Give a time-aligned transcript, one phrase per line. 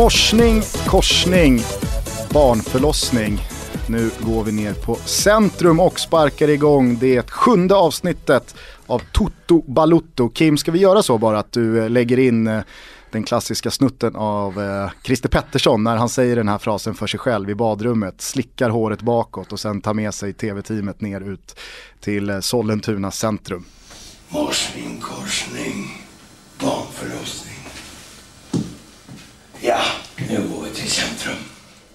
[0.00, 1.60] Morsning, korsning,
[2.30, 3.38] barnförlossning.
[3.88, 8.54] Nu går vi ner på centrum och sparkar igång det sjunde avsnittet
[8.86, 10.28] av Toto Balutto.
[10.28, 12.60] Kim, ska vi göra så bara att du eh, lägger in eh,
[13.10, 17.20] den klassiska snutten av eh, Christer Pettersson när han säger den här frasen för sig
[17.20, 21.58] själv i badrummet, slickar håret bakåt och sen tar med sig tv-teamet ner ut
[22.00, 23.64] till eh, Sollentuna centrum.
[24.28, 26.02] Morsning, korsning,
[26.60, 27.49] barnförlossning.
[29.62, 29.78] Ja,
[30.16, 31.36] nu går vi till centrum.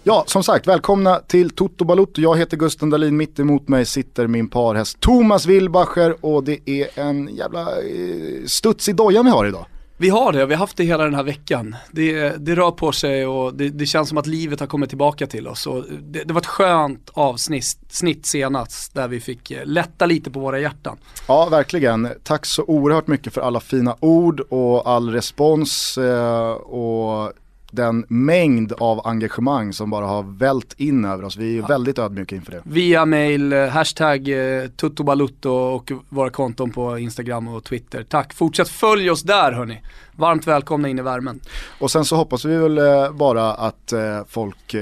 [0.04, 2.22] Ja, som sagt, välkomna till Toto Balutto.
[2.22, 7.00] Jag heter Gusten Dahlin, mitt emot mig sitter min parhäst Thomas Wilbacher och det är
[7.00, 9.66] en jävla eh, studs i dojan vi har idag.
[9.98, 11.76] Vi har det, vi har haft det hela den här veckan.
[11.92, 15.28] Det, det rör på sig och det, det, känns som att livet har kommit tillbaka
[15.28, 15.68] till oss.
[15.68, 20.32] Och det, det var ett skönt avsnitt snitt senast där vi fick eh, lätta lite
[20.32, 20.98] på våra hjärtan.
[21.28, 22.10] Ja, verkligen.
[22.24, 27.34] Tack så oerhört mycket för alla fina ord och all respons eh, och
[27.76, 31.38] den mängd av engagemang som bara har vält in över oss.
[31.38, 31.68] Vi är ja.
[31.68, 32.62] väldigt ödmjuka inför det.
[32.64, 38.04] Via mail, eh, hashtag eh, tuttobalutto och våra konton på Instagram och Twitter.
[38.04, 39.82] Tack, fortsätt följ oss där hörni.
[40.16, 41.40] Varmt välkomna in i värmen.
[41.80, 43.94] Och sen så hoppas vi väl eh, bara att
[44.28, 44.76] folk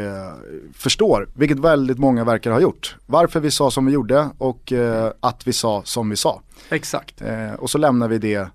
[0.74, 4.74] förstår, vilket väldigt många verkar ha gjort, varför vi sa som vi gjorde och
[5.20, 6.42] att vi sa som vi sa.
[6.70, 7.22] Exakt.
[7.58, 8.48] Och så lämnar vi det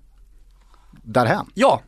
[1.03, 1.45] därhän.
[1.53, 1.81] Ja,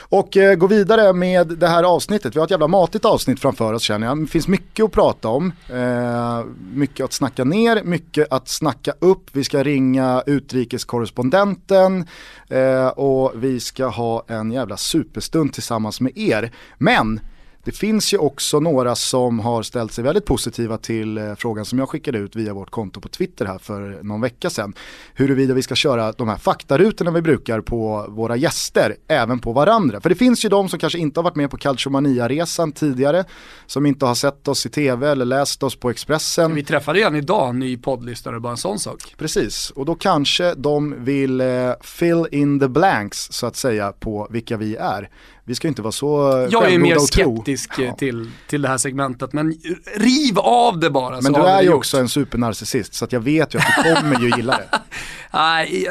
[0.00, 2.34] och eh, gå vidare med det här avsnittet.
[2.34, 4.18] Vi har ett jävla matigt avsnitt framför oss känner jag.
[4.18, 5.52] Det finns mycket att prata om.
[5.68, 6.44] Eh,
[6.74, 9.30] mycket att snacka ner, mycket att snacka upp.
[9.32, 12.06] Vi ska ringa utrikeskorrespondenten
[12.48, 16.50] eh, och vi ska ha en jävla superstund tillsammans med er.
[16.78, 17.20] Men
[17.64, 21.78] det finns ju också några som har ställt sig väldigt positiva till eh, frågan som
[21.78, 24.74] jag skickade ut via vårt konto på Twitter här för någon vecka sedan.
[25.14, 30.00] Huruvida vi ska köra de här faktarutorna vi brukar på våra gäster, även på varandra.
[30.00, 33.24] För det finns ju de som kanske inte har varit med på Calciomania-resan tidigare,
[33.66, 36.54] som inte har sett oss i tv eller läst oss på Expressen.
[36.54, 39.14] Vi träffade ju en idag, en ny poddlyssnare, bara en sån sak.
[39.18, 41.46] Precis, och då kanske de vill eh,
[41.80, 45.10] fill in the blanks så att säga på vilka vi är
[45.46, 47.94] vi ska inte vara så Jag är mer skeptisk ja.
[47.94, 49.54] till, till det här segmentet, men
[49.96, 51.20] riv av det bara.
[51.20, 51.76] Men du är ju gjort.
[51.76, 54.80] också en supernarcissist, så jag vet ju att du kommer ju gilla det.
[55.32, 55.88] Nej,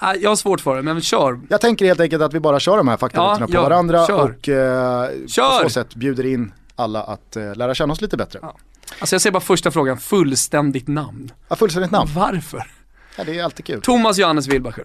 [0.00, 1.40] jag, jag har svårt för det, men kör.
[1.48, 4.24] Jag tänker helt enkelt att vi bara kör de här faktarutorna ja, på varandra kör.
[4.24, 5.62] och eh, kör.
[5.62, 8.38] på så sätt bjuder in alla att eh, lära känna oss lite bättre.
[8.42, 8.56] Ja.
[8.98, 11.32] Alltså jag ser bara första frågan, fullständigt namn.
[11.48, 12.10] Ja, fullständigt namn.
[12.14, 12.70] Varför?
[13.16, 13.80] Ja, det är alltid kul.
[13.82, 14.84] Thomas Johannes Wilbacher.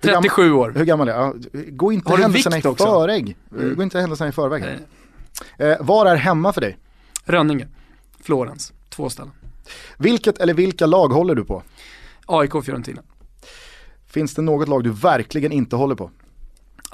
[0.00, 0.72] 37 år.
[0.76, 1.44] Hur gammal är jag?
[1.68, 3.36] Gå inte händelserna i förväg.
[3.52, 3.76] Mm.
[3.76, 4.64] Gå inte händelserna i förväg.
[5.58, 6.78] Eh, var är hemma för dig?
[7.24, 7.68] Rönninge,
[8.20, 9.32] Florens, två ställen.
[9.96, 11.62] Vilket eller vilka lag håller du på?
[12.26, 13.02] AIK och Fiorentina.
[14.06, 16.10] Finns det något lag du verkligen inte håller på?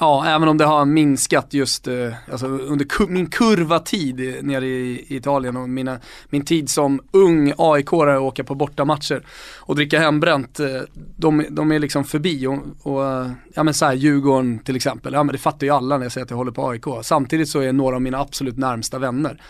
[0.00, 5.06] Ja, även om det har minskat just eh, alltså under kur min kurva-tid nere i,
[5.08, 9.26] Italien och mina, min tid som ung AIK-are åka på bortamatcher
[9.60, 10.80] och dricka hembränt, eh,
[11.16, 12.46] de, de är liksom förbi.
[12.46, 16.04] Och, och ja men såhär Djurgården till exempel, ja men det fattar ju alla när
[16.04, 16.84] jag säger att jag håller på AIK.
[17.02, 19.40] Samtidigt så är några av mina absolut närmsta vänner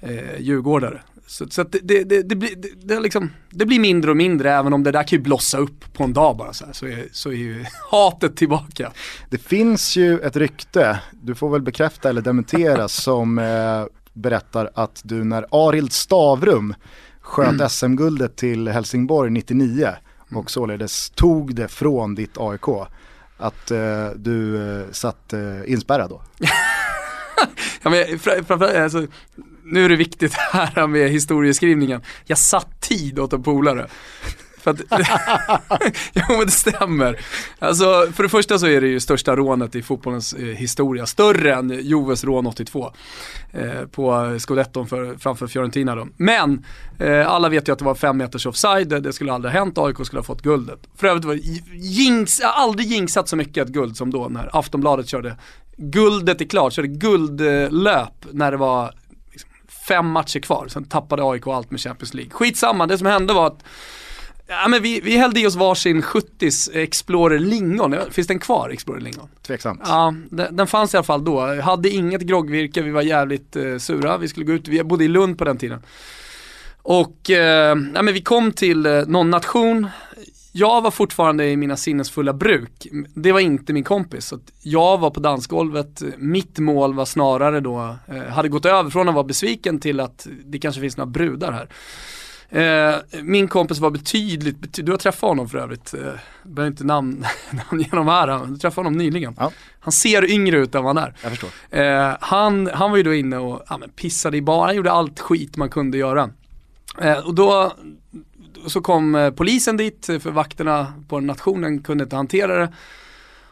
[0.00, 1.00] eh, djurgårdare.
[1.26, 2.50] Så, så det, det, det, det, blir,
[2.82, 5.92] det, liksom, det blir mindre och mindre även om det där kan ju blossa upp
[5.92, 8.92] på en dag bara så, här, så, är, så är ju hatet tillbaka.
[9.30, 15.00] Det finns ju ett rykte, du får väl bekräfta eller dementera som eh, berättar att
[15.04, 16.74] du när Arild Stavrum
[17.20, 17.68] sköt mm.
[17.68, 20.42] SM-guldet till Helsingborg 99 mm.
[20.42, 22.68] och således tog det från ditt AIK,
[23.36, 26.22] att eh, du eh, satt eh, inspärrad då.
[27.82, 29.06] ja, men, framför, alltså,
[29.66, 32.02] nu är det viktigt här med historieskrivningen.
[32.24, 33.86] Jag satt tid åt en polare.
[34.58, 34.80] För att,
[36.12, 37.20] jo men det stämmer.
[37.58, 41.06] Alltså för det första så är det ju största rånet i fotbollens eh, historia.
[41.06, 42.92] Större än Joves rån 82.
[43.52, 46.08] Eh, på Scudetton för, framför Fiorentina då.
[46.16, 46.64] Men
[46.98, 49.78] eh, alla vet ju att det var fem meters offside, det, skulle aldrig ha hänt,
[49.78, 50.80] AIK skulle ha fått guldet.
[50.96, 51.40] För övrigt var det
[51.76, 55.36] jinx, jag har aldrig jinxat så mycket ett guld som då när Aftonbladet körde
[55.78, 58.94] Guldet är klart, körde guldlöp när det var
[59.88, 62.30] fem matcher kvar, sen tappade AIK allt med Champions League.
[62.32, 63.64] Skitsamma, det som hände var att
[64.48, 67.94] Ja, men vi, vi hällde i oss varsin 70s Explorer Lingon.
[68.10, 69.28] Finns den kvar, Explorer Lingon?
[69.46, 69.80] Tveksamt.
[69.84, 71.60] Ja, den, den fanns i alla fall då.
[71.60, 74.18] Hade inget groggvirke, vi var jävligt eh, sura.
[74.18, 75.82] Vi skulle gå ut, vi bodde i Lund på den tiden.
[76.82, 79.86] Och eh, ja, men vi kom till eh, någon nation,
[80.56, 82.86] jag var fortfarande i mina sinnesfulla bruk.
[83.14, 84.26] Det var inte min kompis.
[84.26, 89.08] Så jag var på dansgolvet, mitt mål var snarare då, eh, hade gått över från
[89.08, 91.68] att vara besviken till att det kanske finns några brudar här.
[92.50, 96.00] Eh, min kompis var betydligt, bety du har träffat honom för övrigt, eh,
[96.42, 97.26] behöver inte namn,
[97.70, 99.34] namn genom här, du träffade honom nyligen.
[99.38, 99.52] Ja.
[99.80, 101.14] Han ser yngre ut än vad han är.
[101.22, 101.50] Jag förstår.
[101.70, 105.20] Eh, han, han var ju då inne och ja, pissade i bar, han gjorde allt
[105.20, 106.30] skit man kunde göra.
[107.00, 107.72] Eh, och då
[108.66, 112.72] så kom eh, polisen dit, för vakterna på nationen kunde inte hantera det.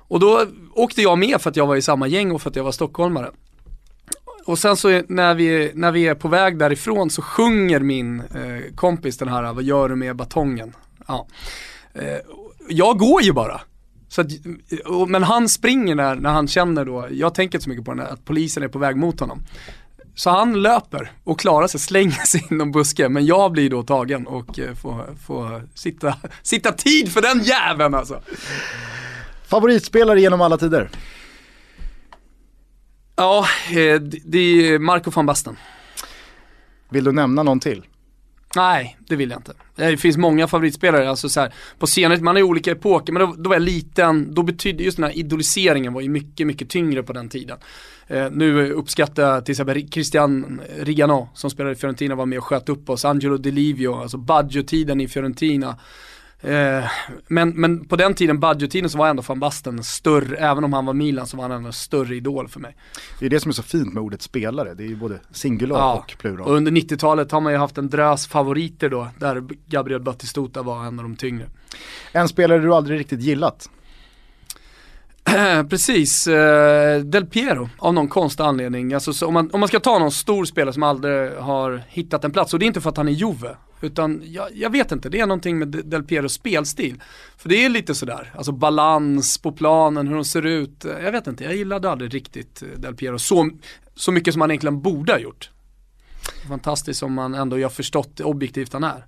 [0.09, 2.57] Och då åkte jag med för att jag var i samma gäng och för att
[2.57, 3.31] jag var stockholmare.
[4.47, 8.75] Och sen så när vi, när vi är på väg därifrån så sjunger min eh,
[8.75, 10.73] kompis den här, vad gör du med batongen?
[11.07, 11.27] Ja.
[11.93, 12.19] Eh,
[12.69, 13.61] jag går ju bara.
[14.09, 14.27] Så att,
[14.87, 17.91] och, men han springer när, när han känner då, jag tänker inte så mycket på
[17.91, 19.43] den här, att polisen är på väg mot honom.
[20.15, 23.09] Så han löper och klarar sig, slänger sig in i en buske.
[23.09, 27.95] Men jag blir då tagen och eh, får, får sitta, sitta tid för den jäveln
[27.95, 28.23] alltså.
[29.49, 30.91] Favoritspelare genom alla tider?
[33.17, 35.57] Ja, eh, det- det är Marco van Basten.
[36.89, 37.83] Vill du nämna någon till?
[38.57, 39.53] Nej, det vill jag inte.
[39.77, 43.21] Det finns många favoritspelare, alltså så här, på senare man är i olika epoker, men
[43.23, 46.69] då, då var jag liten, då betydde just den här idoliseringen var ju mycket, mycket
[46.69, 47.59] tyngre på den tiden.
[48.07, 52.45] Eh, nu uppskattar jag till exempel Christian Rigano som spelade i Fiorentina var med och
[52.45, 55.77] sköt upp oss, Angelo Di Livio, alltså Baggio-tiden i Fiorentina.
[56.45, 56.85] Eh,
[57.29, 60.87] men, men på den tiden, Baggio-tiden, så var ändå van Basten större, även om han
[60.87, 62.77] var Milan så var han ändå en större idol för mig.
[63.21, 65.77] Det är det som är så fint med ordet spelare, det är ju både singular
[65.77, 66.49] Ja, och plural.
[66.49, 70.85] Och under 90-talet har man ju haft en drös favoriter då, där Gabriel Batistuta var
[70.85, 71.47] en av de tyngre.
[72.13, 73.69] En spelare du aldrig riktigt gillat?
[75.71, 78.93] Precis, eh, Del Piero av någon konstig anledning.
[78.95, 82.25] Alltså, så om, man, om man ska ta någon stor spelare som aldrig har hittat
[82.25, 84.93] en plats, och det är inte för att han är Juve, utan jag, jag vet
[84.93, 87.03] inte, det är någonting med De- Del Pieros spelstil.
[87.37, 90.85] För det är lite sådär, alltså balans på planen, hur de ser ut.
[91.03, 93.51] Jag vet inte, jag gillade aldrig riktigt eh, Del Piero så,
[93.95, 95.51] så mycket som han egentligen borde ha gjort.
[96.49, 99.07] Fantastiskt som man ändå har förstått objektivt han är.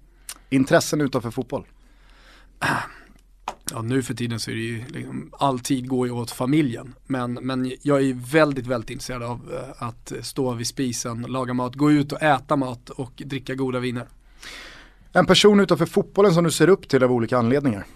[0.50, 1.64] Intressen utanför fotboll?
[3.70, 6.94] Ja nu för tiden så är det ju, liksom, all tid går ju åt familjen.
[7.06, 11.74] Men, men jag är väldigt, väldigt intresserad av eh, att stå vid spisen, laga mat,
[11.74, 14.06] gå ut och äta mat och dricka goda viner.
[15.12, 17.86] En person utanför fotbollen som du ser upp till av olika anledningar?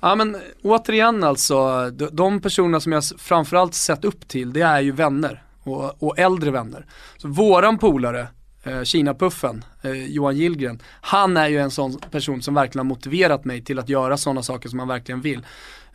[0.00, 4.92] Ja men återigen alltså, de, personerna som jag framförallt sett upp till, det är ju
[4.92, 5.42] vänner.
[5.62, 6.86] Och, och äldre vänner.
[7.16, 8.28] Så våran polare,
[8.84, 13.64] Kina-puffen, eh, Johan Gillgren, han är ju en sån person som verkligen har motiverat mig
[13.64, 15.46] till att göra sådana saker som man verkligen vill.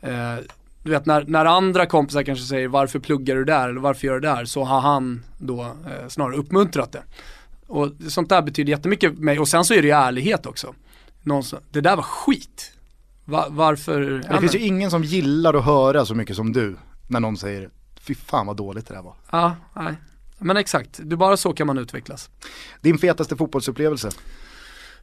[0.01, 0.35] Eh,
[0.83, 4.13] du vet när, när andra kompisar kanske säger varför pluggar du där eller varför gör
[4.13, 7.03] du där så har han då eh, snarare uppmuntrat det.
[7.67, 10.73] Och sånt där betyder jättemycket för mig och sen så är det ju ärlighet också.
[11.21, 12.71] Någon som, det där var skit.
[13.25, 14.23] Va, varför?
[14.27, 16.75] Ja, det finns men- ju ingen som gillar att höra så mycket som du
[17.07, 17.69] när någon säger
[17.99, 19.15] fy fan vad dåligt det där var.
[19.31, 19.93] Ja, nej.
[20.43, 22.29] Men exakt, det bara så kan man utvecklas.
[22.81, 24.09] Din fetaste fotbollsupplevelse?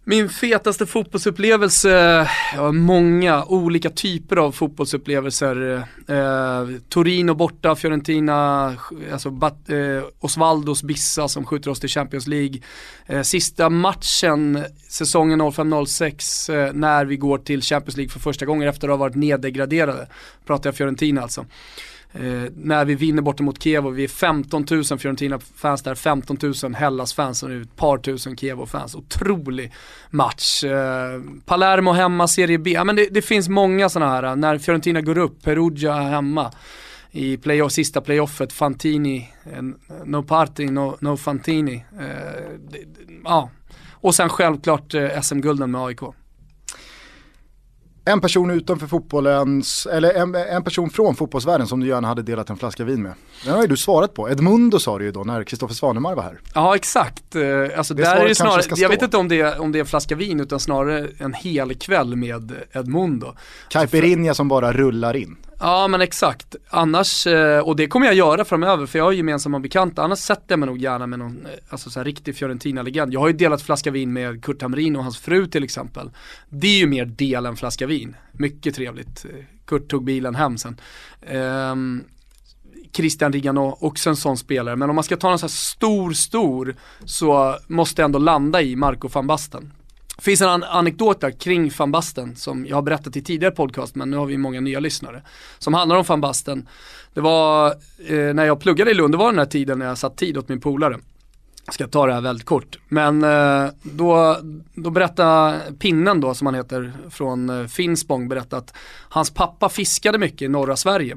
[0.04, 5.76] Min fetaste fotbollsupplevelse, ja, många olika typer av fotbollsupplevelser.
[6.08, 8.74] Eh, Torino borta, Fiorentina,
[9.12, 12.60] alltså Bat, eh, Osvaldos Bissa som skjuter oss till Champions League.
[13.06, 18.68] Eh, sista matchen säsongen 05-06 eh, när vi går till Champions League för första gången
[18.68, 20.08] efter att ha varit neddegraderade.
[20.46, 21.46] Pratar jag Fiorentina alltså.
[22.12, 26.38] Eh, när vi vinner borta mot Kiev och vi är 15 000 Fiorentina-fans där, 15
[26.62, 28.94] 000 Hellas-fans och nu ett par tusen Kiev-fans.
[28.94, 29.72] Otrolig
[30.10, 30.64] match.
[30.64, 32.70] Eh, Palermo hemma, Serie B.
[32.70, 36.52] Ja, men det, det finns många sådana här, när Fiorentina går upp, Perugia hemma
[37.10, 39.62] i playoff, sista playoffet, Fantini, eh,
[40.04, 41.84] no party, no, no Fantini.
[42.00, 42.78] Eh, det,
[43.24, 43.50] ja.
[43.90, 46.00] Och sen självklart eh, SM-gulden med AIK.
[48.10, 52.50] En person utanför fotbollens, eller en, en person från fotbollsvärlden som du gärna hade delat
[52.50, 53.12] en flaska vin med.
[53.44, 54.30] Den har ju du svarat på.
[54.30, 56.40] Edmundo sa du ju då när Kristoffer Svanemar var här.
[56.54, 59.60] Ja exakt, Eh, alltså Det där är det snarare, jag vet inte om det, är,
[59.60, 63.34] om det är en flaska vin utan snarare en hel kväll med Edmundo.
[63.68, 65.36] Caipirinha som bara rullar in.
[65.62, 69.60] Ja men exakt, annars, eh, och det kommer jag göra framöver för jag har gemensamma
[69.60, 73.14] bekanta, annars sätter jag mig nog gärna med någon, eh, alltså så här riktig Fiorentina-legend.
[73.14, 76.10] Jag har ju delat flaska vin med Kurt Hamrin och hans fru till exempel.
[76.48, 79.26] Det är ju mer del än flaska vin, mycket trevligt.
[79.66, 80.80] Kurt tog bilen hem sen.
[81.32, 82.04] Um,
[82.92, 84.76] Christian Rigano, också en sån spelare.
[84.76, 88.62] Men om man ska ta någon sån här stor, stor så måste jag ändå landa
[88.62, 89.72] i Marco van Basten.
[90.20, 93.54] Det finns en an- anekdot där kring van Basten som jag har berättat i tidigare
[93.54, 95.22] podcast men nu har vi många nya lyssnare.
[95.58, 96.68] Som handlar om van Basten.
[97.14, 97.66] Det var
[98.08, 100.38] eh, när jag pluggade i Lund, det var den här tiden när jag satt tid
[100.38, 100.98] åt min polare.
[101.64, 102.78] Jag ska ta det här väldigt kort.
[102.88, 104.36] Men eh, då,
[104.74, 108.74] då berättade Pinnen då som han heter från eh, Finspång berättade att
[109.08, 111.16] hans pappa fiskade mycket i norra Sverige.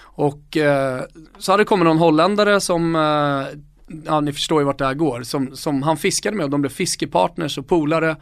[0.00, 1.02] Och eh,
[1.38, 3.58] så hade det kommit någon holländare som eh,
[4.04, 6.60] ja ni förstår ju vart det här går, som, som han fiskade med och de
[6.60, 8.16] blev fiskepartners och polare.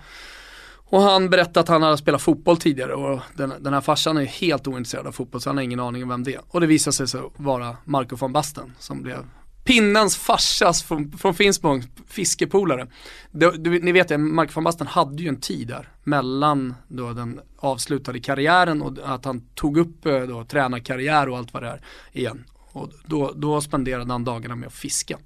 [0.89, 4.25] Och han berättade att han hade spelat fotboll tidigare och den, den här farsan är
[4.25, 6.41] helt ointresserad av fotboll så han har ingen aning om vem det är.
[6.49, 9.25] Och det visade sig så vara Marco von Basten som blev
[9.65, 12.87] pinnens farsas från, från Finspång, fiskepolare.
[13.31, 17.13] Det, du, ni vet, det, Marco von Basten hade ju en tid där mellan då
[17.13, 21.69] den avslutade karriären och att han tog upp eh, då, tränarkarriär och allt vad det
[21.69, 21.81] är
[22.13, 22.45] igen.
[22.73, 25.19] Och då, då spenderade han dagarna med att fiska.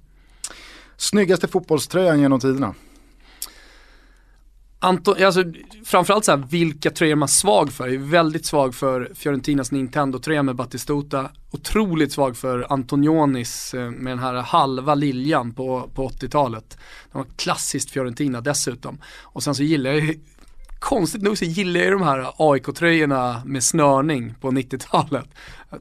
[1.01, 2.75] Snyggaste fotbollströjan genom tiderna?
[4.79, 5.43] Anton, alltså,
[5.85, 7.87] framförallt så här, vilka tröjor man är svag för.
[7.87, 11.29] Jag är väldigt svag för Fiorentinas Nintendo-tröja med Battistuta.
[11.51, 16.77] Otroligt svag för Antonionis eh, med den här halva liljan på, på 80-talet.
[17.11, 19.01] Det var klassiskt Fiorentina dessutom.
[19.21, 20.15] Och sen så gillar jag
[20.81, 25.25] konstigt nog så gillar jag de här AIK-tröjorna med snörning på 90-talet.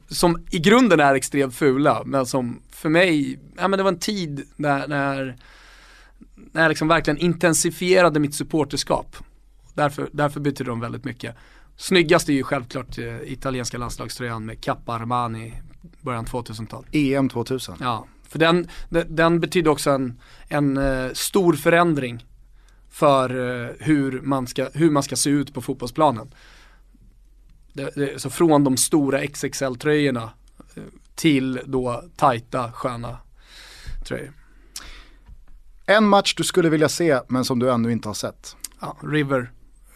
[0.08, 3.98] Som i grunden är extremt fula, men som för mig, ja men det var en
[3.98, 5.36] tid när, när
[6.52, 9.16] när jag liksom verkligen intensifierade mitt supporterskap.
[9.74, 11.36] Därför, därför betyder de väldigt mycket.
[11.76, 15.54] Snyggast är ju självklart eh, italienska landslagströjan med Kappa Armani
[16.00, 16.86] början 2000-tal.
[16.92, 17.74] EM 2000.
[17.80, 22.26] Ja, för den, den, den betyder också en, en uh, stor förändring
[22.90, 26.34] för uh, hur, man ska, hur man ska se ut på fotbollsplanen.
[27.72, 30.30] Det, det, så från de stora XXL-tröjorna
[30.76, 33.18] uh, till då tajta, sköna
[34.04, 34.32] tröjor.
[35.86, 38.56] En match du skulle vilja se men som du ännu inte har sett.
[38.80, 39.50] Ja, River,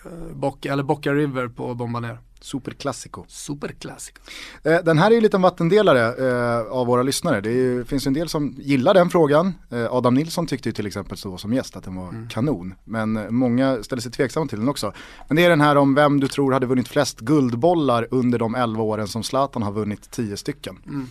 [0.05, 2.01] eh, Boca, eller Boca River på Bomba
[2.45, 3.25] Superklassiko.
[3.29, 4.23] Superklassiko.
[4.63, 7.41] Eh, den här är ju lite en vattendelare eh, av våra lyssnare.
[7.41, 9.55] Det är, finns ju en del som gillar den frågan.
[9.71, 12.29] Eh, Adam Nilsson tyckte ju till exempel så som gäst att den var mm.
[12.29, 12.75] kanon.
[12.85, 14.93] Men många ställer sig tveksamma till den också.
[15.29, 18.55] Men det är den här om vem du tror hade vunnit flest guldbollar under de
[18.55, 20.79] 11 åren som Zlatan har vunnit 10 stycken.
[20.87, 21.09] Mm.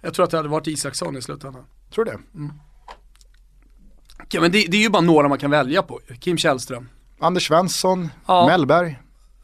[0.00, 1.62] Jag tror att det hade varit Isaksson i slutändan.
[1.94, 2.18] Tror du det?
[2.38, 2.52] Mm.
[4.30, 6.00] Ja, men det, det, är ju bara några man kan välja på.
[6.20, 6.88] Kim Källström.
[7.18, 8.46] Anders Svensson, ja.
[8.46, 8.98] Mellberg.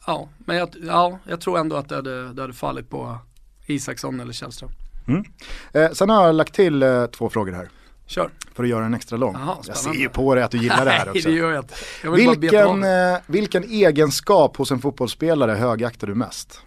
[0.07, 3.17] Ja, men jag, ja, jag tror ändå att det hade, det hade fallit på
[3.65, 4.69] Isaksson eller Källström.
[5.07, 5.23] Mm.
[5.73, 7.69] Eh, sen har jag lagt till eh, två frågor här.
[8.05, 8.29] Kör.
[8.53, 9.35] För att göra den extra lång.
[9.35, 11.29] Aha, jag ser ju på dig att du gillar det här också.
[11.29, 11.73] Nej, det gör jag inte.
[12.03, 16.61] Jag vilken, eh, vilken egenskap hos en fotbollsspelare högaktar du mest?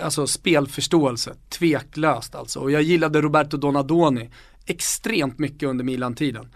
[0.00, 2.60] Alltså spelförståelse, tveklöst alltså.
[2.60, 4.30] Och jag gillade Roberto Donadoni
[4.66, 6.48] extremt mycket under Milan-tiden.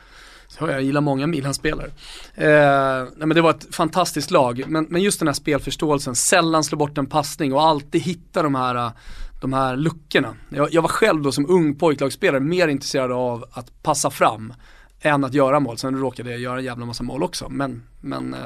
[0.58, 1.90] Jag gillar många Milan-spelare.
[2.34, 6.78] Eh, men det var ett fantastiskt lag, men, men just den här spelförståelsen, sällan slå
[6.78, 8.92] bort en passning och alltid hitta de här, eh,
[9.40, 10.36] de här luckorna.
[10.48, 14.54] Jag, jag var själv då som ung pojklagsspelare mer intresserad av att passa fram
[15.00, 15.78] än att göra mål.
[15.78, 18.40] Sen råkade jag göra en jävla massa mål också, men, men eh,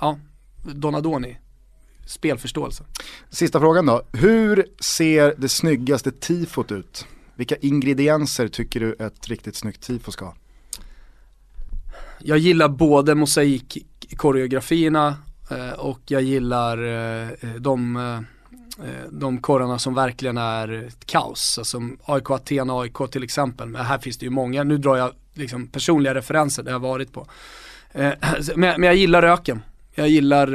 [0.00, 0.18] ja,
[0.74, 1.38] Donadoni,
[2.06, 2.84] spelförståelse.
[3.30, 7.06] Sista frågan då, hur ser det snyggaste tifot ut?
[7.34, 10.34] Vilka ingredienser tycker du ett riktigt snyggt tifo ska ha?
[12.20, 15.16] Jag gillar både mosaikkoreografierna
[15.50, 18.16] eh, och jag gillar eh, eh de, eh,
[18.86, 21.58] eh de korrarna som verkligen är ett kaos.
[21.58, 23.68] Alltså AIK Aten AIK till exempel.
[23.68, 27.12] Men här finns det ju många, nu drar jag liksom personliga referenser där jag varit
[27.12, 27.26] på.
[27.92, 28.12] Eh,
[28.56, 29.62] men jag gillar röken.
[29.94, 30.52] Jag gillar,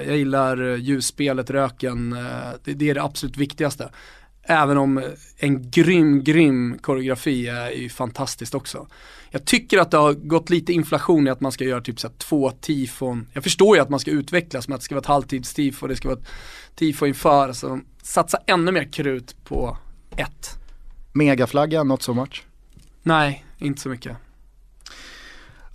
[0.00, 2.16] jag gillar ljusspelet, röken,
[2.64, 3.90] det är det absolut viktigaste.
[4.48, 5.02] Även om
[5.36, 8.86] en grym, grym koreografi är ju fantastiskt också.
[9.30, 12.08] Jag tycker att det har gått lite inflation i att man ska göra typ så
[12.08, 13.28] två tifon.
[13.32, 15.96] Jag förstår ju att man ska utvecklas med att det ska vara ett halvtidstifo, det
[15.96, 16.28] ska vara ett
[16.74, 17.52] tifo inför.
[17.52, 19.76] Så satsa ännu mer krut på
[20.16, 20.50] ett.
[21.12, 22.44] Megaflagga, not so much?
[23.02, 24.16] Nej, inte så mycket.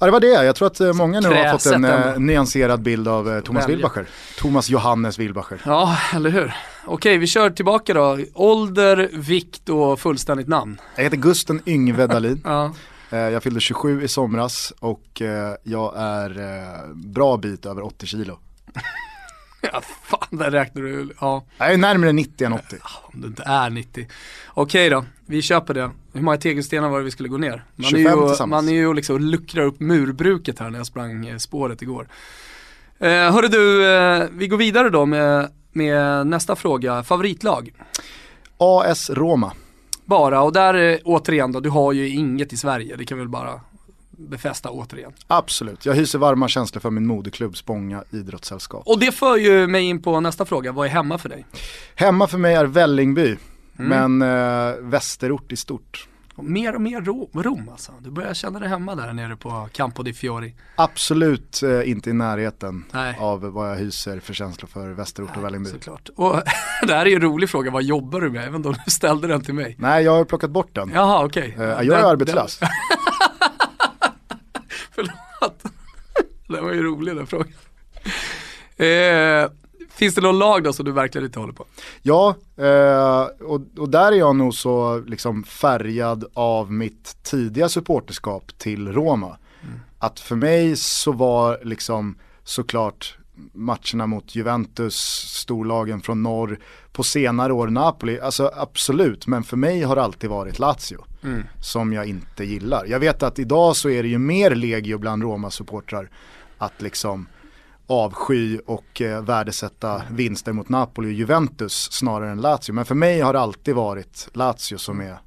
[0.01, 2.81] Ja det var det, jag tror att eh, många nu har fått en eh, nyanserad
[2.81, 4.05] bild av eh, Thomas Wilbacher.
[4.37, 5.61] Thomas Johannes Wilbacher.
[5.65, 6.53] Ja, eller hur.
[6.85, 8.19] Okej, vi kör tillbaka då.
[8.33, 10.81] Ålder, vikt och fullständigt namn.
[10.95, 12.41] Jag heter Gusten Yngve Dahlin.
[12.45, 12.73] ja.
[13.09, 15.21] Jag fyllde 27 i somras och
[15.63, 16.33] jag är
[17.13, 18.39] bra bit över 80 kilo.
[19.73, 21.43] Ja, fan där räknar du, ja.
[21.57, 22.75] Jag är närmare 90 än 80.
[23.01, 24.07] Om du inte är 90.
[24.47, 25.91] Okej då, vi köper det.
[26.13, 27.65] Hur många tegelstenar var det vi skulle gå ner?
[27.75, 28.65] Man 25 är ju, tillsammans.
[28.65, 32.07] Man är ju liksom luckrar upp murbruket här när jag sprang eh, spåret igår.
[32.99, 37.03] Eh, hörru du, eh, vi går vidare då med, med nästa fråga.
[37.03, 37.73] Favoritlag?
[38.57, 39.53] AS Roma.
[40.05, 43.29] Bara, och där eh, återigen då, du har ju inget i Sverige, det kan väl
[43.29, 43.61] bara
[44.11, 45.11] befästa återigen.
[45.27, 48.83] Absolut, jag hyser varma känslor för min moderklubb Spånga idrottssällskap.
[48.85, 51.45] Och det för ju mig in på nästa fråga, vad är hemma för dig?
[51.95, 53.37] Hemma för mig är Vällingby,
[53.79, 54.17] mm.
[54.17, 54.21] men
[54.69, 56.07] eh, västerort i stort.
[56.35, 57.91] Och mer och mer Rom, Rom alltså.
[57.99, 60.55] Du börjar känna dig hemma där nere på Campo di Fiori.
[60.75, 63.17] Absolut eh, inte i närheten Nej.
[63.19, 65.69] av vad jag hyser för känslor för Västerort och Vällingby.
[65.69, 66.09] Såklart.
[66.15, 66.35] Och
[66.87, 68.47] det här är ju en rolig fråga, vad jobbar du med?
[68.47, 69.75] Även om du ställde den till mig.
[69.79, 70.91] Nej, jag har plockat bort den.
[70.93, 71.55] Jaha, okej.
[71.57, 72.59] Eh, jag är Den- arbetslös.
[72.59, 72.69] den-
[74.91, 75.63] Förlåt.
[76.47, 77.47] Det var ju rolig den frågan.
[78.77, 79.51] Eh,
[79.95, 81.65] finns det någon lag då som du verkligen inte håller på?
[82.01, 88.51] Ja, eh, och, och där är jag nog så liksom färgad av mitt tidiga supporterskap
[88.57, 89.37] till Roma.
[89.99, 93.17] Att för mig så var liksom såklart
[93.53, 94.95] matcherna mot Juventus,
[95.27, 96.59] storlagen från norr,
[96.91, 101.05] på senare år Napoli, alltså absolut, men för mig har det alltid varit Lazio
[101.59, 102.85] som jag inte gillar.
[102.85, 106.09] Jag vet att idag så är det ju mer legio bland Roma-supportrar
[106.57, 107.27] att liksom
[107.91, 112.73] avsky och eh, värdesätta vinster mot Napoli och Juventus snarare än Lazio.
[112.73, 115.17] Men för mig har det alltid varit Lazio som är,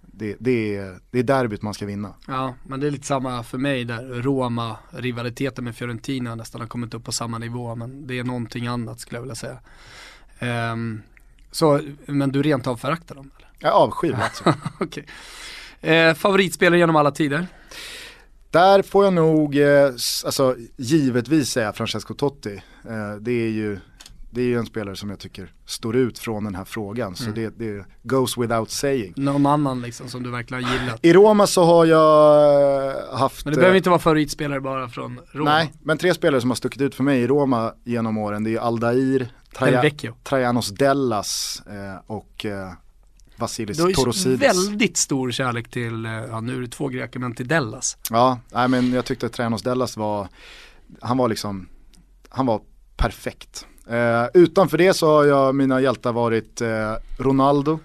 [0.00, 2.14] det, det, är, det är derbyt man ska vinna.
[2.26, 4.22] Ja, men det är lite samma för mig där.
[4.22, 8.66] Roma, rivaliteten med Fiorentina nästan har kommit upp på samma nivå, men det är någonting
[8.66, 9.58] annat skulle jag vilja säga.
[10.38, 11.02] Ehm,
[11.50, 13.48] så, men du rent av föraktar dem eller?
[13.58, 14.54] Jag avskyr Lazio.
[14.80, 15.06] Okej.
[15.80, 17.46] Eh, favoritspelare genom alla tider?
[18.50, 19.86] Där får jag nog, eh,
[20.24, 22.62] alltså givetvis säga Francesco Totti.
[22.84, 23.78] Eh, det är ju
[24.30, 27.16] det är ju en spelare som jag tycker står ut från den här frågan.
[27.16, 29.12] Så det, det goes without saying.
[29.16, 30.98] Någon annan liksom som du verkligen har gillat?
[31.02, 34.88] I Roma så har jag eh, haft Men det eh, behöver inte vara favoritspelare bara
[34.88, 35.50] från Roma.
[35.50, 38.54] Nej, men tre spelare som har stuckit ut för mig i Roma genom åren det
[38.54, 39.90] är Aldair, Traja.
[40.24, 41.62] Trajanos Dellas
[42.06, 42.46] och
[43.38, 44.40] Vasilis Du har Torosidis.
[44.42, 47.96] väldigt stor kärlek till, eh, ja nu är det två greker, men till Dellas.
[48.10, 50.28] Ja, nej, men jag tyckte att Trajanos Dellas var,
[51.00, 51.68] han var liksom,
[52.28, 52.60] han var
[52.96, 53.66] perfekt.
[53.88, 57.78] Eh, utanför det så har jag, mina hjältar varit eh, Ronaldo,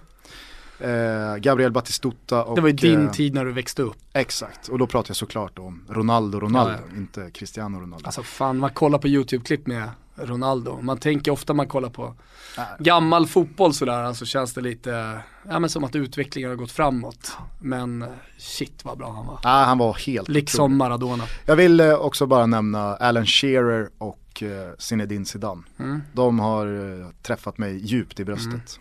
[0.78, 3.96] eh, Gabriel Batistuta och Det var ju din eh, tid när du växte upp.
[4.12, 6.96] Exakt, och då pratar jag såklart om Ronaldo, Ronaldo, Ja, ja.
[6.96, 8.06] inte Cristiano Ronaldo.
[8.06, 10.78] Alltså fan, man kollar på YouTube-klipp med Ronaldo.
[10.82, 12.14] Man tänker ofta man kollar på
[12.56, 12.66] Nej.
[12.78, 17.32] gammal fotboll sådär, så känns det lite, ja men som att utvecklingen har gått framåt.
[17.60, 18.04] Men
[18.38, 19.38] shit vad bra han var.
[19.44, 21.24] Nej, han var helt Liksom Maradona.
[21.46, 25.62] Jag vill eh, också bara nämna Alan Shearer och eh, Zinedine Zidane.
[25.78, 26.02] Mm.
[26.12, 28.80] De har eh, träffat mig djupt i bröstet.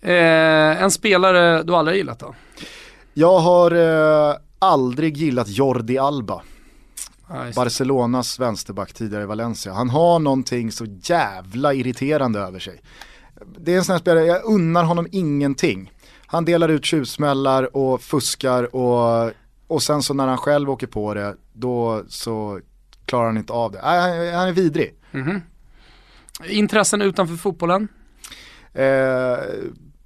[0.00, 2.34] Eh, en spelare du aldrig gillat då?
[3.14, 3.70] Jag har
[4.30, 6.42] eh, aldrig gillat Jordi Alba,
[7.32, 7.44] Ja.
[7.56, 9.72] Barcelonas vänsterback tidigare i Valencia.
[9.72, 12.80] Han har någonting så jävla irriterande över sig.
[13.58, 15.92] Det är en sån här spelare, jag unnar honom ingenting.
[16.26, 19.32] Han delar ut tjuvsmällar och fuskar och,
[19.66, 22.60] och sen så när han själv åker på det, då så
[23.04, 23.80] klarar han inte av det.
[23.82, 24.94] Nej, han- är vidrig.
[25.10, 25.40] Mhm.
[26.48, 27.88] Intressen utanför fotbollen?
[28.72, 29.38] Eh,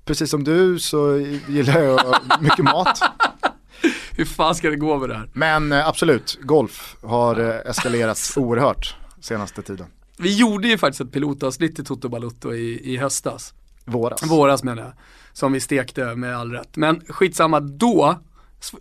[0.05, 1.17] precis som du så
[1.49, 2.01] gillar jag
[2.41, 3.01] mycket mat.
[4.16, 5.29] Hur fan ska det gå med det här?
[5.33, 9.87] Men eh, absolut, golf har eh, eskalerat oerhört senaste tiden.
[10.18, 13.55] Vi gjorde ju faktiskt ett pilotavsnitt i Toto Balutto i, i höstas.
[13.85, 14.23] Våras.
[14.23, 14.92] Våras menar jag.
[15.33, 16.77] Som vi stekte med all rätt.
[16.77, 18.18] Men skitsamma, då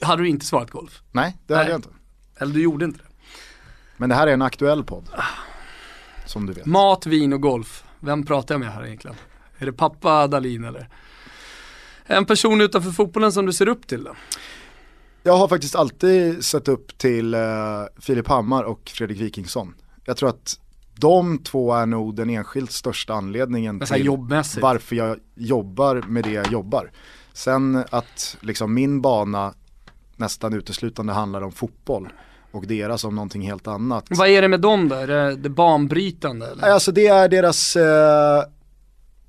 [0.02, 1.02] hade du inte svarat golf.
[1.12, 1.72] Nej, det hade Nej.
[1.72, 1.90] jag inte.
[2.38, 3.06] Eller du gjorde inte det.
[3.98, 5.10] Men det här är en aktuell podd.
[6.26, 6.66] Som du vet.
[6.66, 7.84] Mat, vin och golf.
[8.00, 9.18] Vem pratar jag med här egentligen?
[9.58, 10.90] Är det pappa Dalin eller?
[12.06, 14.16] En person utanför fotbollen som du ser upp till då?
[15.26, 17.40] Jag har faktiskt alltid sett upp till eh,
[18.00, 19.76] Filip Hammar och Fredrik Wikingsson.
[20.06, 20.60] Jag tror att
[21.00, 24.10] de två är nog den enskilt största anledningen till
[24.62, 26.92] varför jag jobbar med det jag jobbar.
[27.34, 29.54] Sen att liksom min bana
[30.16, 32.10] nästan uteslutande handlar om fotboll
[32.52, 34.06] och deras om någonting helt annat.
[34.10, 34.96] Vad är det med dem då?
[34.96, 36.70] Är det, det banbrytande eller?
[36.70, 38.44] Alltså det är deras, eh,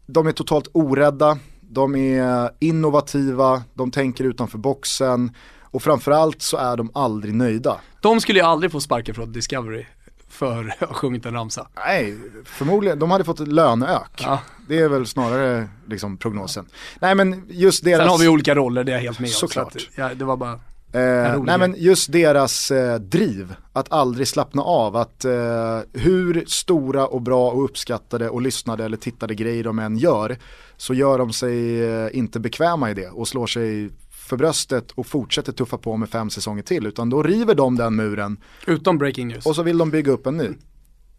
[0.06, 5.30] de är totalt orädda, de är innovativa, de tänker utanför boxen
[5.74, 7.80] och framförallt så är de aldrig nöjda.
[8.00, 9.86] De skulle ju aldrig få sparken från Discovery
[10.28, 11.68] för att ha sjungit en ramsa.
[11.76, 14.22] Nej, förmodligen, de hade fått ett löneök.
[14.22, 14.40] Ja.
[14.68, 16.66] Det är väl snarare liksom prognosen.
[17.00, 17.98] Nej men just deras...
[17.98, 19.32] Sen har vi olika roller, det är jag helt med om.
[19.32, 19.72] Såklart.
[19.72, 20.60] Så att, ja, det var bara,
[20.94, 27.06] Eh, nej men just deras eh, driv, att aldrig slappna av, att eh, hur stora
[27.06, 30.36] och bra och uppskattade och lyssnade eller tittade grejer de än gör,
[30.76, 33.90] så gör de sig eh, inte bekväma i det och slår sig
[34.24, 37.96] för bröstet och fortsätter tuffa på med fem säsonger till, utan då river de den
[37.96, 39.46] muren utom breaking news.
[39.46, 40.48] och så vill de bygga upp en ny.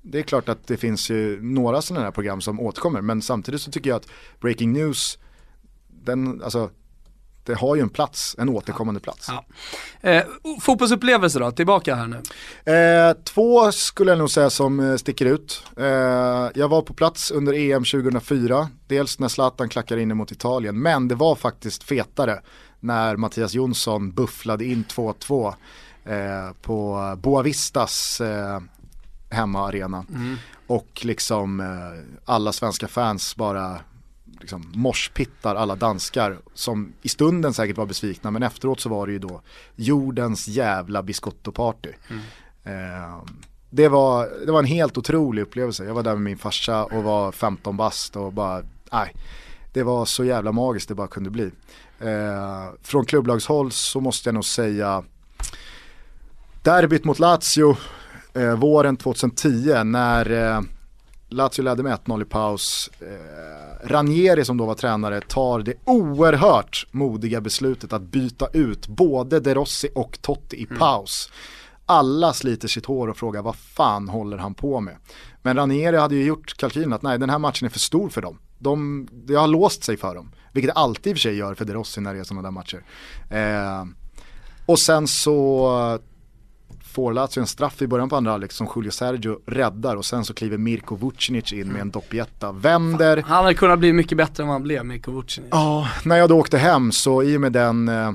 [0.01, 3.61] Det är klart att det finns ju några sådana här program som återkommer, men samtidigt
[3.61, 4.07] så tycker jag att
[4.39, 5.17] Breaking News,
[5.87, 6.69] den, alltså,
[7.45, 9.27] det har ju en plats, en återkommande plats.
[9.27, 9.45] Ja.
[10.09, 10.23] Eh,
[10.61, 12.21] fotbollsupplevelse då, tillbaka här nu.
[12.73, 15.63] Eh, två skulle jag nog säga som eh, sticker ut.
[15.77, 15.85] Eh,
[16.55, 21.07] jag var på plats under EM 2004, dels när Zlatan klackar in mot Italien, men
[21.07, 22.41] det var faktiskt fetare
[22.85, 25.53] när Mattias Jonsson bufflade in 2-2
[26.05, 28.59] eh, på Boavistas eh,
[29.29, 30.05] hemmaarena.
[30.09, 30.35] Mm.
[30.67, 33.79] Och liksom eh, alla svenska fans bara
[34.39, 39.13] liksom morspittar alla danskar som i stunden säkert var besvikna men efteråt så var det
[39.13, 39.41] ju då
[39.75, 41.93] jordens jävla biscotto-party.
[42.09, 42.21] Mm.
[42.63, 43.23] Eh,
[43.69, 45.85] det, var, det var en helt otrolig upplevelse.
[45.85, 49.15] Jag var där med min farsa och var 15 bast och bara, nej,
[49.73, 51.51] det var så jävla magiskt det bara kunde bli.
[51.99, 55.03] Eh, från klubblagshåll så måste jag nog säga
[56.63, 57.77] derbyt mot Lazio
[58.33, 60.61] eh, våren 2010 när eh,
[61.29, 62.89] Lazio ledde med 1-0 i paus.
[62.99, 69.39] Eh, Ranieri som då var tränare tar det oerhört modiga beslutet att byta ut både
[69.39, 71.29] De Rossi och Totti i paus.
[71.85, 74.95] Alla sliter sitt hår och frågar vad fan håller han på med?
[75.41, 78.21] Men Ranieri hade ju gjort kalkylen att nej den här matchen är för stor för
[78.21, 78.39] dem.
[78.57, 80.31] De, det har låst sig för dem.
[80.51, 82.41] Vilket det alltid i och för sig gör för De Rossi när det är sådana
[82.41, 82.83] där matcher.
[83.29, 83.85] Eh,
[84.65, 85.99] och sen så
[86.95, 90.25] får Lazio en straff i början på andra halvlek som Julio Sergio räddar och sen
[90.25, 93.23] så kliver Mirko Vucinic in med en doppietta, vänder.
[93.27, 95.49] Han hade kunnat bli mycket bättre än vad han blev, Mikko Vucinic.
[95.51, 98.11] Ja, när jag då åkte hem så i och med den, eh,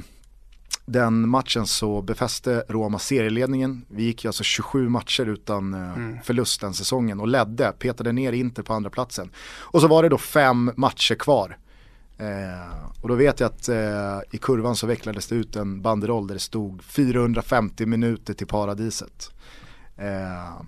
[0.87, 3.85] den matchen så befäste Roma serieledningen.
[3.89, 8.33] Vi gick ju alltså 27 matcher utan eh, förlust den säsongen och ledde, petade ner
[8.33, 9.31] Inter på andra platsen.
[9.61, 11.59] Och så var det då fem matcher kvar.
[12.19, 16.27] Eh, och då vet jag att eh, i kurvan så vecklades det ut en banderoll
[16.27, 19.31] där det stod 450 minuter till paradiset.
[19.97, 20.63] Eh,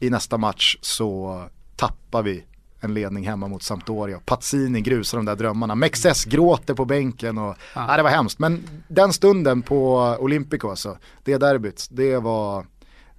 [0.00, 1.42] I nästa match så
[1.76, 2.44] tappar vi
[2.86, 4.20] en ledning hemma mot Sampdoria.
[4.24, 5.74] Pazzini grusar de där drömmarna.
[5.74, 7.96] Mexes gråter på bänken och ja.
[7.96, 8.38] det var hemskt.
[8.38, 12.66] Men den stunden på Olympico alltså, det derbyt, det var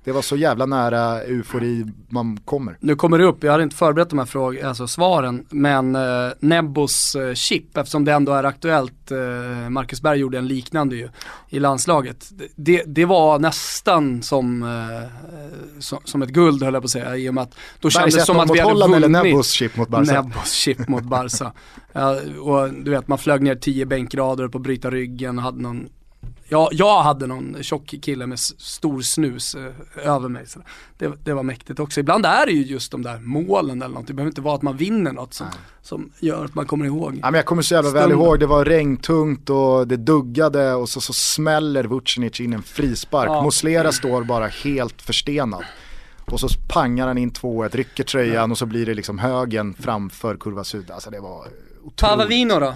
[0.08, 2.78] det var så jävla nära eufori man kommer.
[2.80, 6.02] Nu kommer det upp, jag hade inte förberett de här fråg alltså svaren, men eh,
[6.40, 11.10] Nebbos eh, chip, eftersom det ändå är aktuellt, eh, Marcus Berg gjorde en liknande ju
[11.50, 12.30] i landslaget.
[12.56, 15.10] Det, det var nästan som, eh,
[15.80, 18.16] som, som, ett guld höll jag på att säga, i och med att då kändes
[18.16, 19.10] det som att vi hade Holland vunnit.
[19.10, 20.22] eller Nebbos chip mot Barca?
[20.22, 21.54] Nebbos chip mot Barca.
[21.94, 25.62] ja, och du vet, man flög ner tio bänkrader på att bryta ryggen och hade
[25.62, 25.90] någon
[26.50, 30.48] jag, jag hade någon tjock kille med stor snus eh, över mig.
[30.48, 30.60] Så
[30.98, 32.00] det, det, var mäktigt också.
[32.00, 34.08] Ibland är det ju just de där målen eller något.
[34.08, 35.48] Det behöver inte vara att man vinner något som,
[35.82, 37.20] som gör att man kommer ihåg.
[37.22, 40.90] Ja, men jag kommer så jävla väl ihåg, det var regntungt och det duggade och
[40.90, 43.30] så, så smäller Vucinic in en frispark.
[43.30, 43.44] Ja.
[43.44, 45.64] Muslera står bara helt förstenad.
[46.32, 48.52] Och så pangar han in 2-1, rycker tröjan ja.
[48.52, 50.92] och så blir det liksom högen framför kurva syd.
[50.92, 51.48] Alltså det var
[51.84, 51.98] otroligt.
[51.98, 52.76] Pavavino då?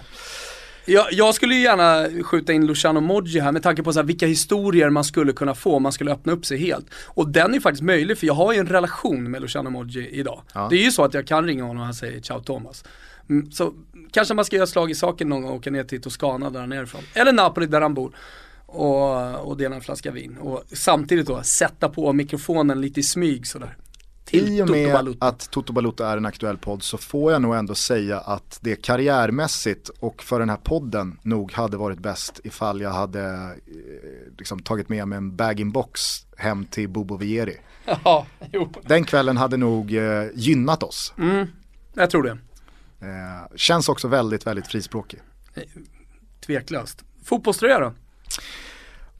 [0.85, 4.05] Jag, jag, skulle ju gärna skjuta in Luciano Moggi här med tanke på så här,
[4.05, 6.85] vilka historier man skulle kunna få om man skulle öppna upp sig helt.
[7.05, 10.41] Och den är faktiskt möjlig för jag har ju en relation med Luciano Moggi idag.
[10.53, 10.67] Ja.
[10.69, 12.83] Det är ju så att jag kan ringa honom och han säger ciao Thomas.
[13.29, 13.73] Mm, så
[14.11, 16.67] kanske man ska göra slag i saken någon gång och åka ner till Toscana där
[16.67, 17.01] nerifrån.
[17.13, 18.15] Eller Napoli där han bor.
[18.65, 20.37] Och, och dela en flaska vin.
[20.37, 23.77] Och samtidigt då sätta på mikrofonen lite i smyg sådär.
[24.31, 27.55] I och med Toto att Toto Balutta är en aktuell podd så får jag nog
[27.55, 32.81] ändå säga att det karriärmässigt och för den här podden nog hade varit bäst ifall
[32.81, 35.99] jag hade eh, liksom, tagit med mig en bag-in-box
[36.37, 37.57] hem till Bobo Vieri.
[38.03, 38.25] Ja.
[38.83, 41.13] Den kvällen hade nog eh, gynnat oss.
[41.17, 41.47] Mm,
[41.93, 42.37] jag tror det.
[43.01, 45.19] Eh, känns också väldigt, väldigt frispråkig.
[45.53, 45.63] Eh,
[46.45, 47.03] tveklöst.
[47.23, 47.93] Fotbollströja då?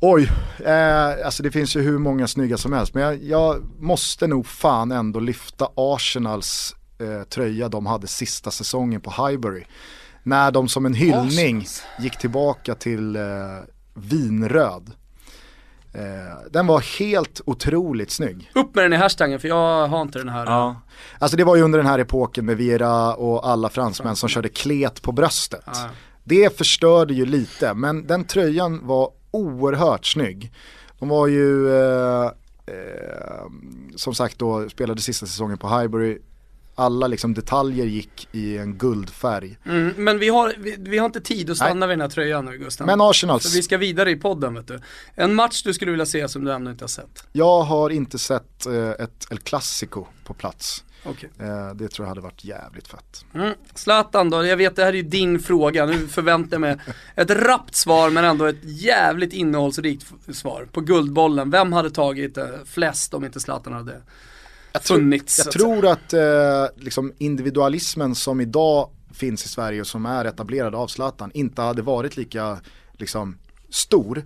[0.03, 0.31] Oj,
[0.65, 2.93] eh, alltså det finns ju hur många snygga som helst.
[2.93, 9.01] Men jag, jag måste nog fan ändå lyfta Arsenals eh, tröja de hade sista säsongen
[9.01, 9.63] på Highbury.
[10.23, 11.83] När de som en hyllning Arsenals.
[11.99, 13.21] gick tillbaka till eh,
[13.93, 14.91] vinröd.
[15.93, 18.51] Eh, den var helt otroligt snygg.
[18.55, 20.45] Upp med den i hashtaggen för jag har inte den här.
[20.45, 20.81] Ja.
[21.19, 24.49] Alltså det var ju under den här epoken med Vera och alla fransmän som körde
[24.49, 25.63] klet på bröstet.
[25.65, 25.89] Ja.
[26.23, 30.51] Det förstörde ju lite, men den tröjan var oerhört snygg.
[30.99, 32.25] De var ju, eh,
[32.65, 33.45] eh,
[33.95, 36.17] som sagt då, spelade sista säsongen på Highbury.
[36.75, 39.57] Alla liksom detaljer gick i en guldfärg.
[39.65, 41.87] Mm, men vi har, vi, vi, har inte tid att stanna Nej.
[41.87, 42.87] vid den här tröjan nu Gustav.
[42.87, 43.43] Men Arsenals.
[43.43, 44.79] För vi ska vidare i podden vet du.
[45.15, 47.23] En match du skulle vilja se som du ännu inte har sett?
[47.31, 50.83] Jag har inte sett eh, ett El Clasico på plats.
[51.05, 51.29] Okay.
[51.39, 53.25] Eh, det tror jag hade varit jävligt fett.
[53.33, 53.53] Mm.
[53.73, 56.77] Zlatan då, jag vet det här är ju din fråga, nu förväntar jag mig
[57.15, 60.67] ett rappt svar men ändå ett jävligt innehållsrikt svar.
[60.71, 64.01] På Guldbollen, vem hade tagit eh, flest om inte Zlatan hade
[64.73, 65.41] jag funnits?
[65.45, 70.75] jag tror att eh, liksom individualismen som idag finns i Sverige och som är etablerad
[70.75, 72.59] av Zlatan inte hade varit lika
[72.93, 73.37] liksom,
[73.69, 74.25] stor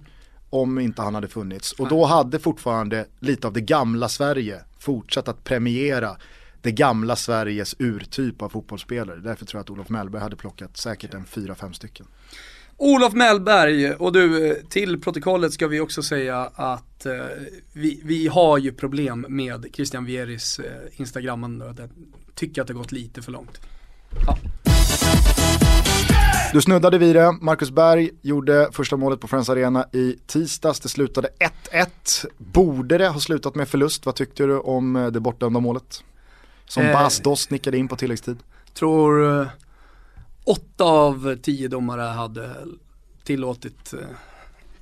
[0.49, 1.71] om inte han hade funnits.
[1.71, 6.17] Och då hade fortfarande lite av det gamla Sverige fortsatt att premiera
[6.65, 9.19] det gamla Sveriges urtyp av fotbollsspelare.
[9.19, 12.06] Därför tror jag att Olof Mellberg hade plockat säkert en fyra, fem stycken.
[12.78, 17.13] Olof Mellberg, och du, till protokollet ska vi också säga att eh,
[17.73, 21.63] vi, vi har ju problem med Christian Vieris eh, Instagramman.
[21.78, 21.89] Jag
[22.36, 23.62] tycker att det har gått lite för långt.
[24.25, 24.38] Ja.
[26.54, 30.89] Du snuddade vid det, Marcus Berg gjorde första målet på Friends Arena i tisdags, det
[30.89, 31.30] slutade
[31.71, 32.25] 1-1.
[32.38, 34.06] Borde det ha slutat med förlust?
[34.06, 36.04] Vad tyckte du om eh, det bortdömda målet?
[36.65, 38.38] Som eh, Bas Doss nickade in på tilläggstid.
[38.73, 39.47] Tror eh,
[40.43, 42.56] åtta av tio domare hade
[43.23, 43.99] tillåtit eh,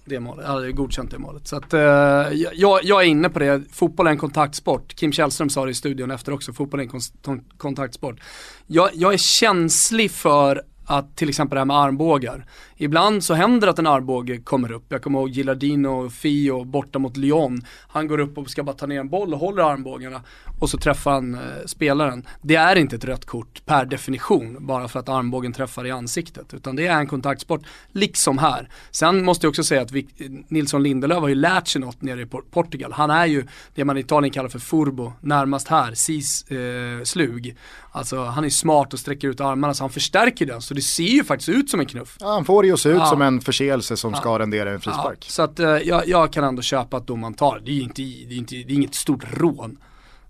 [0.06, 1.48] det målet, hade godkänt det målet.
[1.48, 4.96] Så att, eh, jag, jag, är inne på det, fotboll är en kontaktsport.
[4.96, 6.84] Kim Källström sa det i studion efter också, fotboll är
[7.28, 8.20] en kontaktsport.
[8.68, 12.46] Jag, jag är känslig för att till exempel det här med armbågar.
[12.78, 14.86] Ibland så händer att en armbåge kommer upp.
[14.90, 17.62] Jag kommer ihåg Gilardino Fio borta mot Lyon.
[17.88, 20.22] Han går upp och ska bara ta ner en boll och håller armbågarna
[20.60, 22.28] och så träffar han eh, spelaren.
[22.42, 26.54] Det är inte ett rött kort per definition bara för att armbågen träffar i ansiktet.
[26.54, 28.70] Utan det är en kontaktsport, liksom här.
[28.92, 30.08] Sen måste jag också säga att vi,
[30.48, 32.94] Nilsson Lindelöf har ju lärt sig något nere i Portugal.
[32.94, 37.56] Han är ju det man i Italien kallar för furbo, närmast här, sis eh, slug.
[37.96, 40.62] Alltså han är smart och sträcker ut armarna så han förstärker den.
[40.62, 42.18] Så det ser ju faktiskt ut som en knuff.
[42.20, 43.06] Ja, han får det ju se ut ja.
[43.06, 44.20] som en förseelse som ja.
[44.20, 45.26] ska rendera en frispark.
[45.30, 47.72] Så att eh, jag, jag, kan ändå köpa att domaren tar det.
[47.72, 49.78] är inte, det är inte, det är inget stort rån.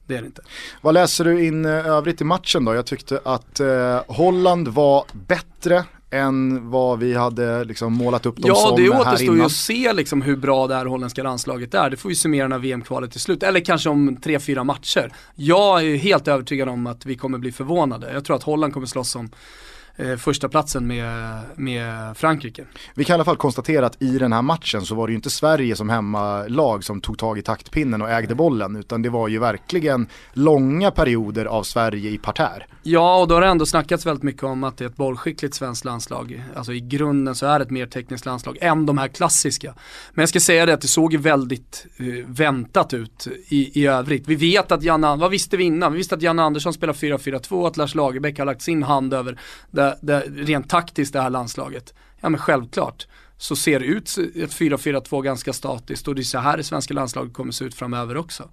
[0.07, 0.41] Det är det inte.
[0.81, 2.75] Vad läser du in eh, övrigt i matchen då?
[2.75, 8.45] Jag tyckte att eh, Holland var bättre än vad vi hade liksom målat upp dem
[8.47, 8.97] ja, som här innan.
[8.97, 11.89] Ja, det återstår ju att se liksom hur bra det här holländska landslaget är.
[11.89, 15.13] Det får vi summera när VM-kvalet till slut, eller kanske om tre, fyra matcher.
[15.35, 18.13] Jag är helt övertygad om att vi kommer bli förvånade.
[18.13, 19.29] Jag tror att Holland kommer slåss om
[19.95, 22.65] eh, första platsen med, med Frankrike.
[22.95, 25.15] Vi kan i alla fall konstatera att i den här matchen så var det ju
[25.15, 29.27] inte Sverige som hemmalag som tog tag i taktpinnen och ägde bollen utan det var
[29.27, 32.65] ju verkligen långa perioder av Sverige i parterre.
[32.85, 35.55] Ja, och då har det ändå snackats väldigt mycket om att det är ett bollskickligt
[35.55, 36.43] svenskt landslag.
[36.55, 39.73] Alltså i grunden så är det ett mer tekniskt landslag än de här klassiska.
[40.13, 43.87] Men jag ska säga det att det såg ju väldigt uh, väntat ut i, i
[43.87, 44.27] övrigt.
[44.27, 45.91] Vi vet att Janne, vad visste vi innan?
[45.91, 49.39] Vi visste att Janne Andersson spelar 4-4-2, att Lars Lagerbäck har lagt sin hand över
[49.83, 51.93] det, det, rent taktiskt det här landslaget.
[52.21, 56.37] Ja men självklart så ser det ut ett 4-4-2 ganska statiskt och det är så
[56.37, 58.49] här det svenska landslaget kommer se ut framöver också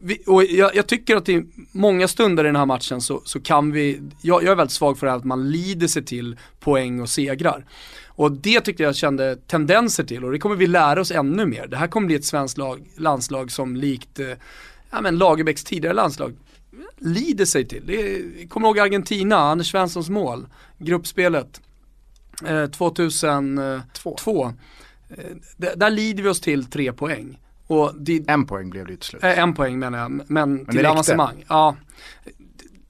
[0.00, 3.40] vi, och jag, jag, tycker att i många stunder i den här matchen så, så
[3.40, 6.36] kan vi, jag, jag, är väldigt svag för det här att man lider sig till
[6.60, 7.64] poäng och segrar.
[8.06, 11.66] Och det tyckte jag kände tendenser till och det kommer vi lära oss ännu mer.
[11.66, 14.26] Det här kommer bli ett svenskt lag, landslag som likt eh,
[14.90, 16.34] ja, men Lagerbäcks tidigare landslag
[16.98, 17.86] lider sig till.
[17.86, 20.46] Det kommer ihåg Argentina, Anders Svenssons mål,
[20.78, 21.60] gruppspelet
[22.46, 24.52] eh, 2002.
[25.08, 27.38] Eh, där lider vi oss till tre poäng.
[27.66, 29.24] Och det, en poäng blev det till slut.
[29.24, 31.44] Eh, en poäng menar jag, men, men till avancemang.
[31.48, 31.76] Ja.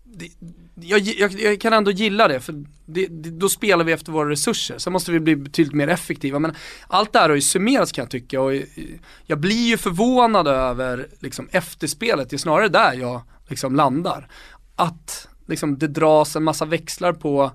[0.05, 0.29] Det,
[0.81, 4.79] jag, jag, jag, kan ändå gilla det, för det, då spelar vi efter våra resurser.
[4.79, 6.38] Sen måste vi bli betydligt mer effektiva.
[6.38, 6.55] Men
[6.88, 8.53] allt det här har ju summerats kan jag tycka och
[9.27, 12.31] jag blir ju förvånad över liksom, efterspelet.
[12.31, 14.28] Det är snarare där jag liksom, landar.
[14.76, 17.50] Att liksom, det dras en massa växlar på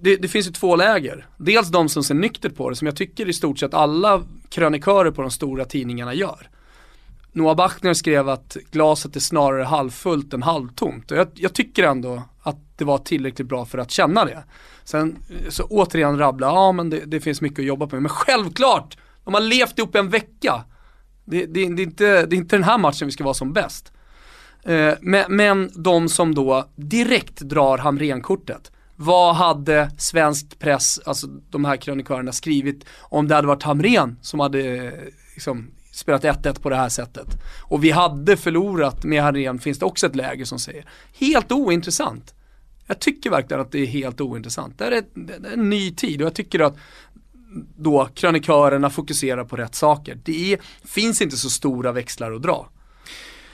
[0.00, 1.26] det, det, finns ju två läger.
[1.36, 5.10] Dels de som ser nyktert på det, som jag tycker i stort sett alla krönikörer
[5.10, 6.50] på de stora tidningarna gör.
[7.32, 11.10] Noah Bachner skrev att glaset är snarare halvfullt än halvtomt.
[11.10, 14.44] Och jag, jag, tycker ändå att det var tillräckligt bra för att känna det.
[14.84, 15.16] Sen
[15.48, 17.96] så återigen rabbla, ja men det, det finns mycket att jobba på.
[17.96, 20.64] Men självklart, de har levt ihop en vecka.
[21.24, 23.52] Det, det, det, är inte, det är inte den här matchen vi ska vara som
[23.52, 23.92] bäst.
[24.64, 28.72] Eh, men, men de som då direkt drar Hamrén-kortet.
[28.96, 34.40] Vad hade svensk press, alltså de här krönikörerna skrivit om det hade varit Hamrén som
[34.40, 34.92] hade eh,
[35.34, 37.26] liksom, spelat 1-1 på det här sättet.
[37.62, 40.84] Och vi hade förlorat med Hamrén finns det också ett läge som säger.
[41.18, 42.34] Helt ointressant.
[42.86, 44.78] Jag tycker verkligen att det är helt ointressant.
[44.78, 46.76] Det är, ett, det är en ny tid och jag tycker att
[47.76, 50.18] då krönikörerna fokuserar på rätt saker.
[50.24, 52.68] Det är, finns inte så stora växlar att dra.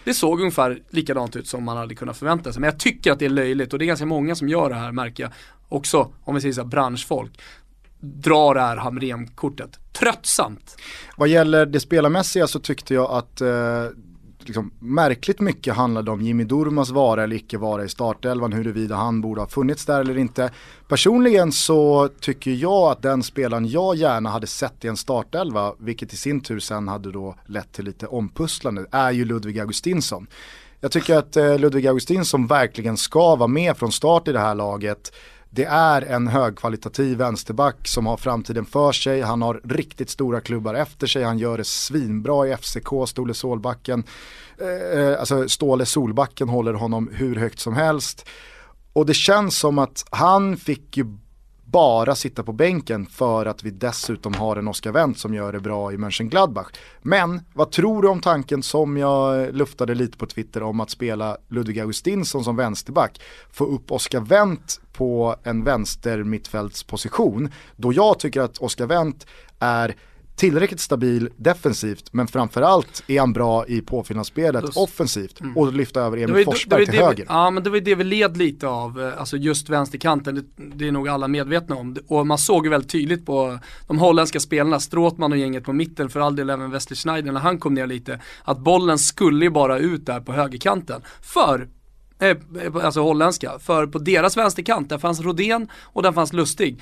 [0.04, 2.60] Det såg ungefär likadant ut som man hade kunnat förvänta sig.
[2.60, 4.74] Men jag tycker att det är löjligt och det är ganska många som gör det
[4.74, 5.32] här märker jag.
[5.68, 7.40] Också, om vi säger så här, branschfolk
[8.00, 9.78] drar det här Hamrén-kortet.
[9.92, 10.76] Tröttsamt.
[11.16, 13.84] Vad gäller det spelarmässiga så tyckte jag att eh,
[14.44, 19.20] liksom, märkligt mycket handlade om Jimmy Durmas vara eller icke vara i startelvan, huruvida han
[19.20, 20.50] borde ha funnits där eller inte.
[20.88, 26.12] Personligen så tycker jag att den spelaren jag gärna hade sett i en startelva, vilket
[26.12, 30.26] i sin tur sen hade då lett till lite ompusslande, är ju Ludvig Augustinsson.
[30.80, 34.54] Jag tycker att eh, Ludvig Augustinsson verkligen ska vara med från start i det här
[34.54, 35.12] laget
[35.50, 39.20] det är en högkvalitativ vänsterback som har framtiden för sig.
[39.20, 41.22] Han har riktigt stora klubbar efter sig.
[41.22, 44.04] Han gör det svinbra i FCK, Ståle Solbacken.
[44.60, 48.26] Eh, eh, alltså Ståle Solbacken håller honom hur högt som helst.
[48.92, 51.06] Och det känns som att han fick ju
[51.70, 55.60] bara sitta på bänken för att vi dessutom har en Oscar Wendt som gör det
[55.60, 56.66] bra i Mönchengladbach.
[57.02, 61.36] Men vad tror du om tanken som jag luftade lite på Twitter om att spela
[61.48, 68.40] Ludvig Augustinsson som vänsterback, få upp Oscar Wendt på en vänster mittfältsposition, då jag tycker
[68.40, 69.26] att Oscar Wendt
[69.58, 69.96] är
[70.40, 74.76] tillräckligt stabil defensivt men framförallt är han bra i påfyllnadsspelet Plus.
[74.76, 75.56] offensivt Mm.
[75.56, 77.16] och lyfta över Det Emil Forsberg det till ju höger.
[77.24, 80.34] det, Ja men det var ju det vi led lite av, eh, alltså just vänsterkanten,
[80.34, 80.44] det,
[80.76, 81.96] det är nog alla medvetna om.
[82.08, 86.08] Och man såg ju väldigt tydligt på de holländska spelarna, Stråtman och gänget på mitten,
[86.08, 89.50] för all del även Wesley Schneider när han kom ner lite, att bollen skulle ju
[89.50, 91.02] bara ut där på högerkanten.
[91.22, 91.68] För
[92.18, 92.36] eh,
[92.84, 96.80] alltså holländska, för på deras vänsterkant, där fanns Rodén och där fanns Lustig.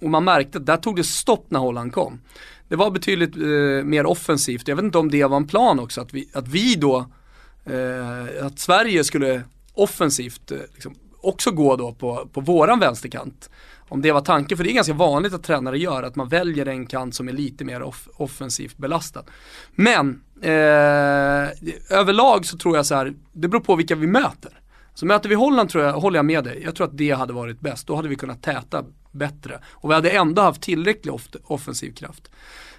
[0.00, 2.20] Och man märkte att där tog det stopp när Holland kom.
[2.68, 6.00] Det var betydligt eh, mer offensivt, jag vet inte om det var en plan också,
[6.00, 7.06] att vi, att vi då
[7.64, 9.42] eh, att Sverige skulle
[9.74, 13.50] offensivt eh, liksom, också gå då på, på våran vänsterkant.
[13.88, 16.66] Om det var tanken, för det är ganska vanligt att tränare gör, att man väljer
[16.66, 19.24] en kant som är lite mer off offensivt belastad.
[19.74, 20.50] Men eh,
[21.90, 24.60] överlag så tror jag så här, det beror på vilka vi möter.
[24.94, 27.32] Så möter vi Holland tror jag, håller jag med dig, jag tror att det hade
[27.32, 27.86] varit bäst.
[27.86, 29.60] Då hade vi kunnat täta bättre.
[29.70, 32.30] Och vi hade ändå haft tillräcklig off offensiv kraft.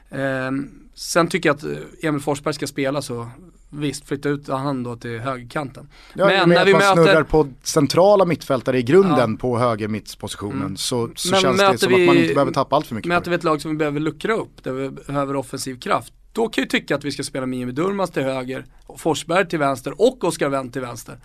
[0.10, 3.30] Ehm, sen tycker jag att eh, Emil Forsberg ska spela så
[3.69, 5.89] visst, flytta ut han då till högerkanten.
[6.13, 9.38] Ja, men när vi man snurrar möter, på centrala mittfältare i grunden Ja.
[9.41, 10.78] på höger mittpositionen Mm.
[10.78, 13.10] så, så Men känns det som att man inte behöver tappa allt för mycket.
[13.10, 16.13] möter vi ett lag som vi behöver luckra upp, där vi behöver offensiv kraft.
[16.32, 18.65] Då kan jag tycka att vi ska spela med Jimmy Durmaz till höger,
[18.97, 21.17] Forsberg till vänster och Oskar Wendt till vänster.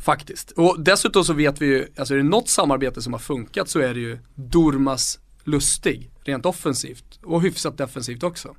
[0.00, 0.50] Faktiskt.
[0.50, 3.78] Och dessutom så vet vi ju, alltså är det något samarbete som har funkat så
[3.78, 8.54] är det ju Durmaz Lustig, rent offensivt och hyfsat defensivt också.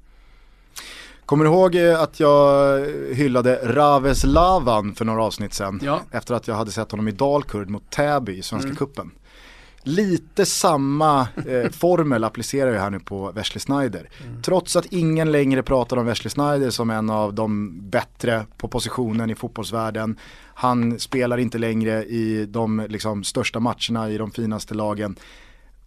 [1.26, 2.80] Kommer du ihåg eh, att jag
[3.14, 5.80] hyllade Raves Lavan för några avsnitt sedan?
[5.84, 6.02] Ja.
[6.12, 8.76] Efter att jag hade sett honom i Dalkurd mot Täby i Svenska Mm.
[8.78, 9.12] Cupen.
[9.84, 14.10] Lite samma eh, formel applicerar jag här nu på Wesley Snyder.
[14.28, 14.42] Mm.
[14.42, 19.30] Trots att ingen längre pratar om Wesley Snyder som en av de bättre på positionen
[19.30, 20.18] i fotbollsvärlden.
[20.54, 25.16] Han spelar inte längre i de liksom, största matcherna i de finaste lagen.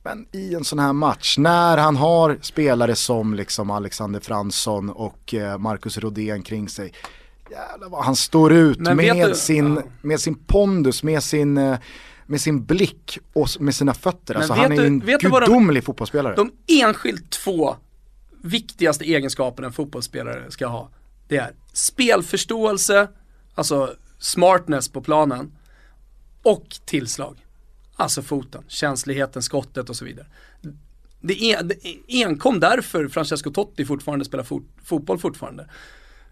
[0.03, 5.35] Men i en sån här match, när han har spelare som liksom Alexander Fransson och
[5.35, 6.93] eh, Marcus Rodén kring sig.
[7.51, 9.83] Jävlar vad han står ut Men med, du- sin, ja.
[10.03, 11.79] med sin pondus, med sin, eh,
[12.27, 14.35] med sin blick och med sina fötter.
[14.35, 16.35] Men Alltså han är du- en vad de- gudomlig fotbollsspelare.
[16.37, 17.77] De enskilt två
[18.43, 20.91] viktigaste egenskaperna en fotbollsspelare ska ha,
[21.29, 23.09] det är spelförståelse,
[23.55, 25.53] alltså smartness på planen
[26.43, 27.37] och tillslag.
[27.97, 30.27] Alltså foten, känsligheten, skottet och så vidare.
[31.21, 35.69] Det är, det är enkom därför Francesco Totti fortfarande spelar fot, fotboll fortfarande.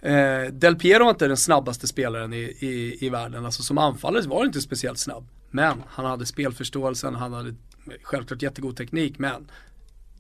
[0.05, 4.29] Eh, Del Piero var inte den snabbaste spelaren i, i, i världen, alltså som anfallare
[4.29, 5.29] var han inte speciellt snabb.
[5.51, 7.55] Men han hade spelförståelsen, han hade
[8.03, 9.51] självklart jättegod teknik, men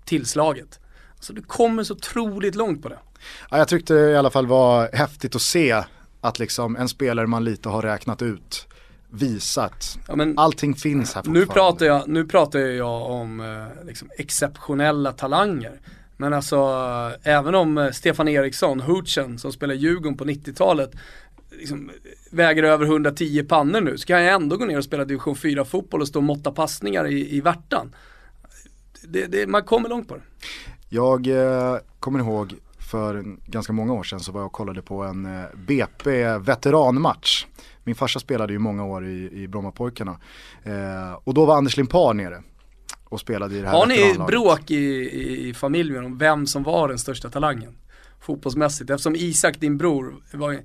[0.05, 0.81] tillslaget.
[1.14, 2.99] Alltså du kommer så otroligt långt på det.
[3.51, 5.83] Ja, jag tyckte det i alla fall var häftigt att se
[6.20, 8.66] att liksom en spelare man lite har räknat ut
[9.11, 9.99] visat.
[10.09, 11.53] Ja, men Allting finns här nu, fortfarande.
[11.55, 15.81] pratar jag, nu pratar jag om eh, liksom, exceptionella talanger.
[16.25, 16.57] Men alltså,
[17.23, 20.91] även om eh, Stefan Eriksson, Hoochen, som spelar Djurgården på 90-talet,
[21.51, 21.91] liksom,
[22.31, 25.65] väger över 110 pannor nu, så kan jag ändå gå ner och spela division 4
[25.65, 27.95] fotboll och stå och måtta passningar i, i värtan.
[29.03, 30.23] Det, det, man kommer långt på det.
[30.89, 32.55] Jag eh, kommer ihåg
[32.91, 37.47] för ganska många år sedan så var jag och kollade på en eh, BP veteranmatch.
[37.85, 40.21] Min farsa spelade ju många år i, i Brommapojkarna.
[40.63, 42.43] Eh, och då var Anders Limpar nere
[43.14, 46.62] och spelade i det här Har ni bråk i, i, i familjen om vem som
[46.62, 47.77] var den största talangen?
[48.20, 50.61] Fotbollsmässigt, eftersom Isak, din bror, var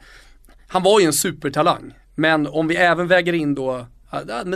[0.67, 1.93] han var ju en supertalang.
[2.15, 3.85] Men om vi även väger in då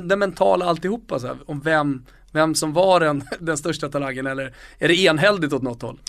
[0.01, 4.53] det mentala alltihopa, så här, om vem, vem som var den, den största talangen eller
[4.79, 5.99] är det enhälligt åt något håll?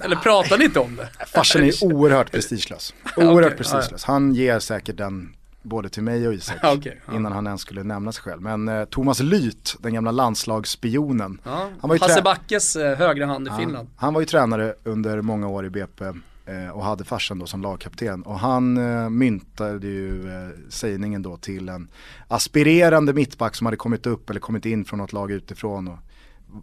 [0.00, 1.08] Eller pratar ni inte om det?
[1.26, 2.94] Farsan är oerhört prestigelös.
[3.16, 4.04] Oerhört ja, prestigelös.
[4.04, 7.16] Han ger säkert den både till mig och Isak Okej, ja.
[7.16, 8.42] innan han ens skulle nämna sig själv.
[8.42, 11.70] Men eh, Thomas Lyth, den gamla landslagsspionen, Ja.
[11.80, 13.88] Han var ju Hasse Backes eh, högra hand i Finland.
[13.96, 16.04] Han var ju tränare under många år i BP
[16.46, 18.22] eh, och hade farsan då som lagkapten.
[18.22, 21.88] Och han eh, myntade ju eh, sägningen då till en
[22.28, 25.98] aspirerande mittback som hade kommit upp eller kommit in från något lag utifrån och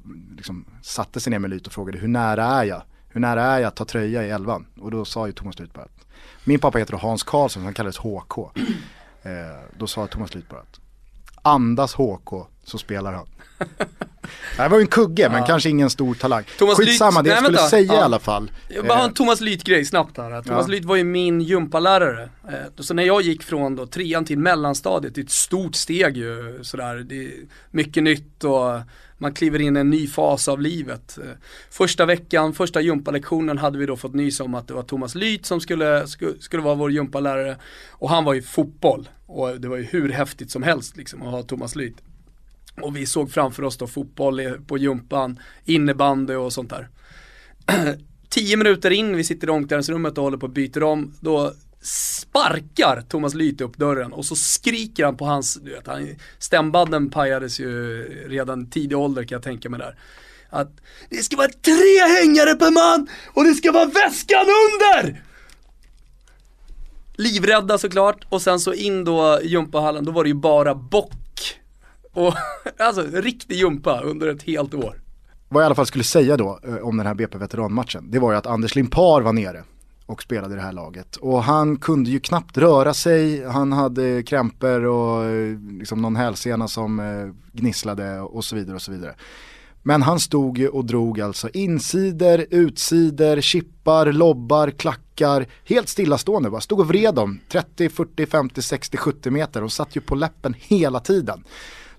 [0.05, 2.83] mm, liksom satte sig ner med Lyth och frågade hur nära är jag?
[3.09, 4.65] Hur nära är jag att ta tröja i elvan?
[4.79, 6.07] Och då sa ju Thomas Lyth bara att
[6.43, 8.37] min pappa heter Hans Karlsson, han kallades HK.
[9.23, 9.29] Eh,
[9.77, 10.79] då sa Thomas Lyth bara att
[11.41, 13.25] andas HK så spelar han.
[14.55, 16.43] Det här var ju en kugge, men kanske ingen stor talang.
[16.59, 17.69] Thomas Skitsamma, Lyth- det jag skulle vänta.
[17.69, 18.03] säga i Ja.
[18.03, 18.51] alla fall.
[18.69, 20.41] Jag bara har Eh, en Thomas Lyth-grej snabbt här.
[20.41, 20.71] Thomas Ja.
[20.71, 22.29] Lyth var ju min gympalärare.
[22.47, 26.17] Eh, Så när jag gick från då trean till mellanstadiet, det är ett stort steg
[26.17, 26.95] ju sådär.
[26.95, 27.31] Det är
[27.71, 28.81] mycket nytt och
[29.21, 31.17] man kliver in i en ny fas av livet.
[31.17, 31.31] Eh,
[31.69, 35.43] första veckan, första gympalektionen hade vi då fått nys om att det var Thomas Lyth
[35.43, 37.57] som skulle, skulle, skulle vara vår gympalärare.
[37.89, 39.09] Och han var ju fotboll.
[39.25, 42.03] Och det var ju hur häftigt som helst liksom att ha Thomas Lyth.
[42.81, 46.89] Och vi såg framför oss då fotboll på gympan, innebandy och sånt där.
[48.29, 53.03] Tio minuter in, vi sitter i omklädningsrummet och håller på att byta om, då sparkar
[53.09, 57.59] Thomas Lyth upp dörren och så skriker han på hans, du vet, han, stämbanden pajades
[57.59, 59.95] ju redan tidig ålder kan jag tänka mig där.
[60.49, 60.71] Att
[61.09, 65.23] det ska vara tre hängare per man och det ska vara väskan under!
[67.15, 71.59] Livrädda såklart och sen så in då i gympahallen, då var det ju bara bock.
[72.13, 72.33] Och
[72.77, 75.01] alltså riktig gympa under ett helt år.
[75.49, 78.19] Vad jag i alla fall skulle säga då eh, om den här BP veteranmatchen, det
[78.19, 79.63] var ju att Anders Limpar var nere
[80.11, 81.15] och spelade i det här laget.
[81.15, 86.67] Och han kunde ju knappt röra sig, han hade krämpor och eh, liksom någon hälsena
[86.67, 89.15] som eh, gnisslade och så vidare och så vidare.
[89.83, 96.61] Men han stod ju och drog alltså insider, utsider, chippar, lobbar, klackar, helt stillastående bara.
[96.61, 100.55] Stod och vred dem 30, 40, 50, 60, 70 meter och satt ju på läppen
[100.59, 101.43] hela tiden.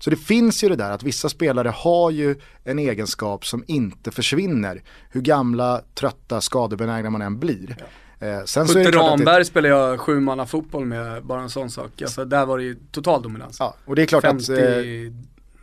[0.03, 4.11] Så det finns ju det där att vissa spelare har ju en egenskap som inte
[4.11, 4.83] försvinner.
[5.09, 7.75] Hur gamla, trötta, skadebenägna man än blir.
[8.19, 11.69] Eh, sen Putte att det, Ramberg spelade jag sju manna fotboll med, bara en sån
[11.69, 12.01] sak.
[12.01, 13.57] Alltså där var det ju total dominans.
[13.59, 14.65] ja, och det är klart 50, att eh,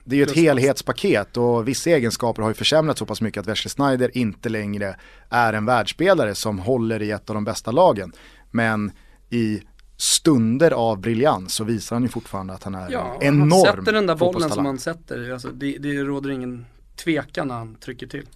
[0.05, 3.47] det är ju ett helhetspaket och vissa egenskaper har ju försämrats så pass mycket att
[3.47, 4.97] Wesley Sneijder inte längre
[5.31, 8.13] är en världsspelare som håller i ett av de bästa lagen.
[8.51, 8.93] Men
[9.31, 9.63] i
[10.01, 13.61] stunder av briljans så visar han ju fortfarande att han är ja, en enorm han
[13.61, 15.33] sätter den där bollen som han sätter.
[15.33, 18.27] Alltså, det, det råder ingen tvekan när han trycker till.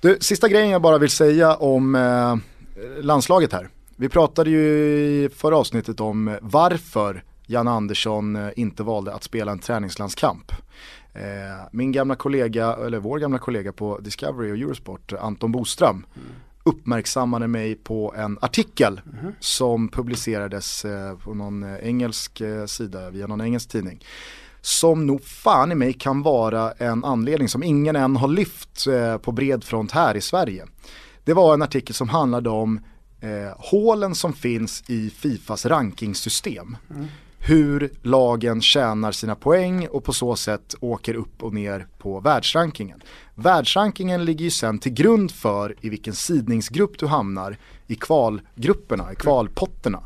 [0.00, 2.36] Du, sista grejen jag bara vill säga om eh,
[3.02, 3.68] landslaget här.
[3.96, 9.52] Vi pratade ju i förra avsnittet om varför Jan Andersson eh, inte valde att spela
[9.52, 10.52] en träningslandskamp.
[11.14, 11.22] Eh,
[11.72, 16.06] min gamla kollega, eller vår gamla kollega på Discovery och Eurosport, Anton Boström,
[16.64, 19.00] uppmärksammade mig på en artikel
[19.40, 24.04] som publicerades eh, på någon eh, engelsk eh, sida via någon engelsk tidning
[24.60, 28.86] som nog fan i mig kan vara en anledning som ingen än har lyft
[29.22, 30.66] på bred front här i Sverige.
[31.24, 32.80] Det var en artikel som handlade om
[33.20, 36.76] eh, hålen som finns i Fifas rankingsystem.
[37.38, 43.02] Hur lagen tjänar sina poäng och på så sätt åker upp och ner på världsrankingen.
[43.34, 47.56] Världsrankingen ligger ju sen till grund för i vilken sidningsgrupp du hamnar
[47.86, 50.02] i kvalgrupperna, i kvalpotterna.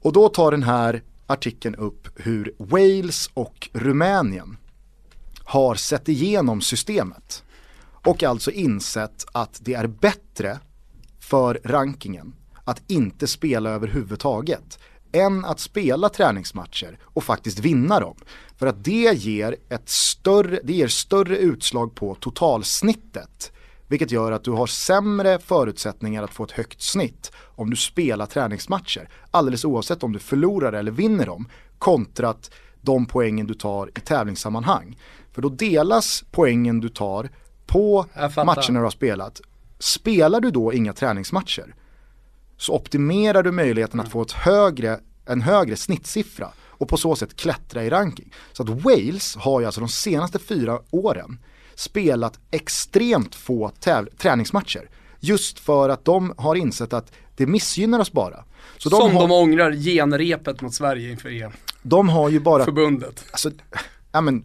[0.00, 4.56] Och då tar den här artikeln upp hur Wales och Rumänien
[5.44, 7.44] har sett igenom systemet
[8.04, 10.58] och alltså insett att det är bättre
[11.20, 12.32] för rankingen
[12.64, 14.78] att inte spela överhuvudtaget
[15.12, 18.16] än att spela träningsmatcher och faktiskt vinna dem.
[18.56, 23.52] För att det ger, ett större, det ger större utslag på totalsnittet.
[23.86, 28.26] Vilket gör att du har sämre förutsättningar att få ett högt snitt om du spelar
[28.26, 29.08] träningsmatcher.
[29.30, 31.48] Alldeles oavsett om du förlorar eller vinner dem.
[31.78, 32.50] Kontrat
[32.80, 34.98] de poängen du tar i tävlingssammanhang.
[35.32, 37.30] För då delas poängen du tar
[37.66, 38.06] på
[38.36, 39.40] matcherna du har spelat.
[39.78, 41.74] Spelar du då inga träningsmatcher
[42.58, 47.36] så optimerar du möjligheten att få ett högre, en högre snittsiffra och på så sätt
[47.36, 48.32] klättra i ranking.
[48.52, 51.38] Så att Wales har ju alltså de senaste fyra åren
[51.74, 53.70] spelat extremt få
[54.18, 54.90] träningsmatcher.
[55.20, 58.44] Just för att de har insett att det missgynnar oss bara.
[58.78, 61.52] Så de, som har, de ångrar genrepet mot Sverige inför EM.
[61.82, 63.24] de har ju bara Förbundet.
[63.30, 63.50] Alltså,
[64.12, 64.44] ja men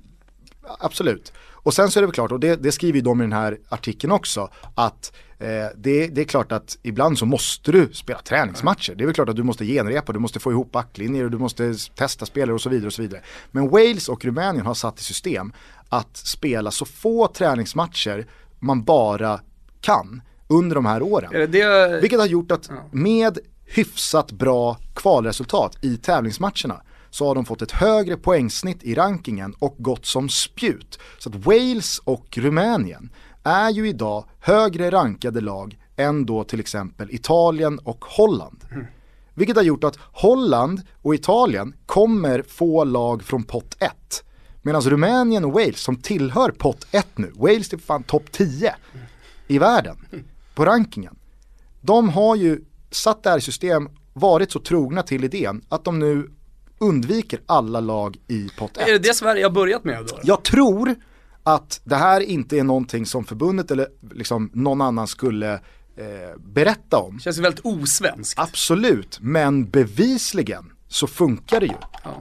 [0.79, 1.33] absolut.
[1.63, 3.33] Och sen så är det väl klart, och det, det skriver ju de i den
[3.33, 8.19] här artikeln också, att eh, det, det är klart att ibland så måste du spela
[8.19, 8.95] träningsmatcher.
[8.95, 11.37] Det är väl klart att du måste genrepa, du måste få ihop backlinjer och du
[11.37, 13.21] måste testa spelare och så vidare och så vidare.
[13.51, 15.53] Men Wales och Rumänien har satt i system
[15.89, 18.27] att spela så få träningsmatcher
[18.59, 19.39] man bara
[19.81, 21.29] kan under de här åren.
[21.31, 21.99] Det det?
[22.01, 26.81] Vilket har gjort att med hyfsat bra kvalresultat i tävlingsmatcherna
[27.13, 30.99] så har de fått ett högre poängsnitt i rankingen och gått som spjut.
[31.19, 33.09] Så att Wales och Rumänien
[33.43, 38.63] är ju idag högre rankade lag än då till exempel Italien och Holland.
[39.33, 44.23] Vilket har gjort att Holland och Italien kommer få lag från pott 1.
[44.61, 48.75] Medan Rumänien och Wales som tillhör pott 1 nu, Wales är fan topp 10
[49.47, 49.97] i världen
[50.55, 51.15] på rankingen.
[51.81, 52.61] De har ju
[52.91, 56.29] satt det här i system, varit så trogna till idén att de nu
[56.83, 58.87] undviker alla lag i pott 1.
[58.87, 60.19] Är det det Sverige har börjat med då?
[60.23, 60.95] Jag tror
[61.43, 65.59] att det här inte är någonting som förbundet eller liksom någon annan skulle eh,
[66.37, 67.19] berätta om.
[67.19, 68.39] Känns väldigt osvenskt.
[68.39, 71.75] Absolut, men bevisligen så funkar det ju.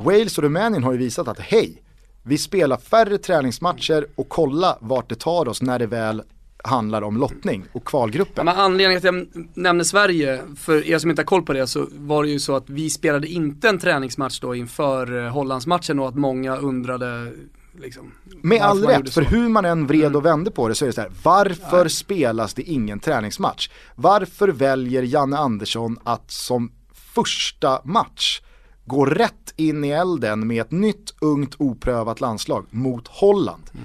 [0.04, 1.82] Wales och Rumänien har ju visat att hej,
[2.22, 6.22] vi spelar färre träningsmatcher och kolla vart det tar oss när det väl
[6.64, 8.44] handlar om lottning och Ja, kvalgruppen.
[8.46, 11.66] men anledningen till att jag nämner Sverige, för er som inte har koll på det,
[11.66, 15.98] så var det ju så att vi spelade inte en träningsmatch då inför eh, Hollandsmatchen
[15.98, 17.32] och att många undrade
[17.80, 19.20] liksom, Med all rätt, för.
[19.20, 19.32] Mm.
[19.32, 22.54] hur man än vred och vände på det så är det så här, varför spelas
[22.54, 23.68] det ingen träningsmatch?
[23.94, 26.72] Varför väljer Janne Andersson att som
[27.14, 28.40] första match
[28.84, 33.62] gå rätt in i elden med ett nytt ungt oprövat landslag mot Holland?
[33.74, 33.84] Mm.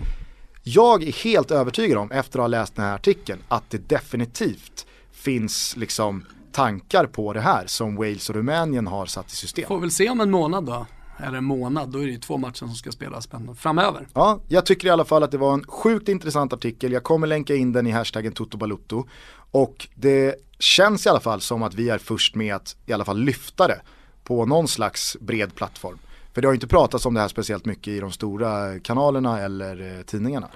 [0.70, 4.86] Jag är helt övertygad om, efter att ha läst den här artikeln, att det definitivt
[5.12, 9.68] finns liksom tankar på det här som Wales och Rumänien har satt i system.
[9.68, 10.86] Får väl se om en månad då,
[11.20, 14.08] eller en månad, då är det ju två matcher som ska spelas framöver.
[14.14, 16.92] Ja, jag tycker i alla fall att det var en sjukt intressant artikel.
[16.92, 19.06] Jag kommer länka in den i hashtaggen Toto
[19.52, 23.06] Och det känns i alla fall som att vi är först med att i alla
[23.06, 23.82] fall lyfta det
[24.24, 25.98] på någon slags bred plattform.
[26.38, 29.40] För det har ju inte pratats om det här speciellt mycket i de stora kanalerna
[29.40, 30.48] eller eh, tidningarna.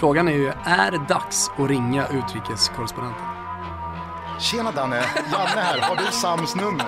[0.00, 3.24] Frågan är ju, är det dags att ringa utrikeskorrespondenten?
[4.40, 6.86] Tjena Danne, Janne här, har du Sams nummer?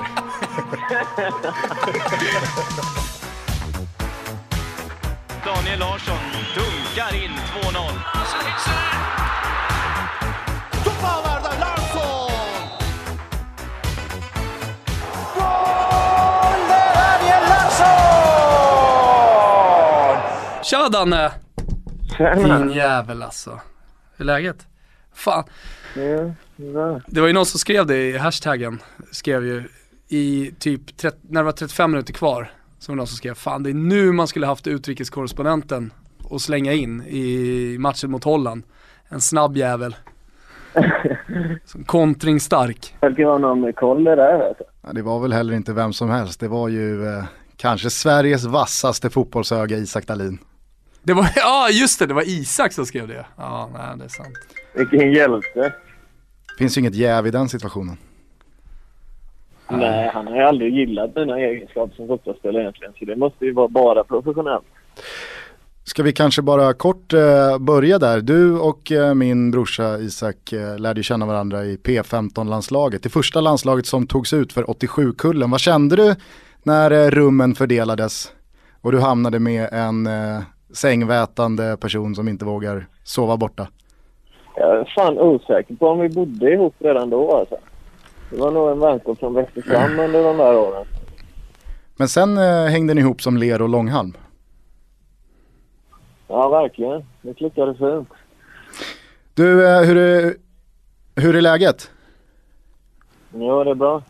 [5.45, 6.19] Daniel Larsson
[6.55, 9.34] dunkar in 2-0.
[20.85, 21.31] Tja Danne!
[22.19, 23.51] Din jävel alltså.
[24.17, 24.67] Hur är läget?
[25.15, 25.45] Fan,
[25.95, 27.01] Ja, bra.
[27.07, 29.63] det var ju någon som skrev det i hashtaggen, skrev ju
[30.09, 33.35] i typ, 30, när det var 35 minuter kvar, så var det någon som skrev,
[33.35, 38.63] fan det är nu man skulle haft utrikeskorrespondenten och slänga in i matchen mot Holland.
[39.09, 39.97] En snabb jävel.
[41.65, 42.95] Som Kontringsstark.
[43.01, 44.65] Verkar vara någon koll det där vet du.
[44.83, 47.25] Ja, det var väl heller inte vem som helst, det var ju eh,
[47.57, 50.39] kanske Sveriges vassaste fotbollsöga Isak Dahlin.
[51.05, 53.27] Det var, ja just det, det var Isak som skrev det.
[53.37, 54.39] Ja, nej det är sant.
[54.75, 55.73] Vilken hjälte.
[56.59, 57.97] Finns ju inget jäv i den situationen.
[59.69, 62.93] Nej, han har ju aldrig gillat mina egenskaper som fotbollsspelare egentligen.
[62.99, 64.65] Så det måste ju vara bara professionellt.
[65.85, 68.21] Ska vi kanske bara kort eh, börja där.
[68.21, 73.03] Du och eh, min brorsa Isak eh, lärde känna varandra i P15-landslaget.
[73.03, 75.51] Det första landslaget som togs ut för 87-kullen.
[75.51, 76.15] Vad kände du
[76.63, 78.33] när eh, rummen fördelades
[78.81, 80.09] och du hamnade med en
[80.75, 83.69] sängvätande person som inte vågar sova borta?
[84.57, 87.57] Jag är fan osäker på om vi bodde ihop redan då alltså.
[88.31, 90.87] Det var nog en vänskap som växte fram under de där åren.
[91.97, 94.13] Men sen eh, hängde ni ihop som ler och långhalm.
[96.29, 97.05] Ja, verkligen.
[97.23, 98.09] Det klickade fint.
[99.35, 100.35] Du, eh, hur, är,
[101.17, 101.91] hur är läget?
[103.35, 104.03] Jo, det är bra.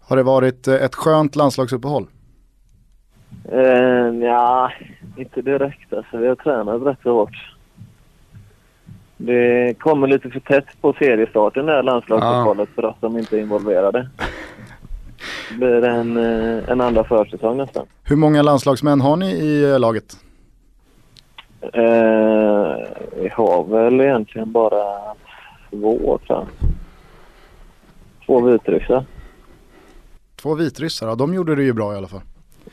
[0.00, 2.06] Har det varit eh, ett skönt landslagsuppehåll?
[3.52, 4.72] Eh, ja,
[5.16, 6.16] inte direkt alltså.
[6.16, 7.54] Vi har tränat rätt så hårt.
[9.16, 13.40] Det kommer lite för tätt på seriestarten det här landslagsuppehållet för oss som inte är
[13.40, 14.08] involverade.
[15.50, 17.86] Det blir en, eh, en andra försäsong nästan.
[18.04, 20.16] Hur många landslagsmän har ni i eh, laget?
[21.60, 21.80] Eh,
[23.16, 25.14] vi har väl egentligen bara
[25.70, 26.46] två tror jag.
[28.26, 29.04] Två vitryssar.
[30.36, 32.20] Två vitryssar, ja de gjorde det ju bra i alla fall.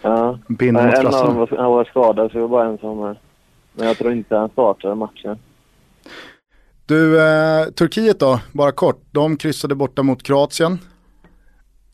[0.01, 0.39] Ja.
[0.47, 3.03] Mot en av dem var, han var skadad så det var bara en som...
[3.03, 3.15] eh,
[3.73, 5.37] Men jag tror inte han startade matchen.
[6.85, 9.01] Du, eh, Turkiet då, bara kort.
[9.11, 10.77] De kryssade borta mot Kroatien.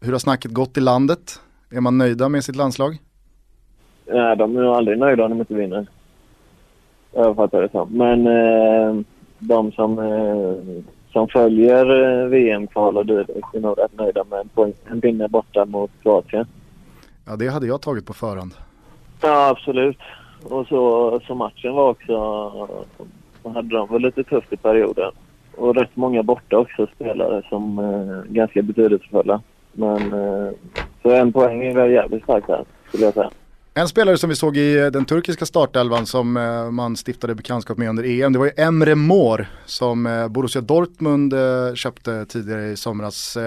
[0.02, 1.40] Hur har snacket gått i landet?
[1.72, 2.98] Är man nöjda med sitt landslag?
[4.06, 5.88] Nej, de är nog aldrig nöjda om de inte vinner.
[7.14, 7.90] Jag fattar det som.
[7.98, 9.02] Men eh,
[9.40, 14.50] de som, eh, som följer eh, VM-kval och dylikt är nog rätt nöjda med en,
[14.50, 16.46] poäng, en pinne borta mot Kroatien.
[17.26, 18.54] Ja, det hade jag tagit på förhand.
[19.22, 19.98] Ja, absolut.
[20.44, 22.18] Och så, så matchen var också...
[23.44, 25.12] Så hade de väl lite tufft i perioden.
[25.56, 29.42] Och rätt många borta också spelare som eh, ganska betydelsefulla.
[29.74, 30.52] Men eh,
[31.02, 33.32] så en poäng är väl jävligt starkt här, skulle jag säga.
[33.74, 37.78] En spelare som vi såg i eh, den turkiska startelvan som eh, man stiftade bekantskap
[37.78, 41.34] med under EM, det var ju Emre Mor som eh, Borussia Dortmund
[41.76, 43.38] köpte tidigare i somras.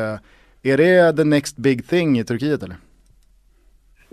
[0.63, 2.77] Är det the next big thing i Turkiet eller?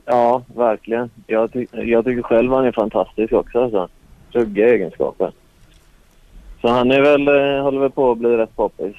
[0.06, 1.10] Ja, verkligen.
[1.28, 3.64] Jag, ty jag tycker själv han är fantastisk också.
[3.64, 3.89] Alltså.
[4.32, 5.32] Trugga egenskaper.
[6.62, 8.95] Så han är väl, eh, håller väl på att bli rätt poppis.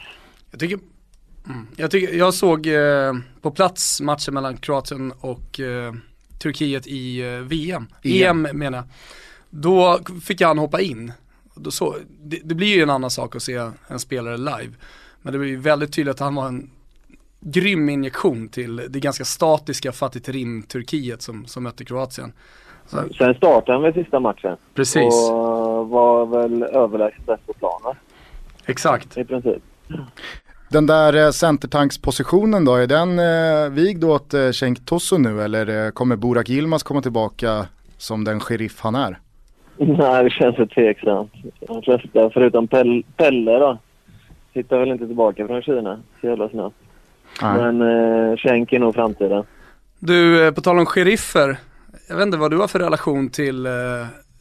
[0.50, 0.78] Jag tycker,
[1.46, 5.92] mm, jag, tycker jag såg eh, på plats matchen mellan Kroatien och eh,
[6.42, 8.46] Turkiet i eh, VM, EM.
[8.46, 8.58] EM.
[8.58, 8.86] menar jag.
[9.50, 11.12] Då fick han hoppa in
[11.54, 14.72] då så, det, det blir ju en annan sak att se en spelare live.
[15.22, 16.70] Men det blir ju väldigt tydligt att han var en
[17.42, 22.32] grym injektion till det ganska statiska Fatih Terim Turkiet som, som mötte Kroatien.
[22.86, 24.56] Så, Sen startade han väl sista matchen.
[24.74, 27.96] precis, Och var väl överlägset bäst på planen
[28.66, 29.16] exakt.
[29.18, 29.62] i princip.
[30.68, 35.86] Den där eh, centertankspositionen då, är den eh, vigd åt eh, Cenk Tosun nu eller
[35.86, 37.66] eh, kommer Burak Yilmaz komma tillbaka
[37.98, 39.18] som den sheriff han är?
[39.76, 41.32] Nej, det känns så tveksamt.
[41.60, 43.78] De flesta, förutom Pell, Pelle då,
[44.52, 46.76] hittar väl inte tillbaka från Kina så jävla snabbt.
[47.42, 47.72] Nej.
[47.72, 49.44] Men eh, Schenk är nog framtiden.
[49.98, 51.56] Du, eh, på tal om sheriffer,
[52.08, 53.72] jag vet inte vad du har för relation till eh,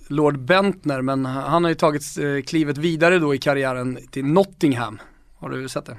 [0.09, 4.99] Lord Bentner, men han har ju tagit eh, klivet vidare då i karriären till Nottingham.
[5.39, 5.97] Har du sett det?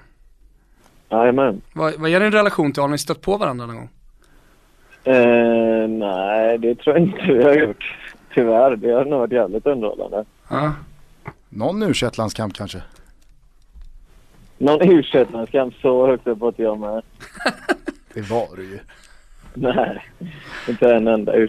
[1.11, 1.61] Jajamän.
[1.73, 3.89] Vad, vad är din relation till, har ni stött på varandra någon gång?
[5.05, 7.97] Eh, nej, det tror jag inte vi har gjort.
[8.35, 8.77] Tyvärr.
[8.77, 10.25] Det har nog varit jävligt underhållande.
[10.49, 10.73] Ja.
[11.49, 12.83] Någon u landskamp kanske?
[14.63, 15.03] Någon u
[15.83, 17.03] så högt upp åt jag med.
[18.15, 18.79] Det var det ju.
[19.55, 20.05] Nej,
[20.69, 21.49] inte en enda u.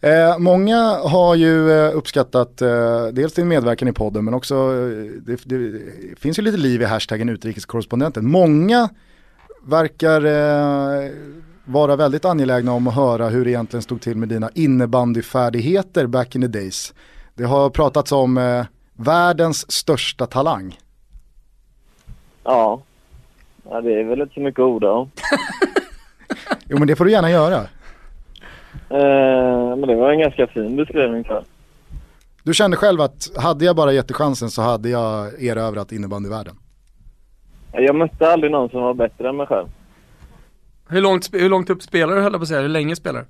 [0.00, 5.22] Eh, många har ju eh, uppskattat eh, dels din medverkan i podden men också eh,
[5.22, 5.80] det, det
[6.18, 8.30] finns ju lite liv i hashtaggen utrikeskorrespondenten.
[8.30, 8.88] Många
[9.62, 11.10] verkar eh,
[11.64, 16.34] vara väldigt angelägna om att höra hur det egentligen stod till med dina innebandyfärdigheter back
[16.34, 16.94] in the days.
[17.34, 18.64] Det har pratats om eh,
[18.96, 20.76] världens största talang.
[22.44, 22.82] Ja.
[23.70, 25.10] ja, det är väl inte så mycket orda om.
[26.68, 27.56] Jo men det får du gärna göra.
[28.90, 31.44] Eh, men det var en ganska fin beskrivning tror jag.
[32.42, 36.54] Du kände själv att hade jag bara gett chansen så hade jag erövrat innebandyvärlden.
[37.72, 39.66] Jag mötte aldrig någon som var bättre än mig själv.
[40.88, 43.20] Hur, långt, hur långt upp spelar du höll jag på att säga, hur länge spelar
[43.20, 43.26] du?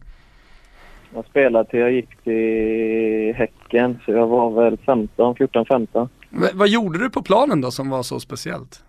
[1.14, 6.08] Jag spelade till jag gick till Häcken, så jag var väl 15, 14, 15.
[6.30, 8.82] V- vad gjorde du på planen då som var så speciellt?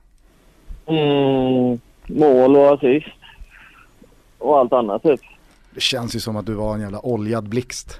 [0.85, 3.07] Mm, mål och assist.
[4.37, 5.21] Och allt annat typ.
[5.73, 7.99] Det känns ju som att du var en jävla oljad blixt.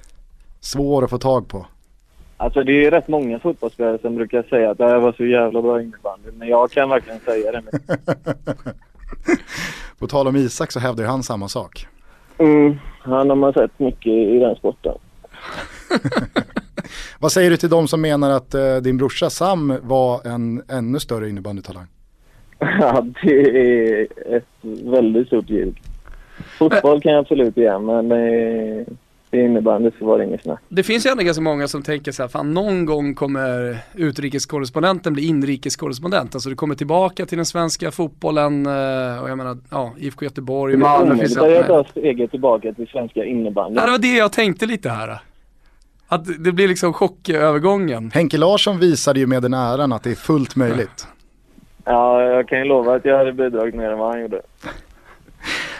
[0.60, 1.66] Svår att få tag på.
[2.38, 5.62] Alltså det är rätt många fotbollsspelare som brukar säga att det här var så jävla
[5.62, 6.30] bra innebandy.
[6.38, 7.64] Men jag kan verkligen säga det.
[10.00, 11.88] På tal om Isak så hävdar han samma sak.
[12.38, 14.94] Mm, han har man sett mycket i den sporten.
[17.20, 21.00] Vad säger du till de som menar att eh, din brorsa Sam var en ännu
[21.00, 21.88] större innebandytalang?
[22.62, 24.07] Ja, det är
[24.38, 25.82] ett väldigt stort ljug.
[26.57, 28.86] Fotboll kan jag absolut göra, men eh,
[29.30, 30.59] det innebandy så var det inget snack.
[30.70, 35.14] Det finns ju ändå ganska många som tänker så här, fan någon gång kommer utrikeskorrespondenten
[35.14, 36.36] bli inrikeskorrespondent.
[36.36, 38.68] Alltså du kommer tillbaka till den svenska fotbollen
[39.22, 41.51] och jag menar, ja, IFK Göteborg, Malmö finns det.
[41.51, 43.80] jag tar steget tillbaka till svenska innebandy.
[43.80, 45.20] Ja, det var det jag tänkte lite här.
[46.07, 48.12] Att det blir liksom chockövergången.
[48.14, 51.07] Henke Larsson visade ju med den äran att det är fullt möjligt.
[51.07, 51.20] Ja,
[51.86, 54.42] jag kan ju lova att jag hade bidragit mer än vad han gjorde.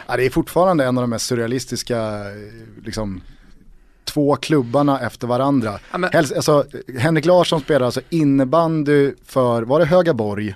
[0.08, 3.22] Ja, det är fortfarande en av de mest surrealistiska, eh, liksom,
[4.04, 5.80] två klubbarna efter varandra.
[5.92, 6.66] Ja, men- Helst, alltså,
[7.00, 10.56] Henrik Larsson spelar alltså innebandy för, var det Högaborg?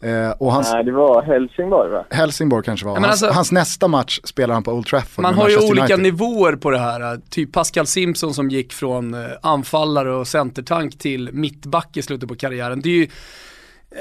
[0.00, 2.04] Eh, och hans, Nej, det var Helsingborg va?
[2.10, 2.92] Helsingborg kanske var.
[2.94, 5.56] Ja, men hans, alltså- hans nästa match spelar han på Old Trafford Man har ju
[5.56, 6.00] olika United.
[6.02, 7.20] nivåer på det här.
[7.30, 12.34] Typ Pascal Simpson som gick från eh, anfallare och centertank till mittback i slutet på
[12.34, 12.80] karriären.
[12.80, 13.08] Det är ju eh,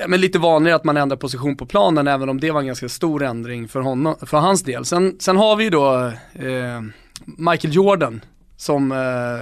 [0.08, 2.90] men lite vanligare att man ändrar position på planen även om det var en ganska
[2.90, 4.86] stor ändring för, honom, för hans del.
[4.86, 6.82] Sen, sen har vi ju då eh,
[7.26, 8.22] Michael Jordan
[8.58, 8.98] som eh,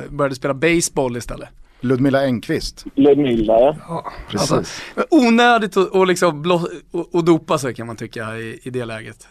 [0.09, 1.49] började spela baseball istället.
[1.79, 4.11] Ludmilla Engqvist, Ludmilla ja.
[4.29, 4.51] precis.
[4.51, 4.73] Alltså,
[5.09, 8.85] onödigt att och liksom blå, och, och dopa sig kan man tycka i, i det
[8.85, 9.27] läget.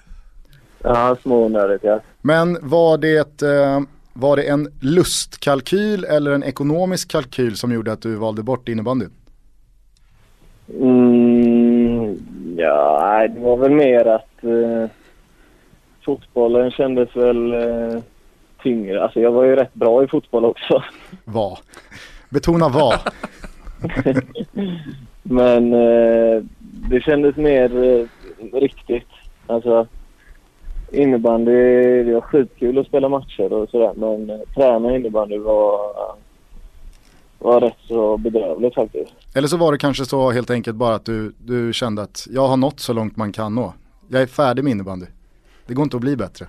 [0.79, 2.01] Ja, smånödigt ja.
[2.23, 3.81] Men var det, eh,
[4.13, 9.07] var det en lustkalkyl eller en ekonomisk kalkyl som gjorde att du valde bort innebandy?
[10.81, 12.17] Mm,
[12.57, 14.91] ja, det var väl mer att eh,
[16.05, 18.03] fotbollen kändes väl eh,
[18.63, 19.03] tyngre.
[19.03, 20.83] Alltså jag var ju rätt bra i fotboll också.
[21.25, 21.59] Var.
[22.29, 22.95] Betona var.
[25.23, 26.43] Men eh,
[26.91, 28.07] det kändes mer eh,
[28.53, 29.09] riktigt.
[29.47, 29.87] Alltså
[30.93, 33.93] innebandy, det var skitkul att spela matcher och sådär.
[33.97, 35.79] Men eh, träna innebandy var,
[37.43, 39.13] var rätt så bedrövligt faktiskt.
[39.35, 42.49] Eller så var det kanske så helt enkelt bara att du, du kände att jag
[42.49, 43.75] har nått så långt man kan nå.
[44.09, 45.07] Jag är färdig med innebandy.
[45.67, 46.47] Det går inte att bli bättre.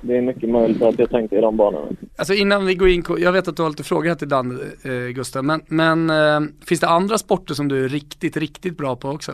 [0.00, 1.86] Det är mycket möjligt att jag tänkte i de banorna.
[2.16, 4.60] Alltså innan vi går in, jag vet att du har lite frågor här till Dan,
[4.82, 8.96] eh, Gustav, men, men eh, finns det andra sporter som du är riktigt, riktigt bra
[8.96, 9.32] på också?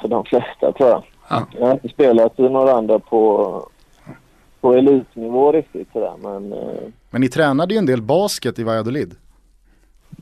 [0.00, 1.02] För de flesta tror jag.
[1.28, 1.46] Ja.
[1.58, 3.70] Jag har inte spelat i några andra på,
[4.68, 9.14] på elitnivå riktigt sådär men eh, Men ni tränade ju en del basket i Valladolid.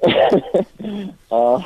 [1.28, 1.64] ja,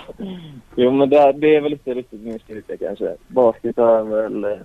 [0.74, 3.16] jo men det, det är väl inte riktigt min styrka kanske.
[3.28, 4.58] Basket har väl eh,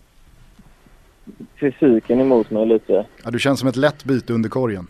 [1.59, 3.05] fysiken emot mig lite.
[3.23, 4.87] Ja, du känns som ett lätt byte under korgen.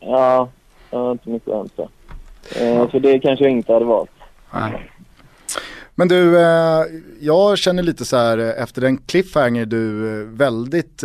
[0.00, 0.48] Ja,
[0.90, 1.88] jag har inte mycket att hämta.
[2.60, 4.10] Eh, så det kanske jag inte hade valt.
[4.54, 4.90] Nej.
[5.98, 6.84] Men du, eh,
[7.20, 11.04] jag känner lite så här eh, efter den cliffhanger du eh, väldigt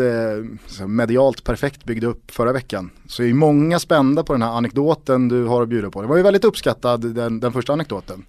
[0.88, 2.90] medialt perfekt byggde upp förra veckan.
[3.08, 6.02] Så är ju många spända på den här anekdoten du har att bjuda på.
[6.02, 8.26] Det var ju väldigt uppskattad den, den första anekdoten.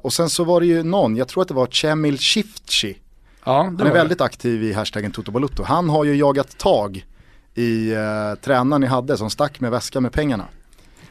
[0.00, 2.98] Och sen så var det ju någon, jag tror att det var Cemil Shiftchi.
[3.44, 7.06] Ja, Han är väldigt aktiv i hashtaggen Toto Han har ju jagat tag
[7.54, 10.44] i eh, tränaren ni hade som stack med väska med pengarna.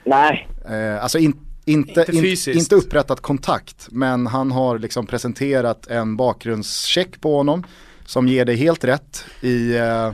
[0.04, 5.88] Nej, Eh, alltså in, inte, Inte in, inte upprättat kontakt men han har liksom presenterat
[5.88, 7.64] en bakgrundscheck på honom
[8.06, 10.12] som ger dig helt rätt i, eh,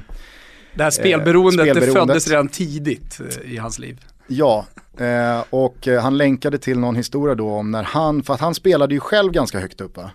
[0.76, 2.14] Det här spelberoendet, det spelberoendet.
[2.14, 4.02] föddes redan tidigt eh, i hans liv.
[4.28, 4.66] ja,
[4.98, 8.56] eh, och eh, han länkade till någon historia då om när han, för att han
[8.56, 10.12] spelade ju själv ganska högt upp va?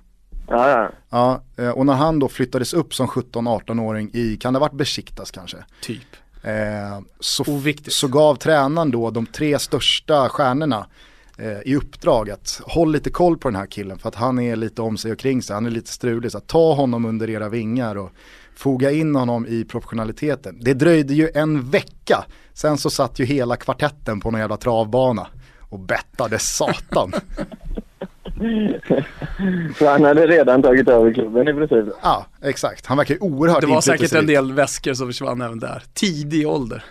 [0.48, 0.90] ja, ja.
[1.10, 4.78] Ja, eh, och när han då flyttades upp som 17-18-åring i, kan det ha varit
[4.78, 5.56] Besiktas kanske?
[5.82, 6.02] Typ.
[6.42, 7.92] Eh, så, Oviktigt.
[7.92, 10.86] så gav tränaren då de tre största stjärnorna
[11.38, 14.56] eh, i uppdrag att håll lite koll på den här killen för att han är
[14.56, 16.32] lite om sig och kring sig, han är lite strulig.
[16.32, 18.10] Så att ta honom under era vingar och
[18.54, 20.58] foga in honom i professionaliteten.
[20.60, 25.26] Det dröjde ju en vecka, sen så satt ju hela kvartetten på någon jävla travbana
[25.60, 27.12] och bettade satan.
[29.78, 31.94] Så han hade redan tagit över klubben i princip.
[32.02, 32.86] ja, exakt.
[32.86, 35.82] Han verkar ju oerhört Det var säkert en del väskor som försvann även där.
[35.94, 36.84] Tidig ålder.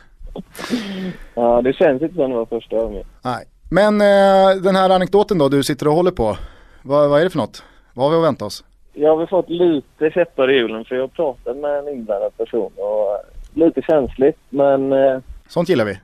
[1.35, 3.05] Ja, det känns inte som det var första gången.
[3.21, 3.45] Nej.
[3.69, 6.37] Men eh, den här anekdoten då du sitter och håller på,
[6.81, 7.63] vad, vad är det för något?
[7.93, 8.63] Vad har vi att vänta oss?
[8.93, 12.37] Jag har väl fått lite käppar i hjulen för jag har pratat med en inblandad
[12.37, 13.19] person och eh,
[13.65, 15.99] lite känsligt men eh, Sånt gillar vi.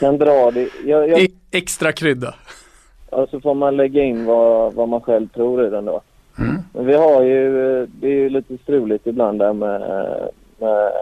[0.00, 0.68] kan dra det.
[0.84, 2.34] Jag, jag, E- extra krydda.
[3.10, 6.00] och så får man lägga in vad, vad man själv tror i den då.
[6.72, 9.80] Men vi har ju, eh, det är ju lite struligt ibland där med,
[10.58, 10.92] med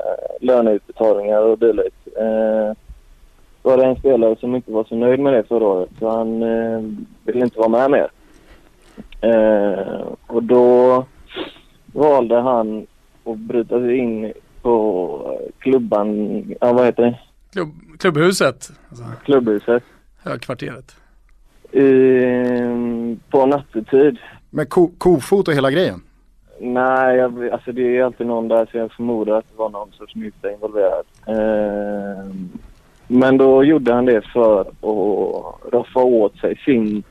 [0.40, 2.08] löneutbetalningar och dylikt.
[2.16, 2.72] Eh,
[3.68, 6.42] var det en spelare som inte var så nöjd med det förra året så han
[6.42, 6.80] eh,
[7.24, 8.08] ville inte vara med mer.
[9.20, 11.04] Eh, och då
[11.92, 12.86] valde han
[13.24, 16.08] att bryta sig in på klubban,
[16.60, 17.18] ja vad heter det,
[17.52, 19.82] Klubb, klubbhuset, alltså, klubbhuset.
[20.24, 20.96] högkvarteret.
[21.72, 21.82] I,
[23.30, 24.18] på nattetid.
[24.50, 26.00] Med ko kofot och hela grejen.
[26.60, 29.92] Nej, jag, alltså det är alltid någon där så jag förmodar att det var någon
[29.92, 31.04] sorts nytta involverad.
[31.26, 32.24] Eh,
[33.08, 34.68] men då gjorde han det för att
[35.72, 37.02] roffa åt sig sin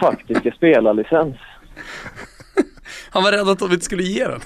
[0.00, 1.36] faktiska spelarlicens.
[3.10, 4.40] Han var rädd att de inte skulle ge den.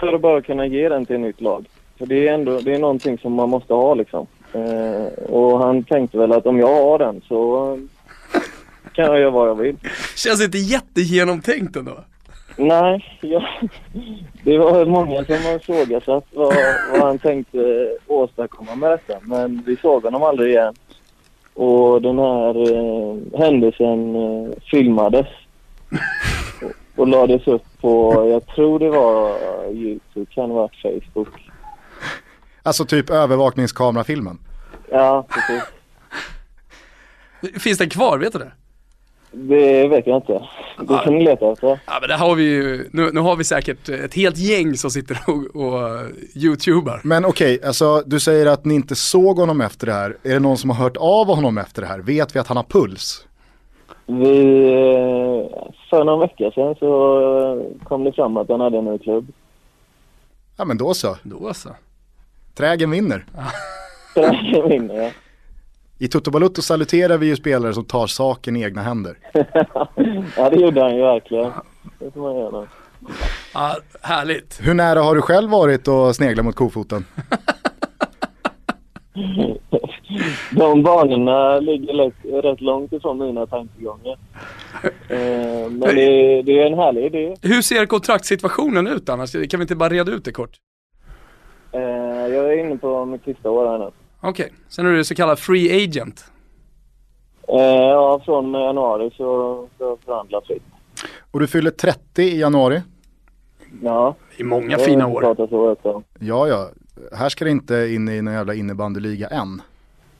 [0.00, 1.66] För att bara kunna ge den till ett nytt lag.
[1.98, 4.26] För det är ändå det är någonting som man måste ha liksom.
[4.52, 7.78] Eh, och han tänkte väl att om jag har den så
[8.92, 9.76] kan jag göra vad jag vill.
[10.16, 12.04] Känns inte jättegenomtänkt ändå.
[12.60, 13.44] Nej, jag,
[14.44, 16.54] det var många som har ifrågasatt vad,
[16.92, 19.18] vad han tänkte åstadkomma med detta.
[19.22, 20.74] Men vi såg honom aldrig igen.
[21.54, 25.26] Och den här eh, händelsen eh, filmades.
[26.62, 29.36] Och, och lades upp på, jag tror det var
[29.72, 31.50] Youtube, kan ha varit Facebook.
[32.62, 34.38] Alltså typ övervakningskamerafilmen.
[34.90, 35.62] Ja, precis.
[37.62, 38.52] Finns den kvar, vet du det?
[39.32, 40.42] Det vet jag inte.
[40.78, 41.80] Det kan ni leta efter.
[41.86, 44.90] Ja men det har vi ju, nu, nu har vi säkert ett helt gäng som
[44.90, 47.00] sitter och, och uh, youtubar.
[47.04, 50.16] Men okej, alltså du säger att ni inte såg honom efter det här.
[50.22, 51.98] Är det någon som har hört av honom efter det här?
[51.98, 53.24] Vet vi att han har puls?
[54.06, 58.84] Vi, eh, för någon vecka sedan så eh, kom det fram att han hade en
[58.84, 59.32] ny klubb.
[60.56, 61.16] Ja men då så.
[61.22, 61.68] Då så.
[62.54, 63.24] Trägen vinner.
[64.14, 65.10] Trägen vinner, ja.
[66.00, 69.18] I Toto Balutto saluterar vi ju spelare som tar saken i egna händer.
[70.36, 71.52] ja, det gjorde han ju verkligen.
[71.98, 72.68] Det får man göra.
[73.54, 74.60] Ja, härligt.
[74.62, 77.04] Hur nära har du själv varit och snegla mot kofoten?
[80.50, 84.18] De banorna ligger rätt, rätt långt ifrån mina tankegångar.
[85.08, 87.36] Eh, men det, det är en härlig idé.
[87.42, 89.32] Hur ser kontraktssituationen ut annars?
[89.32, 90.56] Kan vi inte bara reda ut det kort?
[91.72, 91.80] Eh,
[92.34, 93.90] jag är inne på mitt sista år här nu.
[94.20, 96.24] Okej, sen är du så kallad free agent.
[97.48, 100.62] Eh, ja, från januari så ska jag förhandla fritt.
[101.30, 102.82] Och du fyller 30 i januari.
[103.82, 105.20] Ja, I många det fina år.
[105.20, 106.02] pratat så också.
[106.18, 106.68] Ja, ja.
[107.12, 109.62] Här ska det inte in i någon jävla innebandyliga än.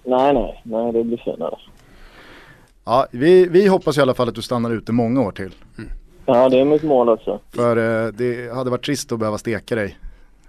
[0.04, 1.58] Nej, nej, nej, det blir senare.
[2.84, 5.54] Ja, vi, vi hoppas i alla fall att du stannar ute många år till.
[6.26, 7.40] Ja, det är mitt mål också.
[7.54, 7.76] För
[8.06, 9.98] eh, det hade varit trist att behöva steka dig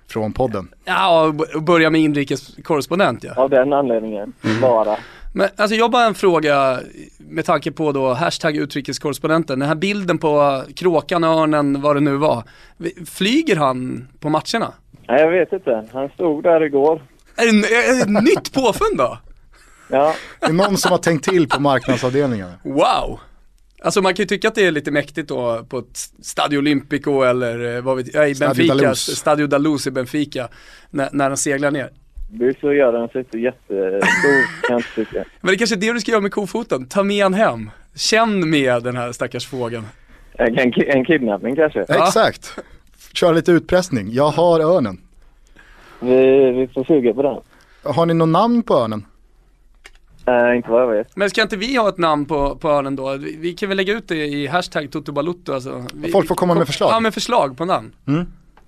[0.09, 0.67] från podden.
[0.85, 3.33] Ja, och börja med inrikes korrespondent ja.
[3.35, 4.97] Av den anledningen, bara.
[5.33, 6.79] Men alltså jag har bara en fråga
[7.17, 9.59] med tanke på då hashtag utrikeskorrespondenten.
[9.59, 12.43] Den här bilden på kråkan, örnen, vad det nu var.
[13.05, 14.73] Flyger han på matcherna?
[15.07, 15.87] Nej, jag vet inte.
[15.93, 17.01] Han stod där igår.
[17.35, 19.17] Är det, är det ett nytt påfund då?
[19.87, 22.49] Ja, Det är någon som har tänkt till på marknadsavdelningen.
[22.63, 23.19] Wow!
[23.81, 27.21] Alltså man kan ju tycka att det är lite mäktigt då på ett Stadio Olimpico
[27.21, 28.99] eller eh, vad vet jag, i Stadio Benfica, Daluz.
[28.99, 30.47] Stadio Daluz i Benfica,
[30.89, 31.89] när, när han seglar ner.
[32.29, 35.25] det så gör han sig inte jättestor kan jag tycka.
[35.41, 37.71] Men det är kanske är det du ska göra med kofoten, ta med han hem.
[37.95, 39.85] Känn med den här stackars fågeln.
[40.33, 41.85] En, en, en kidnappning kanske.
[41.87, 42.07] Ja.
[42.07, 42.55] Exakt.
[43.13, 44.09] Kör lite utpressning.
[44.11, 45.01] Jag har örnen.
[45.99, 47.37] Vi, vi får suga på den.
[47.93, 49.05] Har ni någon namn på örnen?
[50.29, 51.15] Nej, inte vad jag vet.
[51.15, 53.17] Men ska inte vi ha ett namn på, på örnen då?
[53.17, 55.19] Vi, vi kan väl lägga ut det i hashtag Toto
[55.53, 55.85] alltså.
[55.93, 56.91] Vi, Folk får komma med förslag.
[56.91, 57.91] Ja med förslag på namn.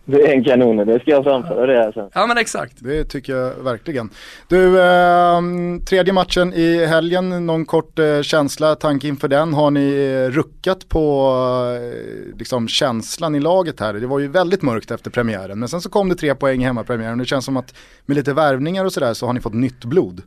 [0.05, 2.09] Det är en kanon, det ska jag framföra det här sen.
[2.13, 2.73] Ja men exakt.
[2.79, 4.09] Det tycker jag verkligen.
[4.47, 5.41] Du, eh,
[5.89, 9.53] tredje matchen i helgen, någon kort eh, känsla, tanke inför den.
[9.53, 11.33] Har ni eh, ruckat på
[11.81, 13.93] eh, liksom, känslan i laget här?
[13.93, 16.65] Det var ju väldigt mörkt efter premiären, men sen så kom det tre poäng i
[16.65, 17.17] hemmapremiären.
[17.17, 20.21] Det känns som att med lite värvningar och sådär så har ni fått nytt blod.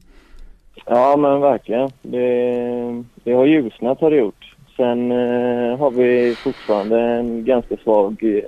[0.86, 1.90] Ja, men verkligen.
[2.02, 4.54] Det, det har ljusnat har det gjort.
[4.76, 8.44] Sen eh, har vi fortfarande en ganska svag, eh,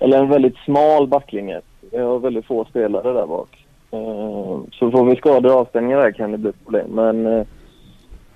[0.00, 1.60] eller en väldigt smal backlinje.
[1.90, 3.66] Vi har väldigt få spelare där bak.
[3.90, 6.90] Eh, så får vi skador och avstängningar där kan det bli problem.
[6.90, 7.46] Men eh,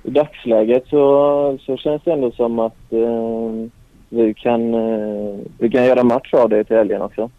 [0.03, 3.71] i dagsläget så, så känns det ändå som att eh,
[4.09, 7.31] vi, kan, eh, vi kan göra match av det till helgen också.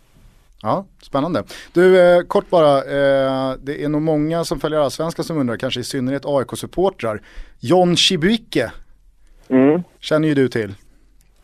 [0.63, 1.43] Ja, spännande.
[1.73, 5.79] Du, eh, kort bara, eh, det är nog många som följer allsvenskan som undrar, kanske
[5.79, 7.21] i synnerhet AIK-supportrar.
[7.59, 8.71] John Chibuike
[9.49, 10.73] Mm, känner ju du till.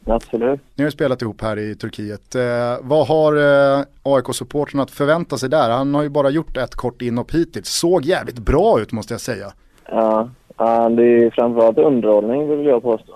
[0.05, 0.59] absolut.
[0.75, 2.35] Ni har ju spelat ihop här i Turkiet.
[2.35, 2.41] Eh,
[2.81, 5.69] vad har eh, AIK-supportrarna att förvänta sig där?
[5.69, 7.67] Han har ju bara gjort ett kort inhopp hittills.
[7.69, 9.51] Såg jävligt bra ut måste jag säga.
[9.89, 13.13] Ja, ja, det är framförallt underhållning vill jag påstå.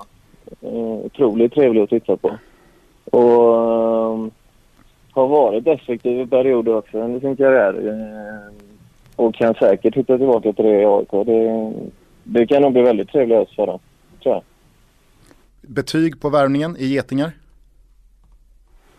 [0.62, 0.70] Eh,
[1.06, 2.38] otroligt trevlig att titta på.
[3.06, 4.28] Och eh,
[5.12, 7.76] har varit effektiv i perioder också under sin karriär.
[9.16, 11.26] Och kan säkert hitta tillbaka till det i AIK.
[11.26, 11.74] Det,
[12.24, 13.80] det kan nog bli väldigt trevlig höst för dem,
[14.24, 14.44] tror jag.
[15.62, 17.32] Betyg på värvningen i Getingar?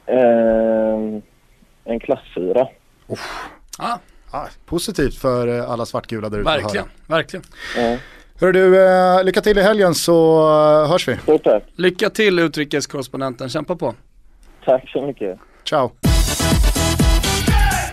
[0.07, 0.99] Eh,
[1.85, 2.67] en klassfyra.
[3.79, 3.99] Ja,
[4.35, 7.45] Ah, positivt för eh, alla svartgula där ute verkligen, verkligen.
[7.77, 7.97] Ja,
[8.41, 10.41] Hörru du, eh, lycka till i helgen så
[10.83, 11.17] eh, hörs vi.
[11.17, 11.63] stort tack.
[11.77, 13.95] Lycka till utrikeskorrespondenten, kämpa på.
[14.65, 15.39] Tack så mycket.
[15.65, 15.93] Ciao.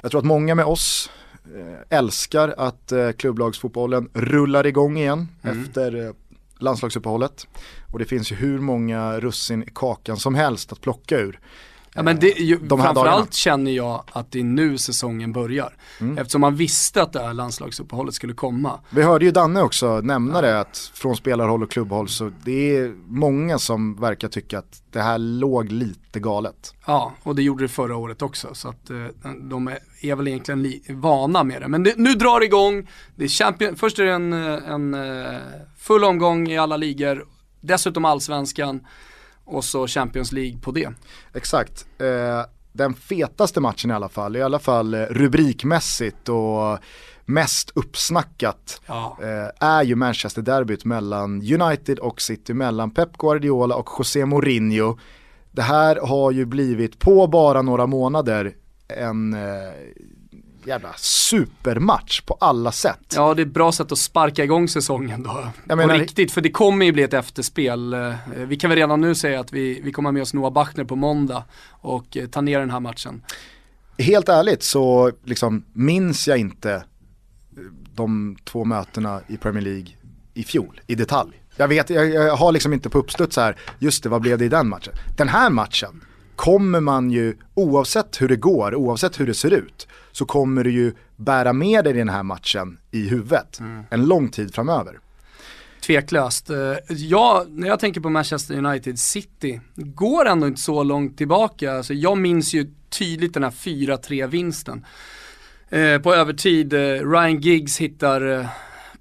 [0.02, 1.12] Jag tror att många med oss
[1.56, 6.14] eh, älskar att eh, klubblagsfotbollen rullar igång igen efter eh,
[6.60, 7.48] landslagsuppehållet.
[7.92, 11.40] Och det finns ju hur många russin i kakan som helst att plocka ur.
[11.96, 15.74] Ja, men det, ju, De framförallt känner jag att det är nu säsongen börjar.
[16.00, 16.18] Mm.
[16.18, 18.80] Eftersom man visste att det här landslagsuppehållet skulle komma.
[18.90, 22.94] Vi hörde ju Danne också nämna det att från spelarhåll och klubbhåll så det är
[23.08, 26.74] många som verkar tycka att det här låg lite galet.
[26.86, 28.48] Ja, och det gjorde det förra året också.
[28.54, 28.98] Så att eh,
[29.50, 31.68] de är, är väl egentligen li- vana med det.
[31.68, 32.90] Men det, nu drar det igång.
[33.16, 35.38] Det är champion, först är det en, eh, en eh,
[35.78, 37.26] full omgång i alla ligor.
[37.62, 38.80] Dessutom allsvenskan.
[39.50, 40.90] Och så Champions League på det.
[41.34, 41.86] Exakt.
[42.00, 46.78] Eh, den fetaste matchen i alla fall, i alla fall eh, rubrikmässigt och
[47.26, 49.18] mest uppsnackat Ja.
[49.22, 54.98] eh, är ju Manchester-derbyt mellan United och City, mellan Pep Guardiola och José Mourinho.
[55.52, 58.56] Det här har ju blivit på bara några månader
[58.88, 59.74] en eh,
[60.70, 63.14] jävla supermatch på alla sätt.
[63.16, 65.30] Ja, det är ett bra sätt att sparka igång säsongen då.
[65.30, 67.94] Jag på menar- riktigt, för det kommer ju bli ett efterspel.
[67.94, 68.14] Eh,
[68.48, 70.96] Vi kan väl redan nu säga att vi, vi kommer med oss Noah Bachner på
[70.96, 73.22] måndag och eh, ta ner den här matchen.
[73.98, 76.82] Helt ärligt så liksom minns jag inte eh,
[77.96, 79.88] de två mötena i Premier League
[80.34, 81.32] i fjol i detalj.
[81.58, 84.46] Jag vet, jag, jag har liksom inte på uppstuds här, just det, vad blev det
[84.46, 84.94] i den matchen?
[85.18, 86.04] Den här matchen
[86.36, 89.88] kommer man ju, oavsett hur det går, oavsett hur det ser ut,
[90.20, 93.60] så kommer du ju bära med dig den här matchen i huvudet
[93.90, 95.00] en lång tid framöver.
[95.82, 96.50] Tveklöst.
[96.50, 96.56] Eh,
[96.90, 101.74] Ja, när jag tänker på Manchester United City, går ändå inte så långt tillbaka.
[101.74, 104.86] Alltså jag minns ju tydligt den här 4-3 vinsten.
[105.70, 108.46] Eh, på övertid, eh, Ryan Giggs hittar eh,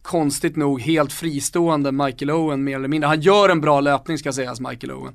[0.03, 3.09] konstigt nog helt fristående Michael Owen mer eller mindre.
[3.09, 5.15] Han gör en bra löpning ska sägas, Michael Owen.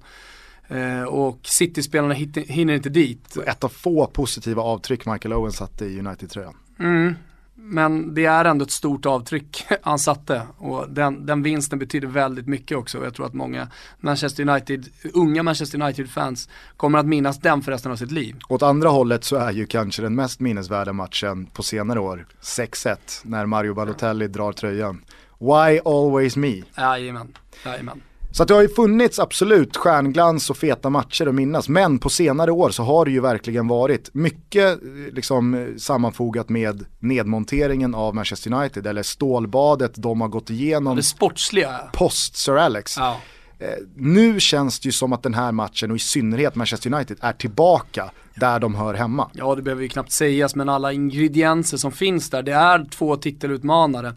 [0.73, 2.13] Eh, och City-spelarna
[2.47, 3.37] hinner inte dit.
[3.37, 6.55] Ett av få positiva avtryck Michael Owen satte i United-tröjan.
[6.79, 7.15] Mm.
[7.55, 12.47] men det är ändå ett stort avtryck han satte och den, den vinsten betyder väldigt
[12.47, 12.97] mycket också.
[12.99, 13.67] och Jag tror att många
[13.99, 18.35] Manchester United, unga Manchester United-fans kommer att minnas den för resten av sitt liv.
[18.49, 22.97] Åt andra hållet så är ju kanske den mest minnesvärda matchen på senare år 6-1
[23.23, 25.01] när Mario Balotelli drar tröjan.
[25.39, 26.61] Why always me?
[26.77, 28.01] Jajamän, jajamän.
[28.35, 31.69] Så det har ju funnits absolut stjärnglans och feta matcher att minnas.
[31.69, 36.49] Men på senare år så har det ju verkligen varit mycket eh, liksom, eh, sammanfogat
[36.49, 38.87] med nedmonteringen av Manchester United.
[38.87, 41.79] Eller stålbadet de har gått igenom Det sportsliga.
[41.93, 42.97] post Sir Alex.
[42.97, 43.17] Ja.
[43.59, 47.17] Eh, nu känns det ju som att den här matchen och i synnerhet Manchester United
[47.21, 49.29] är tillbaka där de hör hemma.
[49.33, 53.15] Ja, det behöver ju knappt sägas, men alla ingredienser som finns där, det är två
[53.15, 54.13] titelutmanare.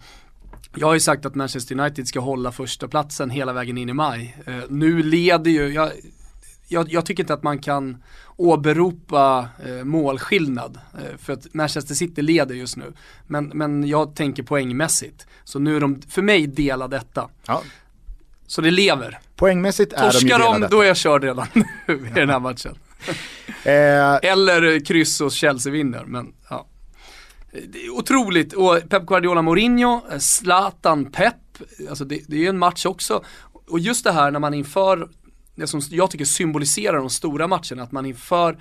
[0.77, 3.93] Jag har ju sagt att Manchester United ska hålla första platsen hela vägen in i
[3.93, 4.37] maj.
[4.47, 5.91] Eh, nu leder ju, jag,
[6.69, 8.03] jag, jag, tycker inte att man kan
[8.37, 10.79] åberopa eh, målskillnad.
[10.95, 12.93] Eh, för att Manchester City leder just nu.
[13.27, 15.27] Men, men jag tänker poängmässigt.
[15.45, 17.29] Så nu är de, för mig, dela detta.
[17.47, 17.63] Ja.
[18.47, 19.19] Så det lever.
[19.37, 20.69] Poängmässigt är de ju Torskar de, delade.
[20.69, 21.47] då är jag körd redan
[21.87, 22.75] nu i den här matchen.
[23.65, 26.33] Eh, Eller kryss och Chelsea vinner, men
[27.93, 31.35] otroligt, och Pep Guardiola Mourinho, Zlatan Pep,
[31.89, 33.25] alltså det, det är ju en match också.
[33.53, 35.09] Och just det här när man inför,
[35.55, 38.59] det som jag tycker symboliserar de stora matcherna, att man inför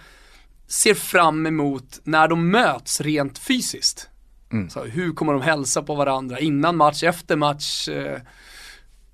[0.67, 4.09] ser fram emot när de möts rent fysiskt.
[4.69, 7.89] Så hur kommer de hälsa på varandra innan match, efter match.
[7.89, 8.19] Eh,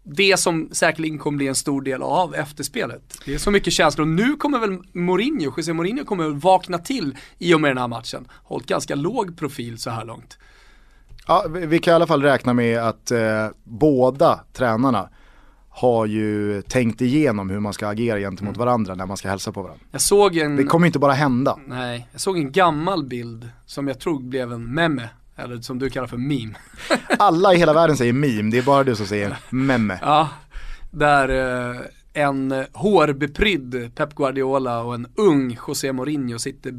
[0.04, 3.18] det som säkerligen kommer bli en stor del av efterspelet.
[3.26, 4.06] Det är så mycket känslor.
[4.06, 7.88] Nu kommer väl Mourinho, José Mourinho kommer väl vakna till i och med den här
[7.88, 8.28] matchen.
[8.44, 10.38] Hållit ganska låg profil så här långt.
[11.28, 15.10] Ja, vi kan i alla fall räkna med att eh, båda tränarna
[15.70, 19.62] har ju tänkt igenom hur man ska agera gentemot varandra när man ska hälsa på
[19.62, 19.86] varandra.
[19.92, 21.60] Jag såg en, Det kommer inte bara hända.
[21.68, 25.10] nej, jag såg en gammal bild som jag tror blev en meme.
[25.42, 26.54] Eller som du kallar för meme.
[27.20, 30.00] Alla i hela världen säger meme, det är bara du som säger memme.
[30.02, 30.30] Ja,
[30.92, 31.82] där eh,
[32.14, 36.72] en hårbeprydd Pep Guardiola och en ung José Mourinho sitter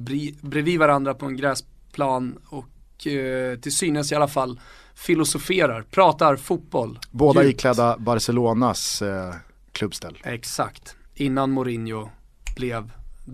[0.47, 4.61] bredvid varandra på en gräsplan och eh, till synes i alla fall
[4.95, 6.99] filosoferar, pratar fotboll.
[7.11, 7.55] Båda djupt.
[7.55, 9.35] iklädda Barcelonas eh,
[9.73, 10.19] klubbställ.
[10.25, 12.11] Exakt, innan Mourinho
[12.57, 12.91] blev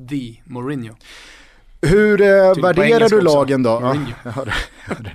[0.09, 0.95] the Mourinho.
[1.81, 3.21] Hur eh, värderar du också.
[3.21, 3.71] lagen då?
[4.25, 4.55] Ja, hörde,
[4.85, 5.13] hörde.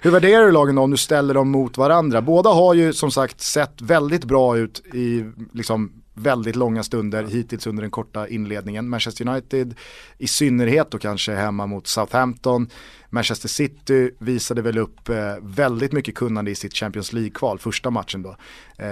[0.00, 2.22] Hur värderar du lagen då om du ställer dem mot varandra?
[2.22, 7.66] Båda har ju som sagt sett väldigt bra ut i liksom väldigt långa stunder hittills
[7.66, 8.88] under den korta inledningen.
[8.88, 9.74] Manchester United
[10.18, 12.68] i synnerhet och kanske hemma mot Southampton.
[13.10, 18.22] Manchester City visade väl upp eh, väldigt mycket kunnande i sitt Champions League-kval, första matchen
[18.22, 18.36] då.
[18.78, 18.86] Eh,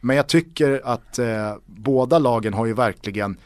[0.00, 3.36] men jag tycker att eh, båda lagen har ju verkligen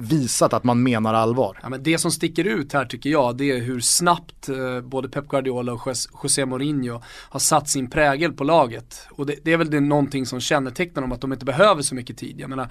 [0.00, 1.58] visat att man menar allvar.
[1.62, 5.08] Ja, men det som sticker ut här tycker jag, det är hur snabbt eh, både
[5.08, 9.06] Pep Guardiola och José Mourinho har satt sin prägel på laget.
[9.10, 11.94] Och det, det är väl det någonting som kännetecknar dem, att de inte behöver så
[11.94, 12.40] mycket tid.
[12.40, 12.68] Jag menar,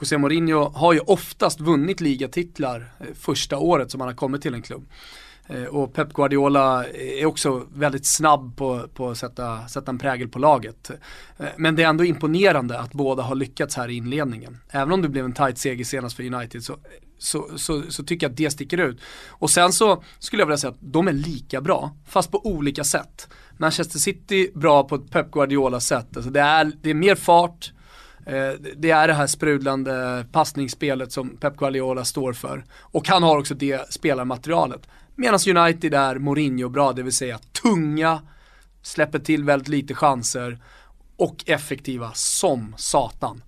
[0.00, 4.54] José Mourinho har ju oftast vunnit ligatitlar eh, första året som han har kommit till
[4.54, 4.86] en klubb.
[5.46, 10.28] Eh, och Pep Guardiola är också väldigt snabb på, på att sätta, sätta en prägel
[10.28, 10.90] på laget.
[11.38, 14.58] Eh, men det är ändå imponerande att båda har lyckats här i inledningen.
[14.70, 16.76] Även om det blev en tight seger senast för United så,
[17.18, 19.00] så, så, så tycker jag att det sticker ut.
[19.28, 22.84] Och sen så skulle jag vilja säga att de är lika bra, fast på olika
[22.84, 23.28] sätt.
[23.56, 26.16] Manchester City bra på ett Pep Guardiola-sätt.
[26.16, 27.72] Alltså det, är, det är mer fart,
[28.26, 32.64] eh, Det är det här sprudlande passningsspelet som Pep Guardiola står för.
[32.80, 34.88] Och han har också det spelarmaterialet.
[35.14, 38.22] Medan United är Mourinho bra, det vill säga tunga,
[38.82, 40.58] släpper till väldigt lite chanser
[41.16, 43.42] och effektiva som satan.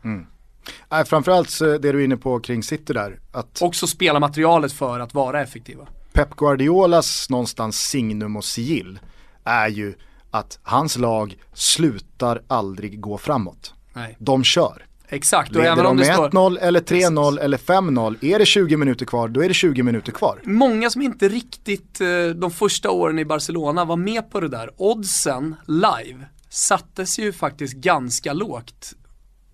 [0.91, 5.01] Nej, framförallt så det du är inne på kring City där, att Också spelarmaterialet för
[5.01, 5.87] att vara effektiva.
[6.12, 8.99] Pep Guardiolas någonstans signum och sigill
[9.45, 9.95] är ju
[10.31, 13.75] att hans lag slutar aldrig gå framåt.
[13.93, 14.17] Nej.
[14.19, 14.87] De kör.
[15.09, 18.47] Exakt, och även om de det med står 1-0 eller 3-0 eller 5-0, är det
[18.47, 20.41] 20 minuter kvar, då är det 20 minuter kvar.
[20.45, 24.71] Många som inte riktigt eh, de första åren i Barcelona var med på det där.
[24.77, 28.95] Oddsen live sattes ju faktiskt ganska lågt.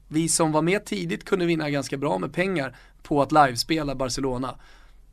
[0.08, 4.54] Vi som var med tidigt kunde vinna ganska bra med pengar på att livespela Barcelona.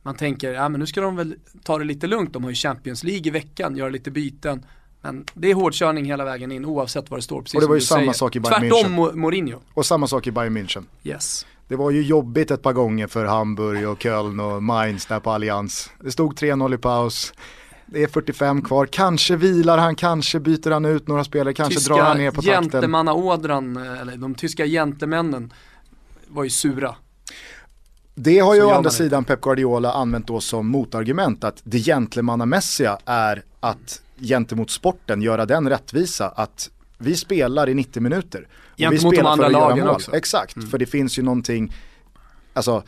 [0.02, 2.56] Man tänker, ja men nu ska de väl ta det lite lugnt, de har ju
[2.56, 4.66] Champions League i veckan, göra lite byten.
[5.02, 7.76] Men det är hårdkörning hela vägen in oavsett vad det står, precis Och det var
[7.76, 8.14] ju samma säger.
[8.14, 9.12] sak i Bayern Tvärtom München.
[9.12, 9.60] Mo- Mourinho.
[9.74, 10.84] Och samma sak i Bayern München.
[11.04, 11.45] Yes.
[11.68, 15.32] Det var ju jobbigt ett par gånger för Hamburg och Köln och Mainz där på
[15.32, 15.89] Allians.
[16.04, 17.34] Det stod 3-0 i paus.
[17.86, 22.00] Det är 45 kvar, kanske vilar han, kanske byter han ut några spelare, kanske drar
[22.02, 22.64] han ner på takten.
[22.64, 25.54] gentlemannaådran, eller de tyska gentlemännen
[26.28, 26.95] var ju sura.
[28.16, 32.98] Det har ju å andra sidan Pep Guardiola använt då som motargument att det gentlemannamässiga
[33.06, 38.39] är att gentemot sporten göra den rättvisa att vi spelar i 90 minuter.
[38.41, 39.95] Och vi Gentemot de spelar andra för att göra lagen mål.
[39.95, 40.15] också.
[40.15, 41.74] Exakt, för det finns ju någonting,
[42.53, 42.84] alltså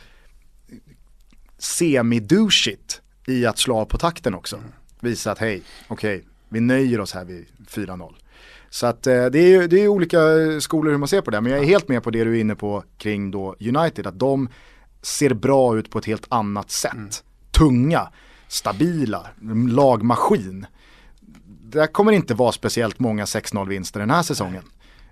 [1.58, 4.62] semi-douchigt i att slå av på takten också.
[5.00, 8.14] Visa att hej, okej, vi nöjer oss här vid 4-0.
[8.70, 10.18] Så att eh, det är ju det är olika
[10.60, 12.40] skolor hur man ser på det, men jag är helt med på det du är
[12.40, 14.48] inne på kring då United, att de
[15.02, 17.24] ser bra ut på ett helt annat sätt.
[17.50, 18.08] Tunga,
[18.50, 19.26] stabila,
[19.68, 20.66] lagmaskin.
[21.62, 24.62] Det kommer inte vara speciellt många 6-0 vinster den här säsongen.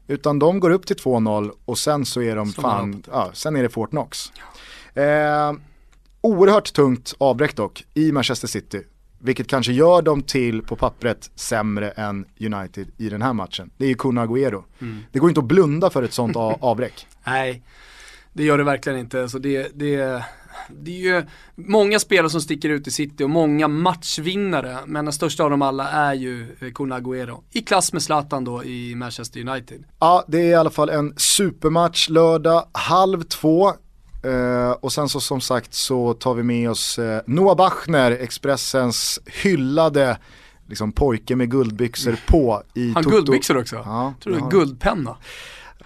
[0.07, 3.63] Utan de går upp till 2-0 och sen så är de fan, ja, sen är
[3.63, 4.33] det Fort Knox.
[4.95, 5.53] Eh,
[6.21, 8.83] oerhört tungt avbräck dock i Manchester City.
[9.19, 13.71] Vilket kanske gör dem till, på pappret, sämre än United i den här matchen.
[13.77, 14.63] Det är ju Kun Agüero.
[15.13, 17.07] Det går inte att blunda för ett sånt avbräck.
[17.27, 17.63] Nej,
[18.33, 19.29] det gör det verkligen inte.
[19.29, 20.25] Så det, det,
[20.69, 24.79] det är ju många spelare som sticker ut i City och många matchvinnare.
[24.87, 27.41] Men den största av dem alla är ju eh, Kun Agüero.
[27.53, 29.85] I klass med Zlatan då i Manchester United.
[29.99, 33.69] Ja, det är i alla fall en supermatch lördag, halv två.
[34.25, 39.21] Eh, och sen så som sagt så tar vi med oss eh, Noah Bachner, Expressens
[39.27, 40.19] hyllade
[40.69, 43.15] liksom, pojke med guldbyxor på i Han Toto.
[43.17, 43.77] guldbyxor också.
[43.77, 44.49] Ja, Tror du ja.
[44.49, 45.17] guldpenna?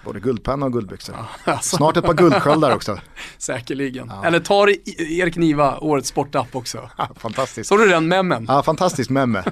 [0.04, 1.16] Både guldpenna och guldbyxor.
[1.44, 2.98] Alltså, Snart ett par guldsköldar också.
[3.38, 4.12] Säkerligen.
[4.24, 4.68] Eller tar
[5.00, 6.90] Erik Niva årets sportapp också.
[7.16, 7.68] Fantastiskt.
[7.68, 8.44] Såg du den memmen?
[8.48, 9.44] Ja, fantastiskt memme.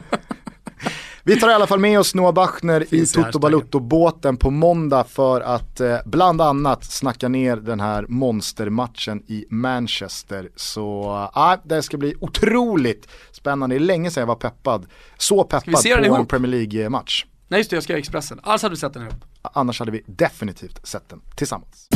[1.23, 3.39] Vi tar i alla fall med oss Noah Bachner i Finns i Toto.
[3.39, 10.49] Balutto-båten på måndag för att eh, bland annat snacka ner den här monstermatchen i Manchester.
[10.57, 11.03] Så
[11.35, 13.75] ja, det ska bli otroligt spännande.
[13.75, 14.87] Det är länge sedan jag var peppad.
[15.19, 16.27] Så peppad på en?
[16.27, 17.25] Premier League-match.
[17.51, 18.41] Nej just det, jag ska göra Expressen.
[18.43, 19.25] Alltså hade du sett den ihop.
[19.43, 21.89] Annars hade vi definitivt sett den tillsammans.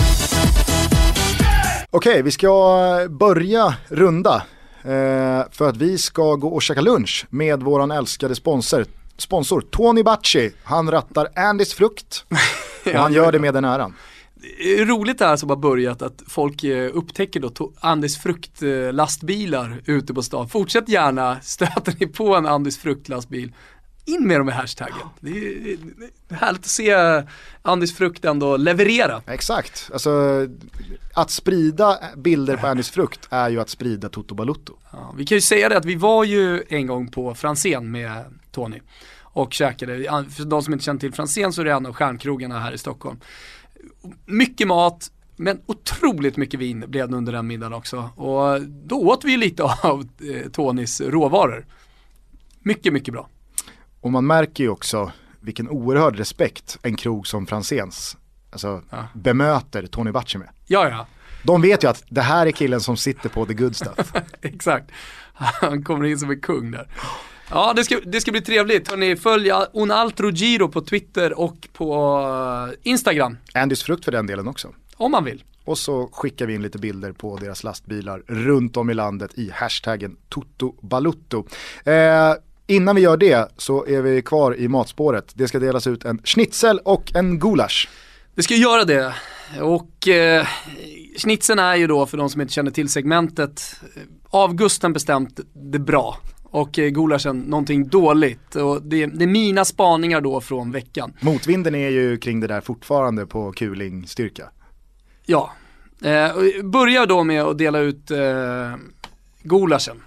[1.91, 4.43] Okej, vi ska börja runda.
[4.83, 8.85] Eh, för att vi ska gå och käka lunch med våran älskade sponsor.
[9.17, 12.25] Sponsor Tony Bacci, han rattar Andys frukt.
[12.87, 13.95] Och han gör det med den äran.
[14.35, 19.83] Det är roligt det här som har börjat att folk eh, upptäcker då Andis fruktlastbilar
[19.85, 20.49] ute på stan.
[20.49, 23.53] Fortsätt gärna, stöter ni på en Andis fruktlastbil,
[24.05, 25.09] in med dem i hashtaggen.
[25.21, 25.77] Det är,
[26.29, 26.95] det är härligt att se
[27.63, 29.23] Andis frukt ändå leverera.
[29.27, 30.11] Exakt, alltså
[31.15, 34.75] att sprida bilder på Andys frukt är ju att sprida Toto Balutto.
[34.93, 38.25] Ja, vi kan ju säga det att vi var ju en gång på Franzén med
[38.53, 38.81] Tony
[39.35, 42.61] och käkade, för de som inte känner till Franzén så är det en av stjärnkrogarna
[42.61, 43.21] här i Stockholm.
[44.27, 48.11] Mycket mat, men otroligt mycket vin blev det under den middagen också.
[48.17, 51.67] Och då åt vi lite av eh, Tonys råvaror.
[52.59, 53.29] Mycket, mycket bra.
[54.05, 58.17] Och man märker ju också vilken oerhörd respekt en krog som Franzéns
[58.51, 59.07] alltså, Ja.
[59.15, 60.49] bemöter Tony Bacci med.
[60.67, 61.07] Ja, ja,
[61.43, 64.13] De vet ju att det här är killen som sitter på the good stuff.
[64.43, 64.91] exakt.
[65.35, 66.89] Han kommer in som en kung där.
[67.51, 68.89] Ja, det ska, det ska bli trevligt.
[68.91, 72.19] Hörrni, följ Un Altro Giro på Twitter och på
[72.73, 73.37] eh, Instagram.
[73.55, 74.69] Andys frukt för den delen också.
[74.97, 75.45] Om man vill.
[75.65, 79.51] Och så skickar vi in lite bilder på deras lastbilar runt om i landet i
[79.51, 81.47] hashtaggen TotoBalutto.
[81.85, 82.33] Eh,
[82.67, 85.33] innan vi gör det så är vi kvar i matspåret.
[85.35, 87.89] Det ska delas ut en schnitzel och en gulasch.
[88.35, 89.15] Det ska göra det.
[89.61, 90.47] Och eh,
[91.19, 95.79] schnitzeln är ju då, för de som inte känner till segmentet, eh, Augusten bestämt det
[95.79, 96.19] bra.
[96.45, 98.57] Och eh, gulaschen någonting dåligt.
[98.57, 101.13] Och det, det är mina spaningar då från veckan.
[101.21, 104.49] Motvinden är ju kring det där fortfarande på kulingstyrka.
[105.27, 105.53] Ja,
[106.03, 108.75] eh, börjar då med att dela ut eh,
[109.43, 110.03] gulaschen.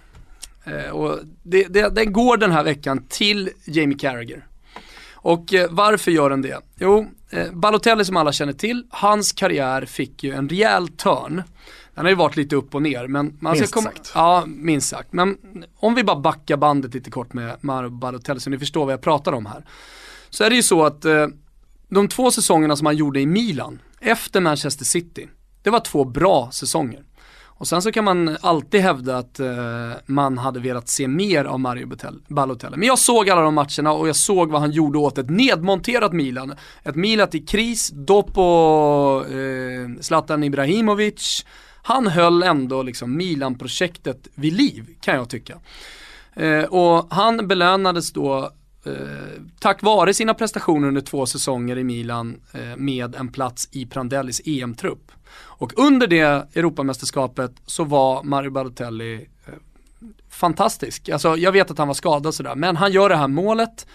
[0.67, 4.47] Eh, och det, det, den går den här veckan till Jamie Carragher.
[5.13, 6.61] Och eh, varför gör den det?
[6.79, 11.43] Jo, eh, Balotelli som alla känner till, hans karriär fick ju en rejäl törn.
[11.95, 14.11] Den har ju varit lite upp och ner, men man Minst ska komma, sagt.
[14.15, 15.13] Ja, minst sagt.
[15.13, 15.37] Men
[15.75, 19.01] om vi bara backar bandet lite kort med Mario Balotelli så ni förstår vad jag
[19.01, 19.65] pratar om här.
[20.29, 21.27] Så är det ju så att eh,
[21.89, 25.27] de två säsongerna som han gjorde i Milan, efter Manchester City,
[25.61, 27.03] det var två bra säsonger.
[27.59, 29.47] Och sen så kan man alltid hävda att eh,
[30.05, 31.87] man hade velat se mer av Mario
[32.27, 35.29] Balotelli- Men jag såg alla de matcherna och jag såg vad han gjorde åt ett
[35.29, 36.53] nedmonterat Milan.
[36.83, 38.41] Ett Milan i kris, dopo
[39.25, 41.45] eh, Zlatan Ibrahimovic.
[41.83, 45.57] Han höll ändå liksom Milan-projektet vid liv, kan jag tycka.
[46.35, 48.51] Eh, och han belönades då
[49.59, 54.41] tack vare sina prestationer under två säsonger i Milan eh, med en plats i Prandellis
[54.45, 55.11] EM-trupp.
[55.39, 59.53] Och under det Europamästerskapet så var Mario Balotelli eh,
[60.29, 61.09] fantastisk.
[61.09, 63.87] Alltså jag vet att han var skadad sådär, men han gör det här målet.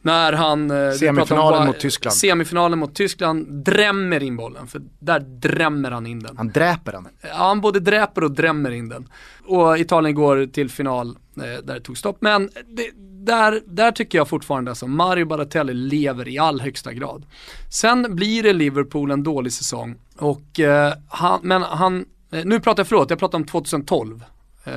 [0.00, 0.70] När han...
[0.70, 2.14] eh, Semifinalen om mot Tyskland.
[2.14, 4.66] Semifinalen mot Tyskland, drämmer in bollen.
[4.66, 6.36] För där drämmer han in den.
[6.36, 7.08] Han dräper den.
[7.20, 9.08] Ja, han både dräper och drämmer in den.
[9.44, 12.16] Och Italien går till final eh, Eh, där det tog stopp.
[12.20, 12.90] Men det,
[13.24, 17.26] där, där tycker jag fortfarande alltså Mario Baratelli lever i all högsta grad.
[17.70, 19.96] Sen blir det Liverpool en dålig säsong.
[20.18, 24.24] Och, eh, han, men han, eh, nu pratar jag förlåt, jag pratar om 2012
[24.64, 24.74] eh,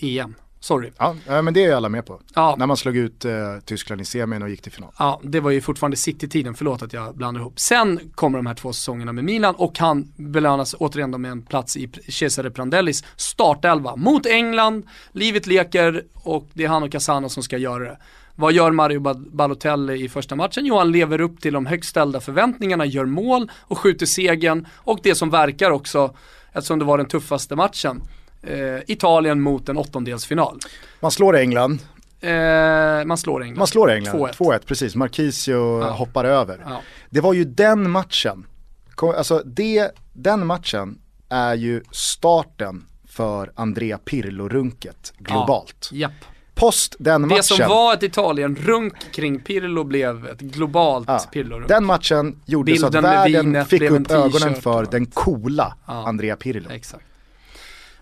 [0.00, 0.34] EM.
[0.60, 0.90] Sorry.
[0.98, 2.20] Ja, men det är alla med på.
[2.34, 2.54] Ja.
[2.58, 3.32] När man slog ut eh,
[3.64, 4.90] Tyskland i semin och gick till final.
[4.98, 7.58] Ja, det var ju fortfarande City-tiden, förlåt att jag blandar ihop.
[7.60, 11.76] Sen kommer de här två säsongerna med Milan och han belönas återigen med en plats
[11.76, 14.86] i Cesare Prandellis startelva mot England.
[15.12, 17.98] Livet leker och det är han och Casano som ska göra det.
[18.34, 20.66] Vad gör Mario Ba- Balotelli i första matchen?
[20.66, 24.66] Jo, han lever upp till de högt ställda förväntningarna, gör mål och skjuter segern.
[24.74, 26.14] Och det som verkar också,
[26.52, 28.02] eftersom det var den tuffaste matchen,
[28.42, 30.58] eh, Italien mot en åttondelsfinal.
[31.00, 31.78] Man slår England,
[32.20, 33.58] Eh, man slår England.
[33.58, 34.32] man slår England, 2-1.
[34.36, 34.94] 2-1, precis.
[34.94, 36.60] Marquisio hoppar över.
[36.66, 36.80] Ja.
[37.10, 38.46] Det var ju den matchen,
[39.16, 40.98] alltså det, den matchen
[41.28, 45.88] är ju starten för Andrea Pirlo-runket globalt.
[45.92, 46.12] Japp.
[46.54, 51.68] Post den matchen, Det som var ett Italien-runk kring Pirlo blev ett globalt ja, Pirlo-runk.
[51.68, 56.08] den matchen gjorde så att Bilden världen fick upp ögonen för den coola Ja.
[56.08, 56.70] Andrea Pirlo.
[56.70, 57.04] Exakt.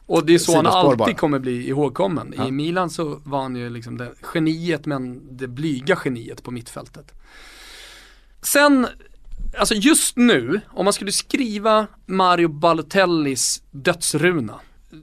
[0.06, 1.14] Och det är så han alltid bara.
[1.14, 2.34] kommer bli ihågkommen.
[2.36, 2.48] Ja.
[2.48, 7.12] I Milan så var han ju liksom det geniet men det blyga geniet på mittfältet.
[8.42, 8.86] Sen,
[9.58, 14.60] alltså just nu, om man skulle skriva Mario Balotellis dödsruna,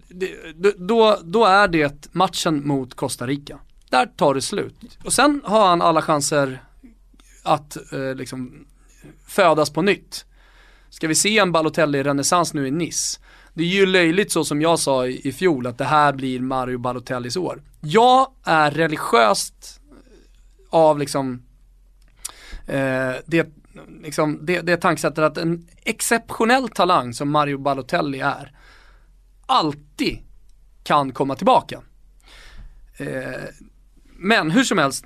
[0.07, 3.59] det, då- då, då är det matchen mot Costa Rica.
[3.89, 4.75] Där tar det slut.
[5.03, 6.63] Och sen har han alla chanser
[7.43, 8.65] att eh, liksom
[9.27, 10.25] födas på nytt.
[10.89, 13.19] Ska vi se en Balotelli-renässans nu i Nice?
[13.53, 16.39] Det är ju löjligt så som jag sa i, i fjol att det här blir
[16.39, 17.61] Mario Balotellis år.
[17.81, 21.43] Jag är religiöst eh, av liksom
[22.67, 23.47] eh, det,
[24.03, 28.51] liksom det, det tankesättet att en exceptionell talang som Mario Balotelli är
[29.45, 30.19] alltid
[30.83, 31.81] kan komma tillbaka.
[32.97, 33.43] Eh,
[34.17, 35.05] men hur som helst,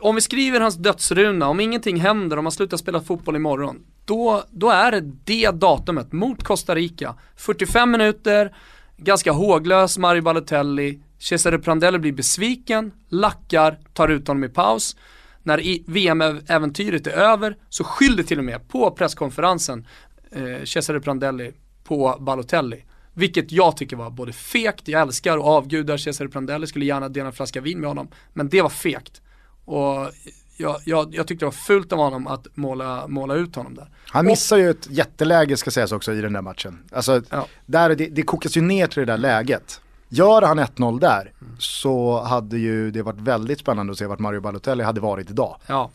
[0.00, 4.44] om vi skriver hans dödsruna, om ingenting händer, om han slutar spela fotboll imorgon, då,
[4.50, 7.14] då är det det datumet mot Costa Rica.
[7.36, 8.56] 45 minuter,
[8.96, 14.96] ganska håglös Mario Balotelli, Cesare Prandelli blir besviken, lackar, tar ut honom i paus.
[15.42, 19.86] När VM-äventyret är över så skyller till och med på presskonferensen
[20.30, 21.52] eh, Cesare Prandelli
[21.84, 22.84] på Balotelli.
[23.14, 27.26] Vilket jag tycker var både fegt, jag älskar och avgudar Cesare Prandelli, skulle gärna dela
[27.26, 28.08] en flaska vin med honom.
[28.32, 29.22] Men det var fegt.
[29.68, 30.10] Och
[30.56, 33.88] jag, jag, jag tyckte det var fult av honom att måla, måla ut honom där.
[34.06, 36.78] Han missar ju ett jätteläge ska sägas också i den där matchen.
[36.92, 37.46] Alltså, Ja.
[37.66, 39.80] där, det, det kokas ju ner till det där läget.
[40.08, 44.40] Gör han 1-0 där så hade ju det varit väldigt spännande att se vart Mario
[44.40, 45.56] Balotelli hade varit idag.
[45.66, 45.90] Ja.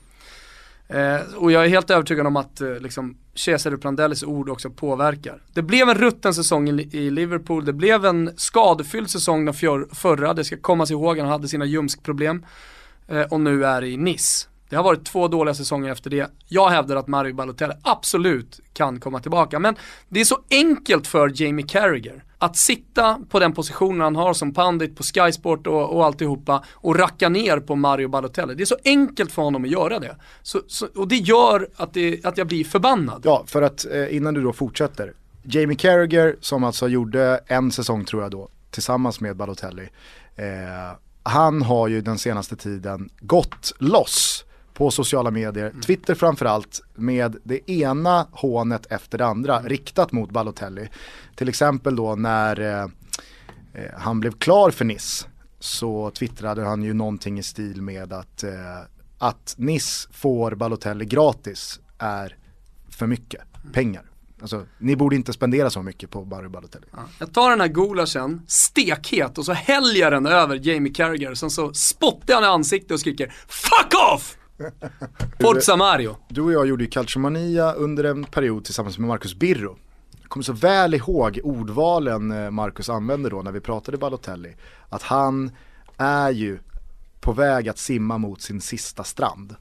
[0.88, 5.42] Eh, och jag är helt övertygad om att eh, liksom, Cesare Prandellis ord också påverkar.
[5.54, 9.54] Det blev en rutten säsong i, i Liverpool, det blev en skadefylld säsong den
[9.92, 12.38] förra, det ska kommas ihåg, han hade sina ljumskproblem.
[12.38, 12.46] Eh,
[13.08, 14.48] Eh, och nu är det i Nice.
[14.70, 16.32] Det har varit två dåliga säsonger efter det.
[16.48, 19.60] Jag hävdar att Mario Balotelli absolut kan komma tillbaka.
[19.60, 19.76] Men
[20.10, 24.54] det är så enkelt för Jamie Carragher att sitta på den positionen han har som
[24.54, 28.56] pandit på Sky Sport och, och alltihopa och racka ner på Mario Balotelli.
[28.56, 30.16] Det är så enkelt för honom att göra det.
[30.42, 33.22] Så, så, och det gör att, det, att jag blir förbannad.
[33.26, 35.14] Ja, för att eh, innan du då fortsätter.
[35.44, 39.90] Jamie Carragher som alltså gjorde en säsong tror jag då tillsammans med Balotelli.
[40.36, 40.46] Eh,
[41.24, 47.72] han har ju den senaste tiden gått loss på sociala medier, Twitter framförallt, med det
[47.72, 50.90] ena hånet efter det andra riktat mot Balotelli.
[51.36, 52.88] Till exempel då när eh,
[53.74, 55.28] eh, han blev klar för Nice
[55.60, 58.82] så twittrade han ju någonting i stil med att, eh,
[59.18, 62.38] att Nice får Balotelli gratis är
[62.90, 63.42] för mycket
[63.74, 64.13] pengar.
[64.44, 66.86] Alltså, ni borde inte spendera så mycket på Mario Balotelli.
[67.20, 71.34] Jag tar den här gulaschen, stekhet, och så häller jag den över Jamie Carragher.
[71.34, 74.38] Sen så spottar han i ansiktet och skriker FUCK OFF!
[75.42, 76.18] Forza Mario.
[76.28, 79.78] Du och jag gjorde ju Calciomania under en period tillsammans med Marcus Birro.
[80.22, 84.56] Jag kommer så väl ihåg ordvalen eh, Marcus använde då när vi pratade Balotelli.
[84.90, 85.52] Att han
[85.98, 86.60] är ju
[87.20, 89.56] på väg att simma mot sin sista strand.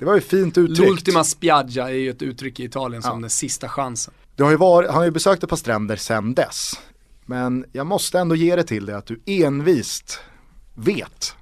[0.00, 0.80] Det var ju fint uttryckt.
[0.80, 4.14] L'ultima spiaggia är ju ett uttryck i Italien som den sista chansen.
[4.36, 6.72] Det har ju varit, han har ju besökt ett par stränder sedan dess.
[7.26, 10.20] Men jag måste ändå ge det till dig att du envist
[10.74, 11.34] vet.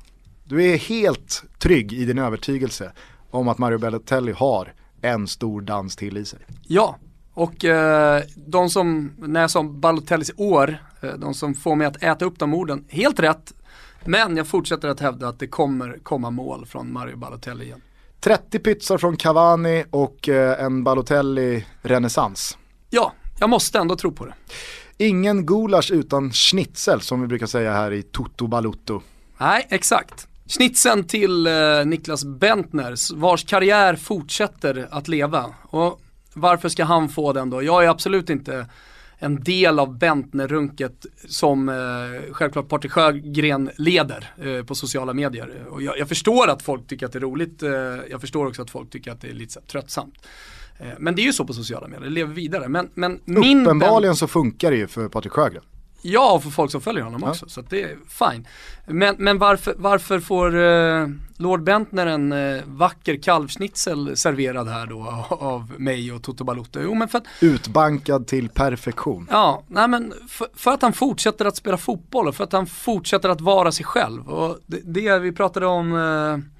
[0.44, 2.92] Du är helt trygg i din övertygelse
[3.30, 4.72] om att Mario Balotelli har
[5.02, 6.40] en stor dans till i sig.
[6.66, 6.98] Ja,
[7.34, 12.02] och eh, de som, när jag sa Balotellis år, eh, de som får mig att
[12.02, 13.54] äta upp de orden, helt rätt.
[14.04, 17.80] Men jag fortsätter att hävda att det kommer komma mål från Mario Balotelli igen.
[18.20, 22.58] 30 pytsar från Cavani och eh, en Balotelli-renässans.
[22.90, 24.34] Ja, jag måste ändå tro på det.
[24.96, 29.02] Ingen gulasch utan schnitzel som vi brukar säga här i Toto Balutto.
[29.38, 30.28] Nej, exakt.
[30.46, 31.52] Snitsen till eh,
[31.86, 35.54] Niklas Bentner, vars karriär fortsätter att leva.
[35.62, 36.00] Och
[36.34, 37.62] varför ska han få den då?
[37.62, 38.66] Jag är absolut inte
[39.18, 45.64] en del av Bentner-runket som eh, självklart Patrik Sjögren leder eh, på sociala medier.
[45.70, 47.70] Och jag, jag, förstår att folk tycker att det är roligt, eh,
[48.10, 50.14] jag förstår också att folk tycker att det är lite så här, tröttsamt.
[50.78, 52.68] Eh, men det är ju så på sociala medier, det lever vidare.
[52.68, 55.62] Men, men min Uppenbarligen så funkar det ju för Patrik Sjögren.
[56.02, 58.46] Ja, och för folk som följer honom också, så det är fine.
[58.86, 65.26] Men, men varför, varför får uh, Lord Bentner en uh, vacker kalvschnitzel serverad här då
[65.40, 66.80] av mig och Toto Balotto?
[66.82, 69.28] Jo, men för att, Utbankad till perfektion.
[69.30, 72.66] Ja, nej men för, för, att han fortsätter att spela fotboll och för att han
[72.66, 74.28] fortsätter att vara sig själv.
[74.28, 76.57] Och det, det vi pratade om Eh,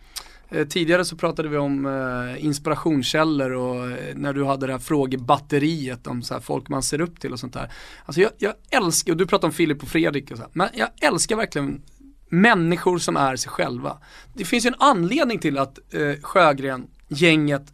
[0.51, 4.81] Eh, tidigare så pratade vi om eh, inspirationskällor och eh, när du hade det här
[4.81, 7.73] frågebatteriet om så här, folk man ser upp till och sånt där.
[8.05, 10.69] Alltså jag, jag älskar, och du pratade om Filip och Fredrik och så här, men
[10.75, 11.83] jag älskar verkligen
[12.29, 13.99] människor som är sig själva.
[14.35, 17.73] Det finns ju en anledning till att eh, Sjögren, gänget,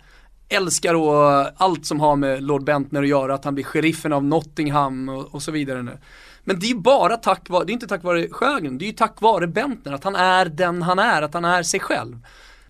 [0.48, 4.24] älskar och allt som har med Lord Bentner att göra, att han blir sheriffen av
[4.24, 5.98] Nottingham och, och så vidare nu.
[6.44, 8.92] Men det är bara tack vare, det är inte tack vare Sjögren, det är ju
[8.92, 12.18] tack vare Bentner, att han är den han är, att han är sig själv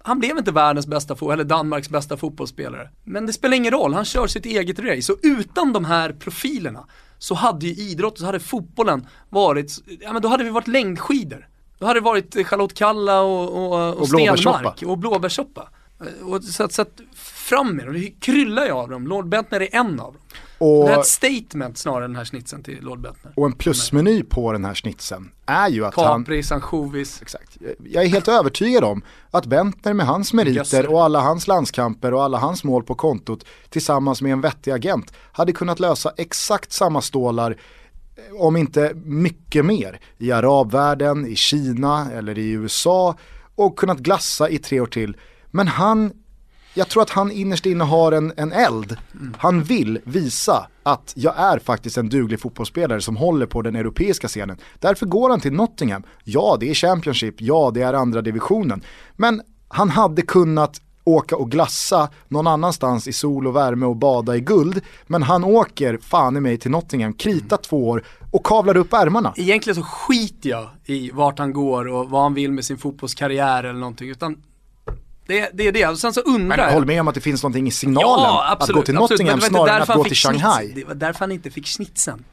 [0.06, 2.90] han blev inte världens bästa, eller Danmarks bästa fotbollsspelare.
[3.04, 5.12] Men det spelar ingen roll, han kör sitt eget race.
[5.12, 6.86] Och utan de här profilerna
[7.18, 11.48] så hade ju idrotten, så hade fotbollen varit, ja men då hade vi varit längdskidor.
[11.78, 15.68] Då hade det varit Charlotte Kalla och, och, och, och Stenmark och blåbärssoppa.
[16.22, 19.06] Och så, så att fram med dem, det kryllar ju av dem.
[19.06, 20.22] Lord Bentner är en av dem.
[20.64, 23.32] Och, det är ett statement snarare än den här snitsen till Lord Bentner.
[23.36, 26.24] Och en plusmeny på den här snitsen är ju att Capri, han...
[26.24, 27.22] Capri, ansjovis.
[27.22, 27.58] Exakt.
[27.84, 32.22] Jag är helt övertygad om att Bentner med hans meriter och alla hans landskamper och
[32.22, 37.00] alla hans mål på kontot tillsammans med en vettig agent hade kunnat lösa exakt samma
[37.00, 43.16] stålar eh, om inte mycket mer i arabvärlden, i Kina eller i USA
[43.54, 45.16] och kunnat glassa i tre år till.
[45.50, 46.12] Men han
[46.74, 48.96] jag tror att han innerst inne har en, en eld.
[49.14, 49.34] Mm.
[49.38, 54.28] Han vill visa att jag är faktiskt en duglig fotbollsspelare som håller på den europeiska
[54.28, 54.56] scenen.
[54.78, 56.02] Därför går han till Nottingham.
[56.24, 58.82] Ja, det är Championship, ja, det är andra divisionen.
[59.16, 64.36] Men han hade kunnat åka och glassa någon annanstans i sol och värme och bada
[64.36, 64.80] i guld.
[65.06, 67.62] Men han åker fan i mig till Nottingham, krita mm.
[67.62, 69.32] två år och kavlar upp ärmarna.
[69.36, 73.64] Egentligen så skiter jag i vart han går och vad han vill med sin fotbollskarriär
[73.64, 74.10] eller någonting.
[74.10, 74.36] Utan
[75.26, 76.66] det, det är det, och sen så undrar jag.
[76.66, 78.24] Men håll med om att det finns någonting i signalen.
[78.24, 80.72] Ja, absolut, att gå till Nottingham snarare än att gå till Shanghai.
[80.74, 82.24] det var därför han inte fick snitsen.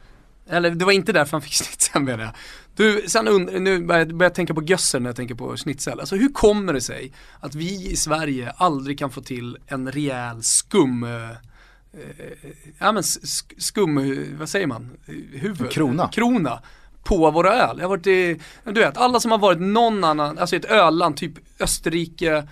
[0.49, 2.34] Eller det var inte därför han fick snitsen menar jag.
[2.76, 5.99] Du, sen und- nu börjar jag, tänka på gösser när jag tänker på schnitzel.
[5.99, 10.43] Alltså hur kommer det sig att vi i Sverige aldrig kan få till en rejäl
[10.43, 11.09] skum eh,
[12.80, 13.03] ja men
[13.57, 14.89] skum, vad säger man?
[15.31, 15.72] Huvud?
[15.72, 16.07] Krona.
[16.07, 16.61] Krona
[17.03, 17.77] på våra öl.
[17.77, 21.18] Jag har varit i, du vet, alla som har varit någon annan, alltså ett ölland,
[21.18, 22.47] typ Österrike,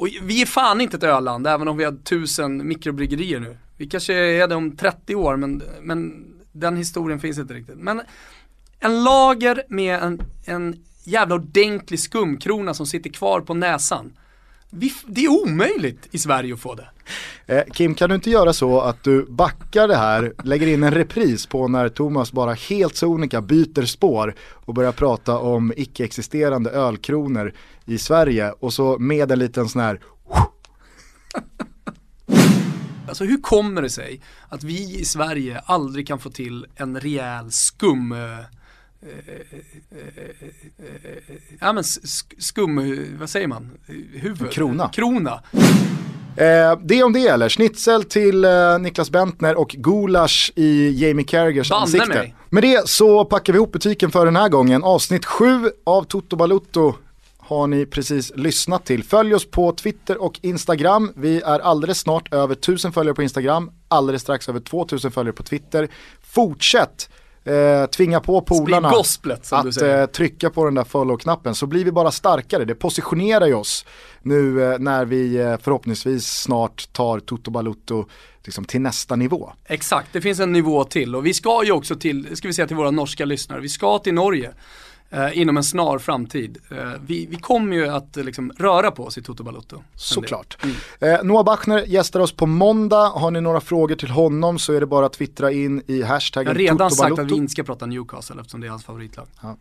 [0.00, 3.56] och vi är fan inte ett öland, även om vi har tusen mikrobryggerier nu.
[3.76, 7.78] Vi kanske är det om 30 år, men, men den historien finns inte riktigt.
[7.78, 8.02] Men
[8.78, 14.12] en lager med en, en jävla ordentlig skumkrona som sitter kvar på näsan.
[14.70, 16.88] Vi, det är omöjligt i Sverige att få det.
[17.46, 20.94] Eh, Kim, kan du inte göra så att du backar det här, lägger in en
[20.94, 27.52] repris på när Thomas bara helt sonika byter spår och börjar prata om icke-existerande ölkronor
[27.90, 30.00] i Sverige och så med en liten sån här
[33.08, 37.50] Alltså hur kommer det sig att vi i Sverige aldrig kan få till en rejäl
[37.50, 38.14] skum
[41.60, 41.84] ja men
[42.38, 43.70] skum, vad säger man?
[44.12, 44.52] Huvud?
[44.52, 44.88] Krona.
[44.88, 45.42] Krona.
[46.36, 51.72] Eh, det om det eller, schnitzel till eh, Niklas Bentner och gulasch i Jamie Carragers
[51.72, 52.08] ansikte.
[52.08, 52.34] Mig.
[52.48, 54.84] Med det så packar vi ihop butiken för den här gången.
[54.84, 56.94] Avsnitt 7 av Toto Balutto
[57.50, 59.04] har ni precis lyssnat till.
[59.04, 61.12] Följ oss på Twitter och Instagram.
[61.16, 65.42] Vi är alldeles snart över 1000 följare på Instagram, alldeles strax över 2000 följare på
[65.42, 65.88] Twitter.
[66.22, 67.10] Fortsätt
[67.44, 71.92] eh, tvinga på polarna gosplet, att eh, trycka på den där follow-knappen så blir vi
[71.92, 72.64] bara starkare.
[72.64, 73.84] Det positionerar ju oss
[74.22, 78.06] nu eh, när vi eh, förhoppningsvis snart tar Toto Balutto
[78.44, 79.52] liksom, till nästa nivå.
[79.64, 82.66] Exakt, det finns en nivå till och vi ska ju också till, ska vi säga
[82.66, 84.52] till våra norska lyssnare, vi ska till Norge
[85.10, 86.58] eh, inom en snar framtid.
[86.70, 86.76] Eh,
[87.06, 89.82] vi, vi kommer ju att eh, liksom, röra på oss i Toto Balotto.
[89.94, 90.58] Såklart.
[90.62, 90.76] Mm.
[91.00, 93.08] Eh, Noah Bachner gästar oss på måndag.
[93.08, 96.06] Har ni några frågor till honom så är det bara att twittra in i Jag
[96.06, 98.84] hashtaggen har redan sagt Toto att vi inte ska prata Newcastle eftersom det är hans
[98.84, 99.26] favoritlag.
[99.42, 99.56] Eh,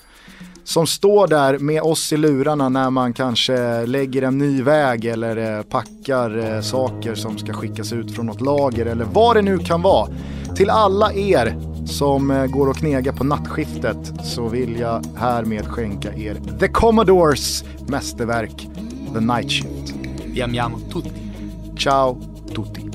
[0.67, 5.59] som står där med oss i lurarna när man kanske lägger en ny väg eller
[5.59, 9.59] eh, packar eh, saker som ska skickas ut från något lager eller vad det nu
[9.59, 10.09] kan vara.
[10.57, 16.15] Till alla er som eh, går och knegar på nattskiftet så vill jag härmed skänka
[16.15, 18.69] er The Commodores mästerverk
[19.15, 19.95] The Night Shift.
[20.27, 21.11] Vi amiamo tutti.
[21.77, 22.19] Ciao
[22.55, 22.86] tutti.